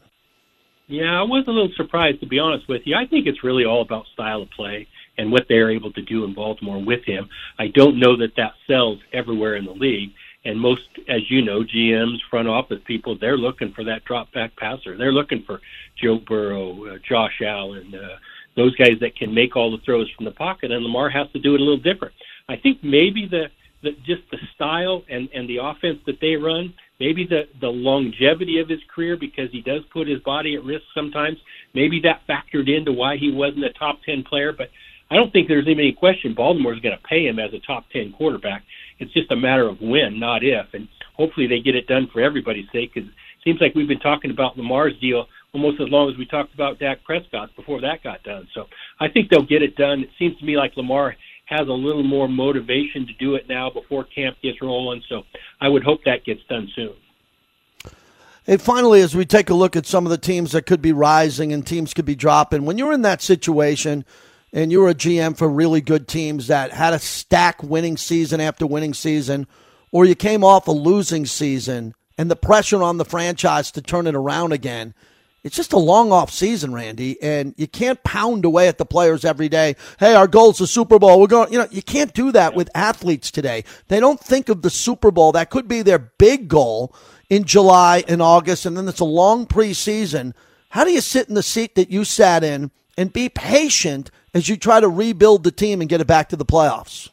Yeah, 0.86 1.18
I 1.18 1.24
was 1.24 1.42
a 1.48 1.50
little 1.50 1.72
surprised 1.76 2.20
to 2.20 2.26
be 2.26 2.38
honest 2.38 2.68
with 2.68 2.82
you. 2.84 2.94
I 2.94 3.06
think 3.06 3.26
it's 3.26 3.42
really 3.42 3.64
all 3.64 3.82
about 3.82 4.06
style 4.12 4.42
of 4.42 4.50
play 4.50 4.86
and 5.18 5.32
what 5.32 5.46
they're 5.48 5.68
able 5.68 5.92
to 5.94 6.02
do 6.02 6.22
in 6.22 6.32
Baltimore 6.32 6.80
with 6.80 7.04
him. 7.04 7.28
I 7.58 7.72
don't 7.74 7.98
know 7.98 8.16
that 8.18 8.36
that 8.36 8.52
sells 8.68 9.00
everywhere 9.12 9.56
in 9.56 9.64
the 9.64 9.72
league. 9.72 10.10
And 10.44 10.60
most, 10.60 10.86
as 11.08 11.28
you 11.28 11.42
know, 11.42 11.64
GMs, 11.64 12.18
front 12.30 12.46
office 12.46 12.78
people, 12.84 13.18
they're 13.18 13.36
looking 13.36 13.72
for 13.72 13.82
that 13.82 14.04
drop 14.04 14.32
back 14.32 14.54
passer. 14.54 14.96
They're 14.96 15.10
looking 15.10 15.42
for 15.44 15.60
Joe 16.00 16.20
Burrow, 16.24 16.86
uh, 16.86 16.98
Josh 17.02 17.42
Allen, 17.44 17.92
uh, 17.96 18.16
those 18.54 18.76
guys 18.76 19.00
that 19.00 19.16
can 19.16 19.34
make 19.34 19.56
all 19.56 19.72
the 19.72 19.82
throws 19.84 20.08
from 20.12 20.24
the 20.24 20.30
pocket, 20.30 20.70
and 20.70 20.84
Lamar 20.84 21.10
has 21.10 21.26
to 21.32 21.40
do 21.40 21.56
it 21.56 21.60
a 21.60 21.64
little 21.64 21.82
different. 21.82 22.14
I 22.48 22.56
think 22.56 22.78
maybe 22.84 23.26
the, 23.26 23.50
the 23.82 23.92
just 24.06 24.22
the 24.30 24.38
style 24.54 25.02
and 25.08 25.28
and 25.34 25.48
the 25.48 25.58
offense 25.62 25.98
that 26.06 26.20
they 26.20 26.36
run, 26.36 26.72
maybe 26.98 27.26
the 27.26 27.42
the 27.60 27.68
longevity 27.68 28.60
of 28.60 28.68
his 28.68 28.80
career 28.94 29.16
because 29.16 29.50
he 29.52 29.60
does 29.60 29.82
put 29.92 30.08
his 30.08 30.20
body 30.20 30.54
at 30.54 30.64
risk 30.64 30.84
sometimes. 30.94 31.38
Maybe 31.74 32.00
that 32.02 32.22
factored 32.28 32.74
into 32.74 32.92
why 32.92 33.16
he 33.16 33.32
wasn't 33.32 33.64
a 33.64 33.72
top 33.72 34.00
ten 34.04 34.22
player, 34.22 34.52
but 34.56 34.68
I 35.10 35.16
don't 35.16 35.32
think 35.32 35.48
there's 35.48 35.66
any 35.68 35.92
question 35.92 36.34
Baltimore's 36.34 36.80
going 36.80 36.96
to 36.96 37.08
pay 37.08 37.26
him 37.26 37.38
as 37.38 37.52
a 37.52 37.66
top 37.66 37.84
ten 37.92 38.12
quarterback. 38.12 38.62
It's 39.00 39.12
just 39.12 39.32
a 39.32 39.36
matter 39.36 39.68
of 39.68 39.80
when, 39.80 40.20
not 40.20 40.44
if. 40.44 40.66
And 40.72 40.88
hopefully 41.16 41.46
they 41.48 41.60
get 41.60 41.74
it 41.74 41.88
done 41.88 42.08
for 42.12 42.20
everybody's 42.20 42.70
sake. 42.72 42.94
Because 42.94 43.08
it 43.08 43.42
seems 43.44 43.60
like 43.60 43.74
we've 43.74 43.88
been 43.88 43.98
talking 43.98 44.30
about 44.30 44.56
Lamar's 44.56 44.98
deal 45.00 45.26
almost 45.52 45.80
as 45.80 45.88
long 45.88 46.08
as 46.10 46.16
we 46.16 46.26
talked 46.26 46.54
about 46.54 46.78
Dak 46.78 47.02
Prescott 47.02 47.50
before 47.56 47.80
that 47.80 48.04
got 48.04 48.22
done. 48.22 48.46
So 48.54 48.66
I 49.00 49.08
think 49.08 49.30
they'll 49.30 49.46
get 49.46 49.62
it 49.62 49.74
done. 49.74 50.00
It 50.00 50.10
seems 50.16 50.38
to 50.38 50.44
me 50.44 50.56
like 50.56 50.76
Lamar 50.76 51.16
has 51.50 51.66
a 51.66 51.72
little 51.72 52.04
more 52.04 52.28
motivation 52.28 53.06
to 53.08 53.12
do 53.14 53.34
it 53.34 53.48
now 53.48 53.68
before 53.68 54.04
camp 54.04 54.36
gets 54.40 54.62
rolling. 54.62 55.02
So 55.08 55.24
I 55.60 55.68
would 55.68 55.82
hope 55.82 56.04
that 56.04 56.24
gets 56.24 56.40
done 56.48 56.70
soon. 56.74 56.94
And 58.46 58.62
finally, 58.62 59.02
as 59.02 59.14
we 59.14 59.26
take 59.26 59.50
a 59.50 59.54
look 59.54 59.76
at 59.76 59.84
some 59.84 60.06
of 60.06 60.10
the 60.10 60.18
teams 60.18 60.52
that 60.52 60.64
could 60.64 60.80
be 60.80 60.92
rising 60.92 61.52
and 61.52 61.66
teams 61.66 61.92
could 61.92 62.04
be 62.04 62.14
dropping, 62.14 62.64
when 62.64 62.78
you're 62.78 62.92
in 62.92 63.02
that 63.02 63.20
situation 63.20 64.04
and 64.52 64.70
you're 64.72 64.88
a 64.88 64.94
GM 64.94 65.36
for 65.36 65.48
really 65.48 65.80
good 65.80 66.08
teams 66.08 66.46
that 66.46 66.72
had 66.72 66.94
a 66.94 66.98
stack 66.98 67.62
winning 67.62 67.96
season 67.96 68.40
after 68.40 68.66
winning 68.66 68.94
season, 68.94 69.46
or 69.90 70.04
you 70.04 70.14
came 70.14 70.44
off 70.44 70.68
a 70.68 70.72
losing 70.72 71.26
season 71.26 71.94
and 72.16 72.30
the 72.30 72.36
pressure 72.36 72.82
on 72.82 72.96
the 72.96 73.04
franchise 73.04 73.72
to 73.72 73.82
turn 73.82 74.06
it 74.06 74.14
around 74.14 74.52
again, 74.52 74.94
it's 75.42 75.56
just 75.56 75.72
a 75.72 75.78
long 75.78 76.12
off 76.12 76.30
season, 76.30 76.74
Randy, 76.74 77.20
and 77.22 77.54
you 77.56 77.66
can't 77.66 78.02
pound 78.04 78.44
away 78.44 78.68
at 78.68 78.78
the 78.78 78.84
players 78.84 79.24
every 79.24 79.48
day. 79.48 79.76
Hey, 79.98 80.14
our 80.14 80.28
goal's 80.28 80.58
the 80.58 80.66
Super 80.66 80.98
Bowl. 80.98 81.20
We're 81.20 81.28
going, 81.28 81.52
you 81.52 81.58
know, 81.58 81.68
you 81.70 81.82
can't 81.82 82.12
do 82.12 82.30
that 82.32 82.54
with 82.54 82.68
athletes 82.74 83.30
today. 83.30 83.64
They 83.88 84.00
don't 84.00 84.20
think 84.20 84.48
of 84.48 84.62
the 84.62 84.70
Super 84.70 85.10
Bowl. 85.10 85.32
That 85.32 85.50
could 85.50 85.66
be 85.66 85.82
their 85.82 85.98
big 85.98 86.48
goal 86.48 86.94
in 87.30 87.44
July 87.44 88.04
and 88.06 88.20
August, 88.20 88.66
and 88.66 88.76
then 88.76 88.86
it's 88.86 89.00
a 89.00 89.04
long 89.04 89.46
preseason. 89.46 90.34
How 90.70 90.84
do 90.84 90.90
you 90.90 91.00
sit 91.00 91.28
in 91.28 91.34
the 91.34 91.42
seat 91.42 91.74
that 91.74 91.90
you 91.90 92.04
sat 92.04 92.44
in 92.44 92.70
and 92.98 93.12
be 93.12 93.28
patient 93.28 94.10
as 94.34 94.48
you 94.48 94.56
try 94.56 94.80
to 94.80 94.88
rebuild 94.88 95.44
the 95.44 95.50
team 95.50 95.80
and 95.80 95.88
get 95.88 96.00
it 96.00 96.06
back 96.06 96.28
to 96.28 96.36
the 96.36 96.44
playoffs? 96.44 97.08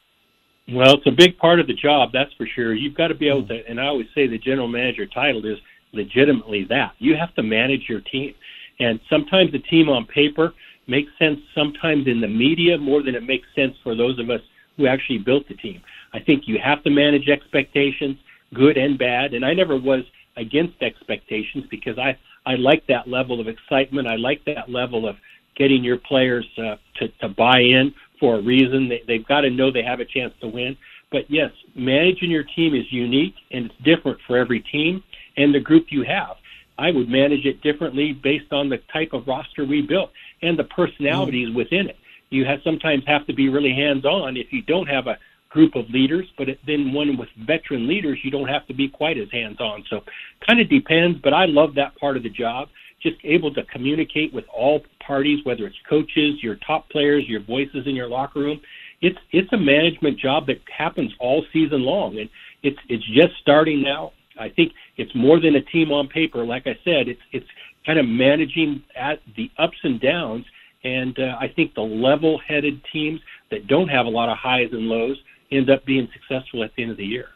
Well, 0.69 0.95
it's 0.95 1.07
a 1.07 1.11
big 1.11 1.37
part 1.37 1.61
of 1.61 1.67
the 1.67 1.73
job, 1.73 2.09
that's 2.11 2.33
for 2.33 2.45
sure. 2.45 2.73
You've 2.73 2.95
got 2.95 3.07
to 3.07 3.15
be 3.15 3.29
able 3.29 3.47
to, 3.47 3.65
and 3.69 3.79
I 3.79 3.85
always 3.85 4.07
say 4.13 4.27
the 4.27 4.37
general 4.37 4.67
manager 4.67 5.05
title 5.05 5.45
is 5.45 5.57
legitimately 5.97 6.65
that. 6.69 6.93
You 6.99 7.15
have 7.15 7.33
to 7.35 7.43
manage 7.43 7.85
your 7.89 8.01
team. 8.01 8.33
And 8.79 8.99
sometimes 9.09 9.51
the 9.51 9.59
team 9.59 9.89
on 9.89 10.05
paper 10.05 10.53
makes 10.87 11.11
sense 11.19 11.39
sometimes 11.53 12.07
in 12.07 12.21
the 12.21 12.27
media 12.27 12.77
more 12.77 13.03
than 13.03 13.15
it 13.15 13.23
makes 13.23 13.47
sense 13.55 13.75
for 13.83 13.95
those 13.95 14.19
of 14.19 14.29
us 14.29 14.41
who 14.77 14.87
actually 14.87 15.17
built 15.17 15.47
the 15.47 15.55
team. 15.55 15.81
I 16.13 16.19
think 16.19 16.43
you 16.45 16.57
have 16.63 16.83
to 16.83 16.89
manage 16.89 17.27
expectations, 17.27 18.17
good 18.53 18.77
and 18.77 18.97
bad. 18.97 19.33
And 19.33 19.43
I 19.43 19.53
never 19.53 19.75
was 19.75 20.03
against 20.37 20.81
expectations 20.81 21.65
because 21.69 21.97
I, 21.97 22.17
I 22.45 22.55
like 22.55 22.85
that 22.87 23.07
level 23.07 23.41
of 23.41 23.47
excitement. 23.47 24.07
I 24.07 24.15
like 24.15 24.45
that 24.45 24.69
level 24.69 25.07
of 25.07 25.15
getting 25.57 25.83
your 25.83 25.97
players 25.97 26.47
uh, 26.57 26.75
to, 26.97 27.07
to 27.21 27.29
buy 27.29 27.59
in 27.59 27.93
for 28.19 28.35
a 28.35 28.41
reason. 28.41 28.87
They, 28.87 29.01
they've 29.07 29.27
got 29.27 29.41
to 29.41 29.49
know 29.49 29.71
they 29.71 29.83
have 29.83 29.99
a 29.99 30.05
chance 30.05 30.33
to 30.41 30.47
win. 30.47 30.77
But 31.11 31.29
yes, 31.29 31.51
managing 31.75 32.29
your 32.29 32.43
team 32.55 32.75
is 32.75 32.85
unique 32.91 33.35
and 33.51 33.65
it's 33.65 33.75
different 33.83 34.19
for 34.27 34.37
every 34.37 34.59
team 34.59 35.03
and 35.37 35.53
the 35.53 35.59
group 35.59 35.87
you 35.89 36.03
have. 36.03 36.35
I 36.77 36.91
would 36.91 37.09
manage 37.09 37.45
it 37.45 37.61
differently 37.61 38.13
based 38.13 38.51
on 38.51 38.69
the 38.69 38.77
type 38.93 39.13
of 39.13 39.27
roster 39.27 39.65
we 39.65 39.81
built 39.81 40.11
and 40.41 40.57
the 40.57 40.63
personalities 40.65 41.49
mm-hmm. 41.49 41.57
within 41.57 41.87
it. 41.87 41.97
You 42.29 42.45
have 42.45 42.59
sometimes 42.63 43.03
have 43.07 43.25
to 43.27 43.33
be 43.33 43.49
really 43.49 43.73
hands 43.73 44.05
on 44.05 44.37
if 44.37 44.51
you 44.51 44.61
don't 44.61 44.87
have 44.87 45.07
a 45.07 45.17
group 45.49 45.75
of 45.75 45.89
leaders, 45.89 46.27
but 46.37 46.49
it, 46.49 46.59
then 46.67 46.93
one 46.93 47.17
with 47.17 47.29
veteran 47.45 47.87
leaders, 47.87 48.19
you 48.23 48.31
don't 48.31 48.47
have 48.47 48.67
to 48.67 48.73
be 48.73 48.89
quite 48.89 49.17
as 49.17 49.31
hands 49.31 49.59
on. 49.59 49.83
So, 49.89 50.01
kind 50.45 50.59
of 50.59 50.69
depends. 50.69 51.19
But 51.23 51.33
I 51.33 51.45
love 51.45 51.75
that 51.75 51.95
part 51.97 52.17
of 52.17 52.23
the 52.23 52.29
job. 52.29 52.67
Just 53.01 53.17
able 53.23 53.53
to 53.53 53.63
communicate 53.65 54.33
with 54.33 54.45
all 54.53 54.81
parties, 55.05 55.43
whether 55.45 55.65
it's 55.65 55.77
coaches, 55.89 56.43
your 56.43 56.55
top 56.55 56.89
players, 56.89 57.23
your 57.27 57.41
voices 57.41 57.87
in 57.87 57.95
your 57.95 58.09
locker 58.09 58.39
room. 58.39 58.59
It's 59.01 59.17
it's 59.31 59.51
a 59.53 59.57
management 59.57 60.19
job 60.19 60.47
that 60.47 60.59
happens 60.75 61.13
all 61.19 61.45
season 61.53 61.81
long, 61.83 62.17
and 62.19 62.29
it's 62.63 62.79
it's 62.89 63.05
just 63.07 63.37
starting 63.41 63.81
now. 63.81 64.11
I 64.39 64.49
think 64.49 64.73
it's 64.97 65.13
more 65.15 65.39
than 65.39 65.55
a 65.55 65.61
team 65.61 65.91
on 65.91 66.07
paper. 66.07 66.45
Like 66.45 66.67
I 66.67 66.77
said, 66.83 67.07
it's 67.07 67.21
it's 67.31 67.47
kind 67.85 67.99
of 67.99 68.05
managing 68.05 68.83
at 68.95 69.19
the 69.35 69.49
ups 69.57 69.77
and 69.83 69.99
downs. 69.99 70.45
And 70.83 71.17
uh, 71.19 71.35
I 71.39 71.47
think 71.47 71.73
the 71.73 71.81
level-headed 71.81 72.81
teams 72.93 73.19
that 73.49 73.67
don't 73.67 73.87
have 73.87 74.05
a 74.05 74.09
lot 74.09 74.29
of 74.29 74.37
highs 74.37 74.69
and 74.71 74.83
lows 74.83 75.17
end 75.51 75.69
up 75.69 75.85
being 75.85 76.07
successful 76.13 76.63
at 76.63 76.71
the 76.75 76.83
end 76.83 76.91
of 76.91 76.97
the 76.97 77.05
year. 77.05 77.29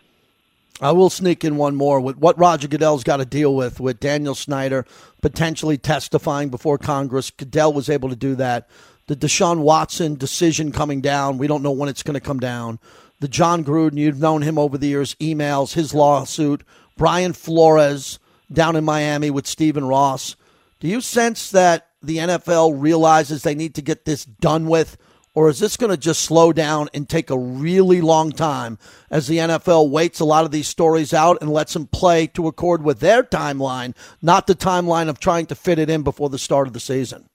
I 0.79 0.91
will 0.91 1.09
sneak 1.09 1.43
in 1.43 1.57
one 1.57 1.75
more 1.75 1.99
with 1.99 2.17
what 2.17 2.37
Roger 2.39 2.67
Goodell's 2.67 3.03
got 3.03 3.17
to 3.17 3.25
deal 3.25 3.55
with 3.55 3.79
with 3.79 3.99
Daniel 3.99 4.35
Snyder 4.35 4.85
potentially 5.21 5.77
testifying 5.77 6.49
before 6.49 6.77
Congress. 6.77 7.29
Goodell 7.29 7.73
was 7.73 7.89
able 7.89 8.09
to 8.09 8.15
do 8.15 8.35
that. 8.35 8.69
The 9.07 9.15
Deshaun 9.15 9.59
Watson 9.59 10.15
decision 10.15 10.71
coming 10.71 11.01
down. 11.01 11.37
We 11.37 11.47
don't 11.47 11.63
know 11.63 11.71
when 11.71 11.89
it's 11.89 12.03
going 12.03 12.15
to 12.15 12.19
come 12.19 12.39
down. 12.39 12.79
The 13.19 13.27
Jon 13.27 13.63
Gruden, 13.63 13.97
you've 13.97 14.19
known 14.19 14.41
him 14.41 14.57
over 14.57 14.77
the 14.77 14.87
years, 14.87 15.15
emails, 15.15 15.73
his 15.73 15.93
lawsuit. 15.93 16.63
Brian 16.97 17.33
Flores 17.33 18.19
down 18.51 18.75
in 18.75 18.83
Miami 18.83 19.29
with 19.29 19.47
Stephen 19.47 19.85
Ross. 19.85 20.35
Do 20.79 20.87
you 20.87 21.01
sense 21.01 21.51
that 21.51 21.87
the 22.01 22.17
NFL 22.17 22.81
realizes 22.81 23.43
they 23.43 23.55
need 23.55 23.75
to 23.75 23.81
get 23.81 24.05
this 24.05 24.25
done 24.25 24.67
with? 24.67 24.97
Or 25.33 25.49
is 25.49 25.59
this 25.59 25.77
going 25.77 25.91
to 25.91 25.97
just 25.97 26.23
slow 26.23 26.51
down 26.51 26.89
and 26.93 27.07
take 27.07 27.29
a 27.29 27.37
really 27.37 28.01
long 28.01 28.33
time 28.33 28.77
as 29.09 29.27
the 29.27 29.37
NFL 29.37 29.89
waits 29.89 30.19
a 30.19 30.25
lot 30.25 30.43
of 30.43 30.51
these 30.51 30.67
stories 30.67 31.13
out 31.13 31.37
and 31.39 31.49
lets 31.49 31.73
them 31.73 31.87
play 31.87 32.27
to 32.27 32.47
accord 32.47 32.83
with 32.83 32.99
their 32.99 33.23
timeline, 33.23 33.95
not 34.21 34.45
the 34.45 34.55
timeline 34.55 35.07
of 35.07 35.19
trying 35.19 35.45
to 35.45 35.55
fit 35.55 35.79
it 35.79 35.89
in 35.89 36.03
before 36.03 36.29
the 36.29 36.37
start 36.37 36.67
of 36.67 36.73
the 36.73 36.81
season? 36.81 37.29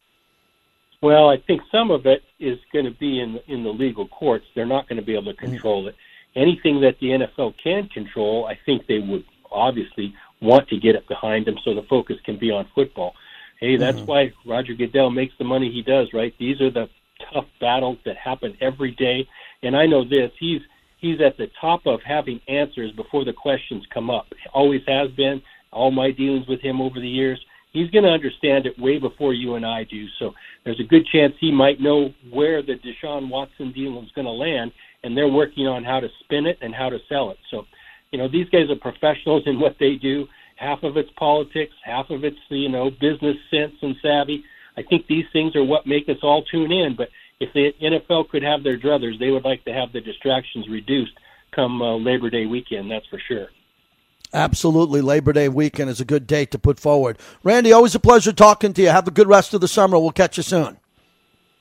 Well, 1.00 1.30
I 1.30 1.38
think 1.38 1.62
some 1.72 1.90
of 1.90 2.04
it 2.04 2.22
is 2.38 2.58
going 2.72 2.84
to 2.84 2.90
be 2.90 3.20
in 3.20 3.38
in 3.46 3.64
the 3.64 3.70
legal 3.70 4.08
courts. 4.08 4.44
They're 4.54 4.66
not 4.66 4.88
going 4.88 5.00
to 5.00 5.04
be 5.04 5.14
able 5.14 5.32
to 5.32 5.38
control 5.38 5.88
it. 5.88 5.94
Anything 6.34 6.80
that 6.82 6.98
the 7.00 7.06
NFL 7.08 7.54
can 7.62 7.88
control, 7.88 8.46
I 8.46 8.58
think 8.66 8.86
they 8.86 8.98
would 8.98 9.24
obviously 9.56 10.14
want 10.40 10.68
to 10.68 10.78
get 10.78 10.94
it 10.94 11.08
behind 11.08 11.46
them 11.46 11.56
so 11.64 11.74
the 11.74 11.82
focus 11.88 12.16
can 12.24 12.38
be 12.38 12.50
on 12.50 12.68
football. 12.74 13.14
Hey, 13.60 13.76
that's 13.76 13.98
mm-hmm. 13.98 14.06
why 14.06 14.32
Roger 14.44 14.74
Goodell 14.74 15.10
makes 15.10 15.34
the 15.38 15.44
money 15.44 15.72
he 15.72 15.82
does, 15.82 16.08
right? 16.12 16.34
These 16.38 16.60
are 16.60 16.70
the 16.70 16.88
tough 17.32 17.46
battles 17.60 17.98
that 18.04 18.16
happen 18.16 18.56
every 18.60 18.92
day. 18.92 19.26
And 19.62 19.76
I 19.76 19.86
know 19.86 20.04
this, 20.04 20.30
he's 20.38 20.60
he's 20.98 21.20
at 21.20 21.36
the 21.36 21.48
top 21.60 21.86
of 21.86 22.00
having 22.02 22.40
answers 22.48 22.92
before 22.92 23.24
the 23.24 23.32
questions 23.32 23.84
come 23.92 24.10
up. 24.10 24.26
Always 24.52 24.82
has 24.86 25.10
been. 25.12 25.42
All 25.72 25.90
my 25.90 26.10
dealings 26.10 26.46
with 26.46 26.60
him 26.60 26.80
over 26.80 27.00
the 27.00 27.08
years, 27.08 27.38
he's 27.72 27.90
going 27.90 28.04
to 28.04 28.10
understand 28.10 28.66
it 28.66 28.78
way 28.78 28.98
before 28.98 29.34
you 29.34 29.56
and 29.56 29.66
I 29.66 29.84
do. 29.84 30.06
So 30.18 30.32
there's 30.64 30.80
a 30.80 30.84
good 30.84 31.06
chance 31.06 31.34
he 31.38 31.52
might 31.52 31.80
know 31.80 32.14
where 32.30 32.62
the 32.62 32.74
Deshaun 32.74 33.28
Watson 33.28 33.72
deal 33.72 34.00
is 34.02 34.10
going 34.12 34.24
to 34.24 34.30
land, 34.30 34.72
and 35.02 35.16
they're 35.16 35.28
working 35.28 35.66
on 35.66 35.84
how 35.84 36.00
to 36.00 36.08
spin 36.20 36.46
it 36.46 36.58
and 36.62 36.74
how 36.74 36.88
to 36.88 36.98
sell 37.08 37.30
it. 37.30 37.38
So 37.50 37.66
you 38.12 38.18
know, 38.18 38.28
these 38.28 38.48
guys 38.48 38.70
are 38.70 38.76
professionals 38.76 39.44
in 39.46 39.60
what 39.60 39.76
they 39.78 39.96
do. 39.96 40.26
Half 40.56 40.82
of 40.84 40.96
it's 40.96 41.10
politics, 41.16 41.74
half 41.84 42.08
of 42.10 42.24
it's 42.24 42.38
you 42.48 42.68
know 42.68 42.90
business 42.90 43.36
sense 43.50 43.74
and 43.82 43.94
savvy. 44.02 44.44
I 44.76 44.82
think 44.82 45.06
these 45.06 45.24
things 45.32 45.54
are 45.56 45.64
what 45.64 45.86
make 45.86 46.08
us 46.08 46.18
all 46.22 46.42
tune 46.44 46.72
in. 46.72 46.96
But 46.96 47.08
if 47.40 47.52
the 47.52 47.72
NFL 47.82 48.30
could 48.30 48.42
have 48.42 48.62
their 48.62 48.78
druthers, 48.78 49.18
they 49.18 49.30
would 49.30 49.44
like 49.44 49.64
to 49.64 49.72
have 49.72 49.92
the 49.92 50.00
distractions 50.00 50.68
reduced 50.68 51.12
come 51.52 51.82
uh, 51.82 51.96
Labor 51.96 52.30
Day 52.30 52.46
weekend. 52.46 52.90
That's 52.90 53.06
for 53.06 53.20
sure. 53.26 53.48
Absolutely. 54.32 55.00
Labor 55.00 55.32
Day 55.32 55.48
weekend 55.48 55.90
is 55.90 56.00
a 56.00 56.04
good 56.04 56.26
date 56.26 56.50
to 56.50 56.58
put 56.58 56.78
forward. 56.78 57.18
Randy, 57.42 57.72
always 57.72 57.94
a 57.94 58.00
pleasure 58.00 58.32
talking 58.32 58.72
to 58.74 58.82
you. 58.82 58.88
Have 58.88 59.08
a 59.08 59.12
good 59.12 59.28
rest 59.28 59.54
of 59.54 59.60
the 59.60 59.68
summer. 59.68 59.98
We'll 59.98 60.10
catch 60.10 60.36
you 60.36 60.42
soon. 60.42 60.78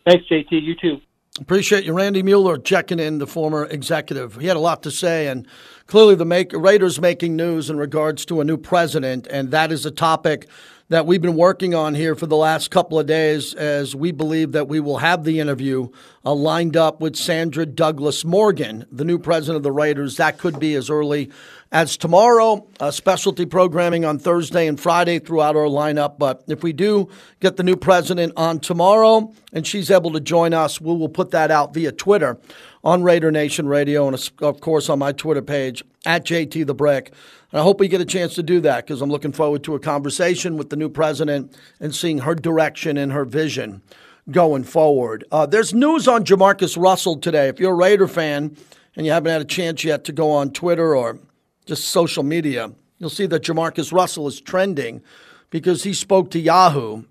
Thanks, 0.06 0.26
JT. 0.30 0.52
You 0.52 0.76
too. 0.76 1.02
Appreciate 1.42 1.84
you, 1.84 1.92
Randy 1.92 2.24
Mueller, 2.24 2.58
checking 2.58 2.98
in, 2.98 3.18
the 3.18 3.28
former 3.28 3.66
executive. 3.66 4.38
He 4.38 4.48
had 4.48 4.56
a 4.56 4.62
lot 4.62 4.82
to 4.84 4.92
say, 4.92 5.28
and 5.28 5.46
clearly 5.86 6.16
the 6.16 6.24
make, 6.24 6.54
Raiders 6.54 7.02
making 7.02 7.36
news 7.36 7.70
in 7.70 7.78
regards 7.78 8.24
to 8.28 8.40
a 8.40 8.46
new 8.46 8.56
president, 8.56 9.28
and 9.30 9.52
that 9.52 9.70
is 9.70 9.86
a 9.86 9.92
topic 9.92 10.48
that 10.90 11.08
we've 11.08 11.22
been 11.22 11.36
working 11.36 11.74
on 11.74 11.96
here 11.96 12.14
for 12.14 12.28
the 12.28 12.36
last 12.36 12.70
couple 12.70 13.00
of 13.00 13.08
days 13.08 13.56
as 13.56 13.96
we 13.96 14.12
believe 14.12 14.52
that 14.52 14.68
we 14.68 14.80
will 14.80 15.00
have 15.00 15.24
the 15.24 15.40
interview 15.40 15.90
uh, 16.24 16.32
lined 16.32 16.78
up 16.78 17.02
with 17.02 17.16
Sandra 17.16 17.66
Douglas 17.66 18.24
Morgan, 18.24 18.86
the 18.92 19.04
new 19.04 19.18
president 19.18 19.58
of 19.58 19.64
the 19.64 19.72
Raiders. 19.72 20.18
That 20.18 20.38
could 20.38 20.60
be 20.60 20.76
as 20.76 20.92
early 20.92 21.32
as 21.72 21.98
tomorrow, 21.98 22.68
uh, 22.80 22.92
specialty 22.92 23.48
programming 23.48 24.06
on 24.06 24.20
Thursday 24.20 24.68
and 24.68 24.80
Friday 24.80 25.18
throughout 25.18 25.56
our 25.56 25.66
lineup. 25.66 26.20
But 26.20 26.44
if 26.48 26.62
we 26.62 26.72
do 26.72 27.10
get 27.40 27.58
the 27.58 27.64
new 27.64 27.76
president 27.76 28.34
on 28.38 28.60
tomorrow 28.60 29.34
and 29.52 29.66
she's 29.66 29.90
able 29.90 30.12
to 30.12 30.20
join 30.20 30.54
us, 30.54 30.80
we 30.80 30.96
will 30.96 31.10
put 31.10 31.32
that 31.32 31.50
out 31.50 31.74
via 31.74 31.92
Twitter 31.94 32.38
on 32.84 33.02
Raider 33.02 33.32
Nation 33.32 33.68
Radio 33.68 34.08
and, 34.08 34.32
of 34.40 34.62
course, 34.62 34.88
on 34.90 35.00
my 35.00 35.12
Twitter 35.14 35.42
page 35.42 35.84
at 36.06 36.24
JT 36.26 36.68
the 36.68 36.76
Brick. 36.76 37.12
And 37.56 37.62
I 37.62 37.64
hope 37.64 37.80
we 37.80 37.88
get 37.88 38.02
a 38.02 38.06
chance 38.06 38.36
to 38.36 38.44
do 38.44 38.60
that 38.60 38.86
because 38.86 39.02
I'm 39.02 39.10
looking 39.10 39.32
forward 39.32 39.64
to 39.64 39.76
a 39.76 39.80
conversation 39.80 40.58
with 40.58 40.72
the 40.72 40.76
new 40.76 40.90
president 40.90 41.56
and 41.80 41.96
seeing 41.96 42.18
her 42.18 42.36
direction 42.36 42.98
and 42.98 43.14
her 43.14 43.24
vision 43.24 43.82
going 44.30 44.66
forward. 44.66 45.24
Uh, 45.32 45.46
there's 45.46 45.74
news 45.74 46.06
on 46.06 46.26
Jamarcus 46.26 46.76
Russell 46.78 47.16
today. 47.16 47.48
If 47.48 47.62
you're 47.62 47.72
a 47.72 47.74
Raider 47.76 48.10
fan 48.10 48.58
and 48.98 49.06
you 49.06 49.14
haven't 49.14 49.32
had 49.32 49.42
a 49.42 49.46
chance 49.46 49.86
yet 49.86 50.04
to 50.04 50.12
go 50.12 50.32
on 50.32 50.52
Twitter 50.52 50.98
or 50.98 51.18
just 51.66 51.88
social 51.88 52.24
media, 52.24 52.74
you'll 52.98 53.10
see 53.10 53.26
that 53.28 53.44
Jamarcus 53.44 53.94
Russell 53.94 54.28
is 54.28 54.42
trending 54.42 55.02
because 55.50 55.84
he 55.84 55.94
spoke 55.94 56.32
to 56.32 56.40
Yahoo 56.40 57.04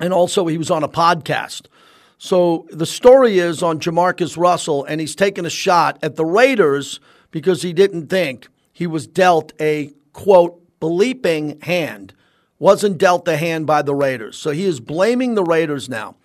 and 0.00 0.12
also 0.12 0.48
he 0.48 0.58
was 0.58 0.72
on 0.72 0.82
a 0.82 0.88
podcast. 0.88 1.66
So 2.18 2.66
the 2.72 2.86
story 2.86 3.38
is 3.38 3.62
on 3.62 3.78
Jamarcus 3.78 4.36
Russell, 4.36 4.84
and 4.84 5.00
he's 5.00 5.14
taking 5.14 5.46
a 5.46 5.50
shot 5.50 5.96
at 6.02 6.16
the 6.16 6.24
Raiders 6.24 6.98
because 7.30 7.62
he 7.62 7.72
didn't 7.72 8.08
think 8.08 8.48
he 8.80 8.86
was 8.86 9.06
dealt 9.06 9.52
a 9.60 9.92
quote 10.14 10.58
bleeping 10.80 11.62
hand. 11.62 12.14
Wasn't 12.58 12.96
dealt 12.96 13.26
the 13.26 13.36
hand 13.36 13.66
by 13.66 13.82
the 13.82 13.94
Raiders. 13.94 14.38
So 14.38 14.52
he 14.52 14.64
is 14.64 14.80
blaming 14.80 15.34
the 15.34 15.44
Raiders 15.44 15.90
now. 15.90 16.16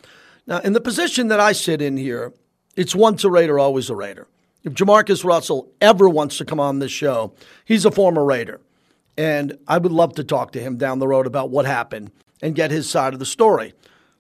Now, 0.48 0.60
in 0.60 0.72
the 0.72 0.80
position 0.80 1.28
that 1.28 1.42
I 1.42 1.52
sit 1.52 1.82
in 1.82 1.98
here, 1.98 2.32
it's 2.78 2.96
once 2.96 3.26
a 3.26 3.30
Raider, 3.30 3.60
always 3.60 3.90
a 3.90 3.96
Raider. 3.96 4.30
If 4.64 4.74
Jamarcus 4.74 5.26
Russell 5.26 5.70
ever 5.82 6.08
wants 6.08 6.38
to 6.38 6.46
come 6.46 6.62
on 6.62 6.80
this 6.80 6.94
show, 6.94 7.34
he's 7.66 7.84
a 7.84 7.92
former 7.92 8.24
Raider. 8.24 8.62
And 9.18 9.58
I 9.68 9.78
would 9.78 9.92
love 9.92 10.16
to 10.16 10.24
talk 10.24 10.54
to 10.54 10.62
him 10.62 10.78
down 10.78 11.00
the 11.00 11.10
road 11.10 11.28
about 11.28 11.50
what 11.50 11.66
happened 11.66 12.10
and 12.42 12.56
get 12.56 12.72
his 12.72 12.90
side 12.90 13.12
of 13.12 13.20
the 13.20 13.26
story. 13.26 13.74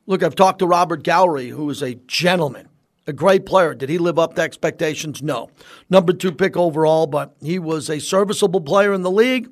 Look, 0.08 0.24
I've 0.24 0.36
talked 0.36 0.60
to 0.60 0.68
Robert 0.68 1.04
Gallery, 1.04 1.48
who 1.48 1.70
is 1.70 1.82
a 1.82 1.96
gentleman, 2.06 2.68
a 3.08 3.14
great 3.14 3.46
player. 3.46 3.74
Did 3.74 3.90
he 3.90 3.98
live 3.98 4.18
up 4.18 4.36
to 4.36 4.42
expectations? 4.42 5.22
No. 5.22 5.50
Number 5.90 6.14
two 6.14 6.32
pick 6.32 6.58
overall, 6.58 7.08
but 7.08 7.36
he 7.42 7.60
was 7.60 7.90
a 7.90 8.00
serviceable 8.00 8.62
player 8.62 8.94
in 8.94 9.04
the 9.04 9.12
league. 9.12 9.50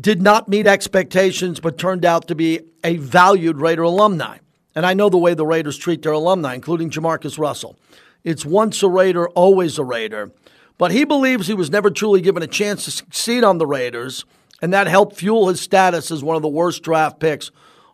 Did 0.00 0.22
not 0.22 0.48
meet 0.48 0.66
expectations, 0.66 1.60
but 1.60 1.78
turned 1.78 2.04
out 2.04 2.28
to 2.28 2.34
be 2.34 2.60
a 2.82 2.96
valued 2.96 3.58
Raider 3.58 3.82
alumni. 3.82 4.38
And 4.74 4.86
I 4.86 4.94
know 4.94 5.08
the 5.08 5.18
way 5.18 5.34
the 5.34 5.46
Raiders 5.46 5.76
treat 5.76 6.02
their 6.02 6.12
alumni, 6.12 6.54
including 6.54 6.90
Jamarcus 6.90 7.38
Russell. 7.38 7.76
It's 8.22 8.44
once 8.46 8.82
a 8.82 8.88
Raider, 8.88 9.28
always 9.30 9.78
a 9.78 9.84
Raider. 9.84 10.30
But 10.78 10.92
he 10.92 11.04
believes 11.04 11.46
he 11.46 11.54
was 11.54 11.70
never 11.70 11.90
truly 11.90 12.20
given 12.20 12.42
a 12.42 12.46
chance 12.46 12.84
to 12.84 12.90
succeed 12.90 13.44
on 13.44 13.58
the 13.58 13.66
Raiders, 13.66 14.24
and 14.62 14.72
that 14.72 14.86
helped 14.86 15.16
fuel 15.16 15.48
his 15.48 15.60
status 15.60 16.10
as 16.10 16.22
one 16.22 16.36
of 16.36 16.42
the 16.42 16.48
worst 16.48 16.82
draft 16.82 17.20
picks 17.20 17.50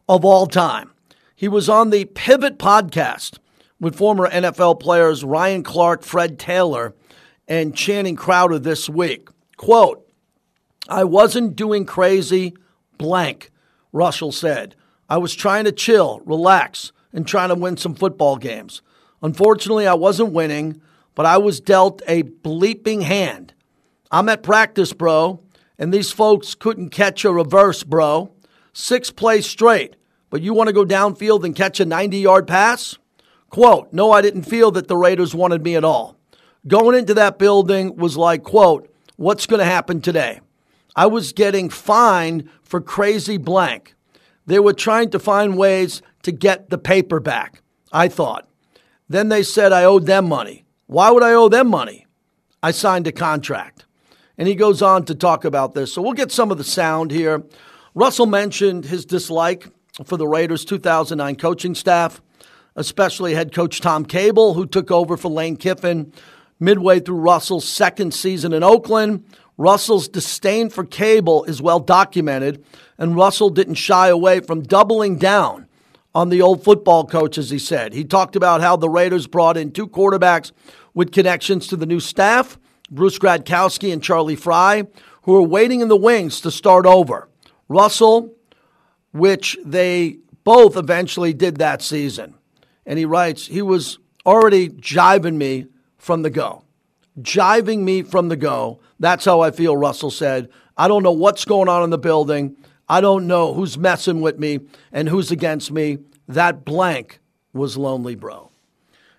of 0.08 0.24
all 0.24 0.46
time. 0.46 0.92
He 1.34 1.48
was 1.48 1.68
on 1.68 1.90
the 1.90 2.04
Pivot 2.04 2.58
podcast 2.58 3.38
with 3.80 3.96
former 3.96 4.28
NFL 4.28 4.80
players 4.80 5.24
Ryan 5.24 5.62
Clark, 5.62 6.02
Fred 6.02 6.38
Taylor, 6.38 6.94
and 7.48 7.76
Channing 7.76 8.16
Crowder 8.16 8.58
this 8.58 8.88
week. 8.88 9.28
Quote, 9.56 10.08
I 10.88 11.04
wasn't 11.04 11.56
doing 11.56 11.84
crazy, 11.84 12.54
blank, 12.98 13.50
Russell 13.92 14.32
said. 14.32 14.74
I 15.08 15.18
was 15.18 15.34
trying 15.34 15.64
to 15.64 15.72
chill, 15.72 16.20
relax, 16.24 16.92
and 17.12 17.26
trying 17.26 17.48
to 17.48 17.54
win 17.54 17.76
some 17.76 17.94
football 17.94 18.36
games. 18.36 18.82
Unfortunately, 19.22 19.86
I 19.86 19.94
wasn't 19.94 20.32
winning, 20.32 20.80
but 21.14 21.26
I 21.26 21.38
was 21.38 21.60
dealt 21.60 22.02
a 22.06 22.22
bleeping 22.22 23.02
hand. 23.02 23.54
I'm 24.10 24.28
at 24.28 24.42
practice, 24.42 24.92
bro, 24.92 25.42
and 25.78 25.92
these 25.92 26.12
folks 26.12 26.54
couldn't 26.54 26.90
catch 26.90 27.24
a 27.24 27.32
reverse, 27.32 27.82
bro. 27.82 28.32
Six 28.72 29.10
plays 29.10 29.46
straight 29.46 29.96
but 30.30 30.42
you 30.42 30.52
want 30.52 30.68
to 30.68 30.72
go 30.72 30.84
downfield 30.84 31.44
and 31.44 31.54
catch 31.54 31.80
a 31.80 31.84
90 31.84 32.18
yard 32.18 32.46
pass? 32.46 32.98
Quote, 33.50 33.92
no, 33.92 34.12
I 34.12 34.22
didn't 34.22 34.42
feel 34.42 34.70
that 34.72 34.88
the 34.88 34.96
Raiders 34.96 35.34
wanted 35.34 35.62
me 35.62 35.76
at 35.76 35.84
all. 35.84 36.16
Going 36.66 36.98
into 36.98 37.14
that 37.14 37.38
building 37.38 37.96
was 37.96 38.16
like, 38.16 38.42
quote, 38.42 38.92
what's 39.16 39.46
going 39.46 39.60
to 39.60 39.64
happen 39.64 40.00
today? 40.00 40.40
I 40.96 41.06
was 41.06 41.32
getting 41.32 41.68
fined 41.68 42.48
for 42.62 42.80
crazy 42.80 43.36
blank. 43.36 43.94
They 44.46 44.58
were 44.58 44.72
trying 44.72 45.10
to 45.10 45.18
find 45.18 45.56
ways 45.56 46.02
to 46.22 46.32
get 46.32 46.70
the 46.70 46.78
paper 46.78 47.20
back, 47.20 47.62
I 47.92 48.08
thought. 48.08 48.48
Then 49.08 49.28
they 49.28 49.42
said 49.42 49.72
I 49.72 49.84
owed 49.84 50.06
them 50.06 50.28
money. 50.28 50.64
Why 50.86 51.10
would 51.10 51.22
I 51.22 51.34
owe 51.34 51.48
them 51.48 51.68
money? 51.68 52.06
I 52.62 52.70
signed 52.70 53.06
a 53.06 53.12
contract. 53.12 53.84
And 54.38 54.48
he 54.48 54.54
goes 54.54 54.82
on 54.82 55.04
to 55.04 55.14
talk 55.14 55.44
about 55.44 55.74
this. 55.74 55.92
So 55.92 56.02
we'll 56.02 56.12
get 56.12 56.32
some 56.32 56.50
of 56.50 56.58
the 56.58 56.64
sound 56.64 57.10
here. 57.10 57.44
Russell 57.94 58.26
mentioned 58.26 58.86
his 58.86 59.04
dislike 59.04 59.68
for 60.04 60.16
the 60.16 60.26
Raiders 60.26 60.64
2009 60.64 61.36
coaching 61.36 61.74
staff, 61.74 62.20
especially 62.76 63.34
head 63.34 63.52
coach 63.52 63.80
Tom 63.80 64.04
Cable, 64.04 64.54
who 64.54 64.66
took 64.66 64.90
over 64.90 65.16
for 65.16 65.28
Lane 65.28 65.56
Kiffin 65.56 66.12
midway 66.60 67.00
through 67.00 67.16
Russell's 67.16 67.68
second 67.68 68.14
season 68.14 68.52
in 68.52 68.62
Oakland. 68.62 69.24
Russell's 69.58 70.08
disdain 70.08 70.70
for 70.70 70.84
Cable 70.84 71.44
is 71.44 71.60
well 71.60 71.80
documented, 71.80 72.64
and 72.98 73.16
Russell 73.16 73.50
didn't 73.50 73.74
shy 73.74 74.08
away 74.08 74.40
from 74.40 74.62
doubling 74.62 75.16
down 75.16 75.66
on 76.14 76.28
the 76.28 76.40
old 76.40 76.62
football 76.62 77.06
coach, 77.06 77.36
as 77.36 77.50
he 77.50 77.58
said. 77.58 77.92
He 77.92 78.04
talked 78.04 78.36
about 78.36 78.60
how 78.60 78.76
the 78.76 78.88
Raiders 78.88 79.26
brought 79.26 79.56
in 79.56 79.72
two 79.72 79.88
quarterbacks 79.88 80.52
with 80.94 81.12
connections 81.12 81.66
to 81.68 81.76
the 81.76 81.86
new 81.86 82.00
staff, 82.00 82.58
Bruce 82.90 83.18
Gradkowski 83.18 83.92
and 83.92 84.02
Charlie 84.02 84.36
Frye, 84.36 84.84
who 85.22 85.34
are 85.36 85.42
waiting 85.42 85.80
in 85.80 85.88
the 85.88 85.96
wings 85.96 86.40
to 86.42 86.50
start 86.50 86.86
over. 86.86 87.28
Russell 87.68 88.36
which 89.16 89.56
they 89.64 90.18
both 90.44 90.76
eventually 90.76 91.32
did 91.32 91.56
that 91.56 91.82
season. 91.82 92.34
And 92.86 92.98
he 92.98 93.04
writes, 93.04 93.46
he 93.46 93.62
was 93.62 93.98
already 94.24 94.68
jiving 94.68 95.36
me 95.36 95.66
from 95.98 96.22
the 96.22 96.30
go. 96.30 96.62
Jiving 97.20 97.80
me 97.80 98.02
from 98.02 98.28
the 98.28 98.36
go. 98.36 98.80
That's 99.00 99.24
how 99.24 99.40
I 99.40 99.50
feel, 99.50 99.76
Russell 99.76 100.10
said. 100.10 100.48
I 100.76 100.88
don't 100.88 101.02
know 101.02 101.12
what's 101.12 101.44
going 101.44 101.68
on 101.68 101.82
in 101.82 101.90
the 101.90 101.98
building. 101.98 102.56
I 102.88 103.00
don't 103.00 103.26
know 103.26 103.52
who's 103.52 103.76
messing 103.76 104.20
with 104.20 104.38
me 104.38 104.60
and 104.92 105.08
who's 105.08 105.30
against 105.30 105.72
me. 105.72 105.98
That 106.28 106.64
blank 106.64 107.20
was 107.52 107.76
lonely, 107.76 108.14
bro. 108.14 108.50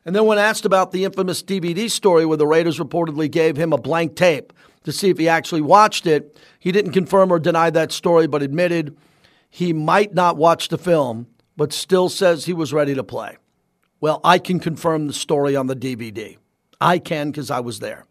And 0.06 0.16
then, 0.16 0.26
when 0.26 0.38
asked 0.38 0.64
about 0.64 0.92
the 0.92 1.04
infamous 1.04 1.44
DVD 1.44 1.92
story 1.92 2.26
where 2.26 2.38
the 2.38 2.48
Raiders 2.48 2.80
reportedly 2.80 3.30
gave 3.30 3.58
him 3.58 3.74
a 3.74 3.78
blank 3.78 4.16
tape 4.16 4.54
to 4.84 4.94
see 4.94 5.10
if 5.10 5.18
he 5.18 5.28
actually 5.28 5.60
watched 5.60 6.08
it, 6.08 6.38
he 6.60 6.72
didn't 6.72 6.94
confirm 6.94 7.30
or 7.30 7.40
deny 7.40 7.70
that 7.72 7.92
story, 7.92 8.26
but 8.26 8.42
admitted 8.42 8.96
he 9.50 9.74
might 9.74 10.14
not 10.14 10.38
watch 10.38 10.70
the 10.70 10.78
film, 10.78 11.28
but 11.58 11.74
still 11.74 12.08
says 12.08 12.46
he 12.46 12.54
was 12.54 12.72
ready 12.72 12.96
to 12.96 13.04
play. 13.04 13.36
Well, 14.00 14.22
I 14.24 14.38
can 14.38 14.60
confirm 14.60 15.08
the 15.08 15.14
story 15.14 15.56
on 15.56 15.68
the 15.68 15.76
DVD. 15.76 16.38
I 16.80 17.00
can 17.00 17.32
because 17.32 17.50
I 17.50 17.62
was 17.62 17.80
there. 17.80 18.06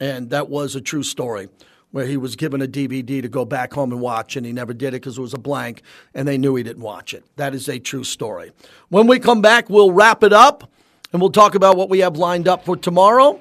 And 0.00 0.30
that 0.30 0.50
was 0.50 0.76
a 0.76 0.80
true 0.80 1.02
story 1.02 1.48
where 1.90 2.06
he 2.06 2.18
was 2.18 2.36
given 2.36 2.60
a 2.60 2.66
DVD 2.66 3.22
to 3.22 3.28
go 3.28 3.46
back 3.46 3.72
home 3.72 3.92
and 3.92 4.02
watch, 4.02 4.36
and 4.36 4.44
he 4.44 4.52
never 4.52 4.74
did 4.74 4.88
it 4.88 5.00
because 5.00 5.16
it 5.16 5.22
was 5.22 5.32
a 5.32 5.38
blank, 5.38 5.80
and 6.14 6.28
they 6.28 6.36
knew 6.36 6.54
he 6.54 6.62
didn't 6.62 6.82
watch 6.82 7.14
it. 7.14 7.24
That 7.36 7.54
is 7.54 7.68
a 7.68 7.78
true 7.78 8.04
story. 8.04 8.52
When 8.90 9.06
we 9.06 9.18
come 9.18 9.40
back, 9.40 9.70
we'll 9.70 9.92
wrap 9.92 10.22
it 10.22 10.32
up, 10.34 10.70
and 11.12 11.22
we'll 11.22 11.30
talk 11.30 11.54
about 11.54 11.76
what 11.76 11.88
we 11.88 12.00
have 12.00 12.18
lined 12.18 12.48
up 12.48 12.66
for 12.66 12.76
tomorrow 12.76 13.40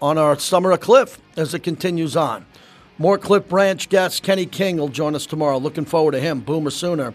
on 0.00 0.16
our 0.16 0.38
Summer 0.38 0.70
of 0.70 0.80
Cliff 0.80 1.20
as 1.36 1.52
it 1.52 1.62
continues 1.62 2.16
on. 2.16 2.46
More 2.96 3.18
Cliff 3.18 3.46
Branch 3.48 3.86
guest 3.88 4.22
Kenny 4.22 4.46
King 4.46 4.78
will 4.78 4.88
join 4.88 5.14
us 5.14 5.26
tomorrow. 5.26 5.58
Looking 5.58 5.84
forward 5.84 6.12
to 6.12 6.20
him, 6.20 6.40
Boomer 6.40 6.70
Sooner, 6.70 7.12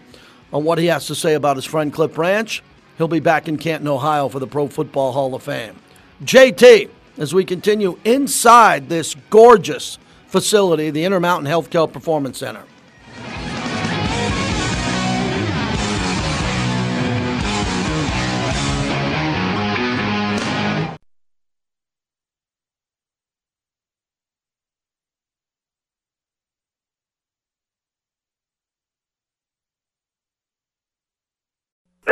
on 0.52 0.62
what 0.62 0.78
he 0.78 0.86
has 0.86 1.06
to 1.06 1.14
say 1.14 1.34
about 1.34 1.56
his 1.56 1.64
friend 1.64 1.92
Cliff 1.92 2.14
Branch. 2.14 2.62
He'll 3.00 3.08
be 3.08 3.18
back 3.18 3.48
in 3.48 3.56
Canton, 3.56 3.88
Ohio 3.88 4.28
for 4.28 4.40
the 4.40 4.46
Pro 4.46 4.68
Football 4.68 5.12
Hall 5.12 5.34
of 5.34 5.42
Fame. 5.42 5.74
JT, 6.22 6.90
as 7.16 7.32
we 7.32 7.46
continue 7.46 7.98
inside 8.04 8.90
this 8.90 9.16
gorgeous 9.30 9.98
facility, 10.26 10.90
the 10.90 11.04
Intermountain 11.04 11.50
Healthcare 11.50 11.90
Performance 11.90 12.36
Center. 12.36 12.62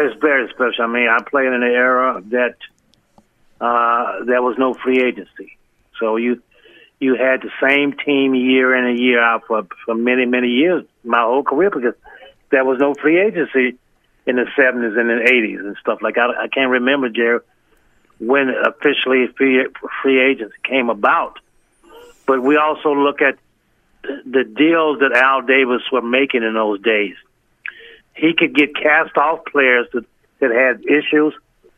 It's 0.01 0.21
very 0.21 0.49
special. 0.51 0.85
I 0.85 0.87
mean, 0.87 1.09
I 1.09 1.19
played 1.29 1.49
in 1.49 1.55
an 1.55 1.63
era 1.65 2.23
that 2.31 2.55
uh, 3.61 4.25
there 4.25 4.41
was 4.41 4.57
no 4.57 4.73
free 4.73 5.03
agency, 5.03 5.59
so 5.99 6.15
you 6.15 6.41
you 7.01 7.17
had 7.17 7.43
the 7.43 7.51
same 7.61 7.95
team 7.95 8.37
year 8.37 8.77
in 8.77 8.85
and 8.85 8.99
year 8.99 9.21
out 9.21 9.43
for 9.49 9.67
for 9.85 9.97
many 9.97 10.25
many 10.25 10.49
years, 10.49 10.85
my 11.03 11.23
whole 11.23 11.43
career, 11.43 11.71
because 11.71 11.95
there 12.51 12.65
was 12.65 12.79
no 12.79 12.95
free 12.95 13.21
agency 13.21 13.77
in 14.25 14.37
the 14.37 14.47
seventies 14.55 14.97
and 14.97 15.11
the 15.11 15.21
eighties 15.21 15.59
and 15.59 15.77
stuff 15.81 16.01
like. 16.01 16.17
I, 16.17 16.45
I 16.45 16.47
can't 16.47 16.71
remember, 16.71 17.09
Jerry, 17.09 17.41
when 18.21 18.51
officially 18.51 19.27
free 19.37 19.67
free 20.01 20.21
agents 20.31 20.55
came 20.63 20.91
about, 20.91 21.41
but 22.25 22.41
we 22.41 22.57
also 22.57 22.95
look 22.95 23.21
at 23.21 23.37
the 24.03 24.45
deals 24.45 25.01
that 25.01 25.11
Al 25.13 25.43
Davis 25.43 25.83
were 25.91 26.03
making 26.03 26.45
in 26.45 26.55
those 26.55 26.81
days 26.83 27.17
he 28.19 28.35
could 28.37 28.55
get 28.55 28.75
cast 28.75 29.17
off 29.17 29.41
players 29.51 29.87
that, 29.93 30.05
that 30.41 30.51
had 30.51 30.85
issues 30.85 31.35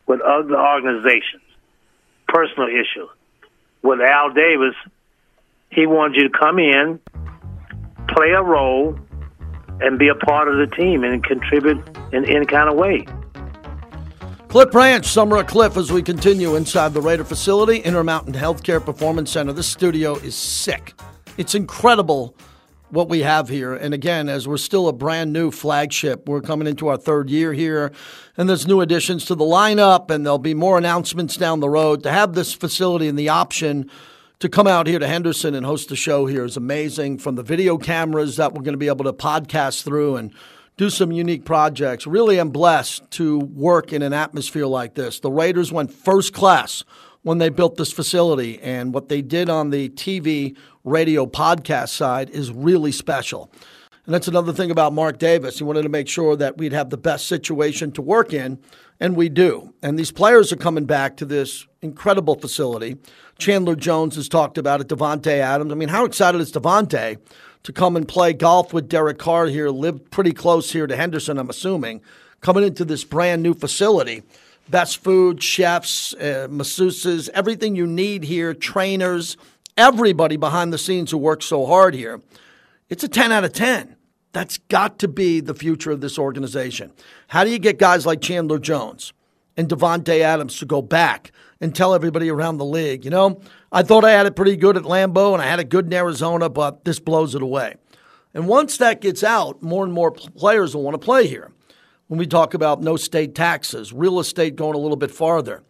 with 0.07 0.21
other 0.21 0.57
organizations, 0.57 1.43
personal 2.27 2.67
issues. 2.67 3.09
With 3.83 4.01
Al 4.01 4.31
Davis, 4.33 4.75
he 5.69 5.85
wanted 5.85 6.17
you 6.17 6.29
to 6.29 6.37
come 6.37 6.59
in, 6.59 6.99
play 8.09 8.31
a 8.31 8.41
role, 8.41 8.99
and 9.79 9.97
be 9.97 10.09
a 10.09 10.15
part 10.15 10.47
of 10.47 10.57
the 10.57 10.75
team 10.75 11.03
and 11.03 11.23
contribute 11.23 11.81
in 12.11 12.25
any 12.25 12.45
kind 12.45 12.69
of 12.69 12.75
way. 12.75 13.05
Cliff 14.49 14.69
Branch, 14.69 15.05
Summer 15.05 15.37
of 15.37 15.47
Cliff, 15.47 15.77
as 15.77 15.91
we 15.91 16.03
continue 16.03 16.55
inside 16.55 16.93
the 16.93 17.01
Raider 17.01 17.23
facility, 17.23 17.77
Intermountain 17.77 18.33
Healthcare 18.33 18.83
Performance 18.83 19.31
Center. 19.31 19.53
This 19.53 19.67
studio 19.67 20.15
is 20.15 20.35
sick. 20.35 20.93
It's 21.37 21.55
incredible 21.55 22.35
what 22.91 23.09
we 23.09 23.21
have 23.21 23.49
here. 23.49 23.73
And 23.73 23.93
again, 23.93 24.29
as 24.29 24.47
we're 24.47 24.57
still 24.57 24.87
a 24.87 24.93
brand 24.93 25.33
new 25.33 25.51
flagship, 25.51 26.27
we're 26.27 26.41
coming 26.41 26.67
into 26.67 26.87
our 26.87 26.97
third 26.97 27.29
year 27.29 27.53
here, 27.53 27.91
and 28.37 28.49
there's 28.49 28.67
new 28.67 28.81
additions 28.81 29.25
to 29.25 29.35
the 29.35 29.45
lineup, 29.45 30.09
and 30.11 30.25
there'll 30.25 30.37
be 30.37 30.53
more 30.53 30.77
announcements 30.77 31.37
down 31.37 31.59
the 31.59 31.69
road. 31.69 32.03
To 32.03 32.11
have 32.11 32.33
this 32.33 32.53
facility 32.53 33.07
and 33.07 33.17
the 33.17 33.29
option 33.29 33.89
to 34.39 34.49
come 34.49 34.67
out 34.67 34.87
here 34.87 34.99
to 34.99 35.07
Henderson 35.07 35.53
and 35.53 35.65
host 35.65 35.89
the 35.89 35.95
show 35.95 36.25
here 36.25 36.43
is 36.43 36.57
amazing. 36.57 37.19
From 37.19 37.35
the 37.35 37.43
video 37.43 37.77
cameras 37.77 38.37
that 38.37 38.53
we're 38.53 38.63
going 38.63 38.73
to 38.73 38.77
be 38.77 38.87
able 38.87 39.05
to 39.05 39.13
podcast 39.13 39.83
through 39.83 40.15
and 40.15 40.33
do 40.77 40.89
some 40.89 41.11
unique 41.11 41.45
projects. 41.45 42.07
Really 42.07 42.39
I'm 42.39 42.49
blessed 42.49 43.09
to 43.11 43.39
work 43.39 43.93
in 43.93 44.01
an 44.01 44.13
atmosphere 44.13 44.65
like 44.65 44.95
this. 44.95 45.19
The 45.19 45.31
Raiders 45.31 45.71
went 45.71 45.93
first 45.93 46.33
class 46.33 46.83
when 47.23 47.37
they 47.37 47.49
built 47.49 47.77
this 47.77 47.91
facility, 47.91 48.59
and 48.61 48.93
what 48.93 49.09
they 49.09 49.21
did 49.21 49.49
on 49.49 49.69
the 49.69 49.89
TV, 49.89 50.57
radio, 50.83 51.25
podcast 51.25 51.89
side 51.89 52.29
is 52.31 52.51
really 52.51 52.91
special. 52.91 53.51
And 54.05 54.15
that's 54.15 54.27
another 54.27 54.51
thing 54.51 54.71
about 54.71 54.93
Mark 54.93 55.19
Davis. 55.19 55.59
He 55.59 55.63
wanted 55.63 55.83
to 55.83 55.89
make 55.89 56.07
sure 56.07 56.35
that 56.35 56.57
we'd 56.57 56.73
have 56.73 56.89
the 56.89 56.97
best 56.97 57.27
situation 57.27 57.91
to 57.91 58.01
work 58.01 58.33
in, 58.33 58.59
and 58.99 59.15
we 59.15 59.29
do. 59.29 59.73
And 59.83 59.97
these 59.97 60.11
players 60.11 60.51
are 60.51 60.57
coming 60.57 60.85
back 60.85 61.15
to 61.17 61.25
this 61.25 61.67
incredible 61.81 62.35
facility. 62.35 62.97
Chandler 63.37 63.75
Jones 63.75 64.15
has 64.15 64.27
talked 64.27 64.57
about 64.57 64.81
it, 64.81 64.87
Davante 64.87 65.37
Adams. 65.37 65.71
I 65.71 65.75
mean, 65.75 65.89
how 65.89 66.05
excited 66.05 66.41
is 66.41 66.51
Davante 66.51 67.17
to 67.63 67.71
come 67.71 67.95
and 67.95 68.07
play 68.07 68.33
golf 68.33 68.73
with 68.73 68.89
Derek 68.89 69.19
Carr 69.19 69.45
here, 69.45 69.69
live 69.69 70.09
pretty 70.09 70.31
close 70.31 70.71
here 70.71 70.87
to 70.87 70.95
Henderson, 70.95 71.37
I'm 71.37 71.49
assuming, 71.49 72.01
coming 72.41 72.63
into 72.63 72.83
this 72.83 73.03
brand 73.03 73.43
new 73.43 73.53
facility 73.53 74.23
best 74.71 75.03
food, 75.03 75.43
chefs, 75.43 76.13
uh, 76.15 76.47
masseuses, 76.49 77.29
everything 77.33 77.75
you 77.75 77.85
need 77.85 78.23
here, 78.23 78.53
trainers, 78.53 79.37
everybody 79.77 80.37
behind 80.37 80.71
the 80.71 80.77
scenes 80.77 81.11
who 81.11 81.17
works 81.17 81.45
so 81.45 81.65
hard 81.65 81.93
here. 81.93 82.21
It's 82.89 83.03
a 83.03 83.07
10 83.07 83.31
out 83.31 83.43
of 83.43 83.53
10. 83.53 83.95
That's 84.31 84.57
got 84.57 84.97
to 84.99 85.07
be 85.07 85.41
the 85.41 85.53
future 85.53 85.91
of 85.91 86.01
this 86.01 86.17
organization. 86.17 86.93
How 87.27 87.43
do 87.43 87.51
you 87.51 87.59
get 87.59 87.77
guys 87.77 88.05
like 88.05 88.21
Chandler 88.21 88.59
Jones 88.59 89.11
and 89.57 89.67
Davante 89.67 90.21
Adams 90.21 90.57
to 90.59 90.65
go 90.65 90.81
back 90.81 91.31
and 91.59 91.75
tell 91.75 91.93
everybody 91.93 92.29
around 92.29 92.57
the 92.57 92.65
league, 92.65 93.03
you 93.03 93.11
know, 93.11 93.41
I 93.71 93.83
thought 93.83 94.05
I 94.05 94.11
had 94.11 94.25
it 94.25 94.35
pretty 94.35 94.55
good 94.55 94.77
at 94.77 94.83
Lambeau 94.83 95.33
and 95.33 95.41
I 95.41 95.45
had 95.45 95.59
it 95.59 95.69
good 95.69 95.85
in 95.85 95.93
Arizona, 95.93 96.49
but 96.49 96.85
this 96.85 96.99
blows 96.99 97.35
it 97.35 97.41
away. 97.41 97.75
And 98.33 98.47
once 98.47 98.77
that 98.77 99.01
gets 99.01 99.23
out, 99.23 99.61
more 99.61 99.83
and 99.83 99.93
more 99.93 100.11
players 100.11 100.73
will 100.73 100.83
want 100.83 100.95
to 100.95 101.05
play 101.05 101.27
here 101.27 101.51
when 102.11 102.17
we 102.17 102.27
talk 102.27 102.53
about 102.53 102.81
no 102.81 102.97
state 102.97 103.33
taxes, 103.33 103.93
real 103.93 104.19
estate 104.19 104.57
going 104.57 104.75
a 104.75 104.77
little 104.77 104.97
bit 104.97 105.11
farther, 105.11 105.63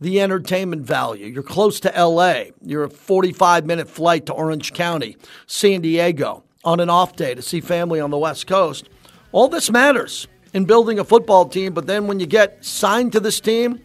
the 0.00 0.20
entertainment 0.20 0.82
value. 0.82 1.26
You're 1.26 1.44
close 1.44 1.78
to 1.78 1.92
LA. 1.96 2.46
You're 2.60 2.82
a 2.82 2.90
45 2.90 3.64
minute 3.64 3.88
flight 3.88 4.26
to 4.26 4.32
Orange 4.32 4.72
County, 4.72 5.16
San 5.46 5.82
Diego 5.82 6.42
on 6.64 6.80
an 6.80 6.90
off 6.90 7.14
day 7.14 7.36
to 7.36 7.40
see 7.40 7.60
family 7.60 8.00
on 8.00 8.10
the 8.10 8.18
West 8.18 8.48
Coast. 8.48 8.88
All 9.30 9.46
this 9.46 9.70
matters 9.70 10.26
in 10.52 10.64
building 10.64 10.98
a 10.98 11.04
football 11.04 11.46
team, 11.48 11.72
but 11.72 11.86
then 11.86 12.08
when 12.08 12.18
you 12.18 12.26
get 12.26 12.64
signed 12.64 13.12
to 13.12 13.20
this 13.20 13.38
team, 13.38 13.78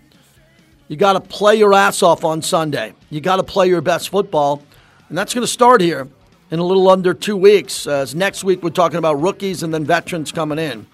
you 0.88 0.98
got 0.98 1.14
to 1.14 1.22
play 1.22 1.56
your 1.56 1.76
ass 1.76 2.02
off 2.02 2.26
on 2.26 2.42
Sunday. 2.42 2.96
You 3.12 3.22
got 3.22 3.36
to 3.36 3.44
play 3.44 3.68
your 3.68 3.82
best 3.82 4.10
football, 4.10 4.64
and 5.08 5.16
that's 5.16 5.36
going 5.36 5.46
to 5.46 5.54
start 5.54 5.82
here 5.82 6.08
in 6.50 6.58
a 6.58 6.64
little 6.64 6.90
under 6.90 7.14
two 7.14 7.38
weeks. 7.38 7.86
As 7.86 8.16
next 8.16 8.44
week, 8.44 8.64
we're 8.64 8.72
talking 8.72 8.98
about 8.98 9.22
rookies 9.22 9.62
and 9.62 9.72
then 9.72 9.86
veterans 9.86 10.32
coming 10.32 10.58
in. 10.58 10.88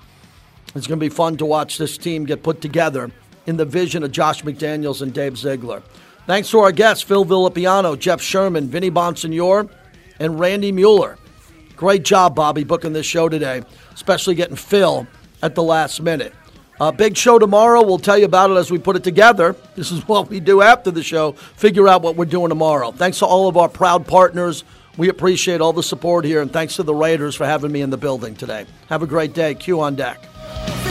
It's 0.75 0.87
going 0.87 0.99
to 0.99 1.03
be 1.03 1.09
fun 1.09 1.37
to 1.37 1.45
watch 1.45 1.77
this 1.77 1.97
team 1.97 2.25
get 2.25 2.43
put 2.43 2.61
together 2.61 3.11
in 3.45 3.57
the 3.57 3.65
vision 3.65 4.03
of 4.03 4.11
Josh 4.11 4.43
McDaniels 4.43 5.01
and 5.01 5.13
Dave 5.13 5.37
Ziegler. 5.37 5.81
Thanks 6.27 6.51
to 6.51 6.59
our 6.59 6.71
guests, 6.71 7.03
Phil 7.03 7.25
Villapiano, 7.25 7.97
Jeff 7.97 8.21
Sherman, 8.21 8.67
Vinny 8.67 8.91
Bonsignore, 8.91 9.69
and 10.19 10.39
Randy 10.39 10.71
Mueller. 10.71 11.17
Great 11.77 12.03
job, 12.03 12.35
Bobby, 12.35 12.63
booking 12.63 12.91
this 12.91 13.05
show 13.05 13.29
today, 13.29 13.63
especially 13.93 14.35
getting 14.35 14.55
Phil 14.55 15.07
at 15.41 15.55
the 15.55 15.63
last 15.63 16.01
minute. 16.01 16.33
Uh, 16.79 16.91
big 16.91 17.15
show 17.15 17.39
tomorrow. 17.39 17.81
We'll 17.83 17.97
tell 17.97 18.17
you 18.17 18.25
about 18.25 18.51
it 18.51 18.55
as 18.55 18.69
we 18.69 18.77
put 18.77 18.95
it 18.95 19.03
together. 19.03 19.55
This 19.75 19.91
is 19.91 20.07
what 20.07 20.27
we 20.27 20.39
do 20.39 20.63
after 20.63 20.89
the 20.89 21.03
show, 21.03 21.33
figure 21.33 21.87
out 21.87 22.01
what 22.01 22.15
we're 22.15 22.25
doing 22.25 22.49
tomorrow. 22.49 22.91
Thanks 22.91 23.19
to 23.19 23.27
all 23.27 23.47
of 23.47 23.57
our 23.57 23.69
proud 23.69 24.07
partners. 24.07 24.63
We 24.97 25.09
appreciate 25.09 25.61
all 25.61 25.71
the 25.71 25.83
support 25.83 26.25
here, 26.25 26.41
and 26.41 26.51
thanks 26.51 26.77
to 26.77 26.83
the 26.83 26.95
Raiders 26.95 27.35
for 27.35 27.45
having 27.45 27.71
me 27.71 27.81
in 27.81 27.91
the 27.91 27.97
building 27.97 28.35
today. 28.35 28.65
Have 28.89 29.03
a 29.03 29.07
great 29.07 29.35
day. 29.35 29.53
Q 29.53 29.79
on 29.81 29.93
deck. 29.93 30.27
Yeah. 30.65 30.86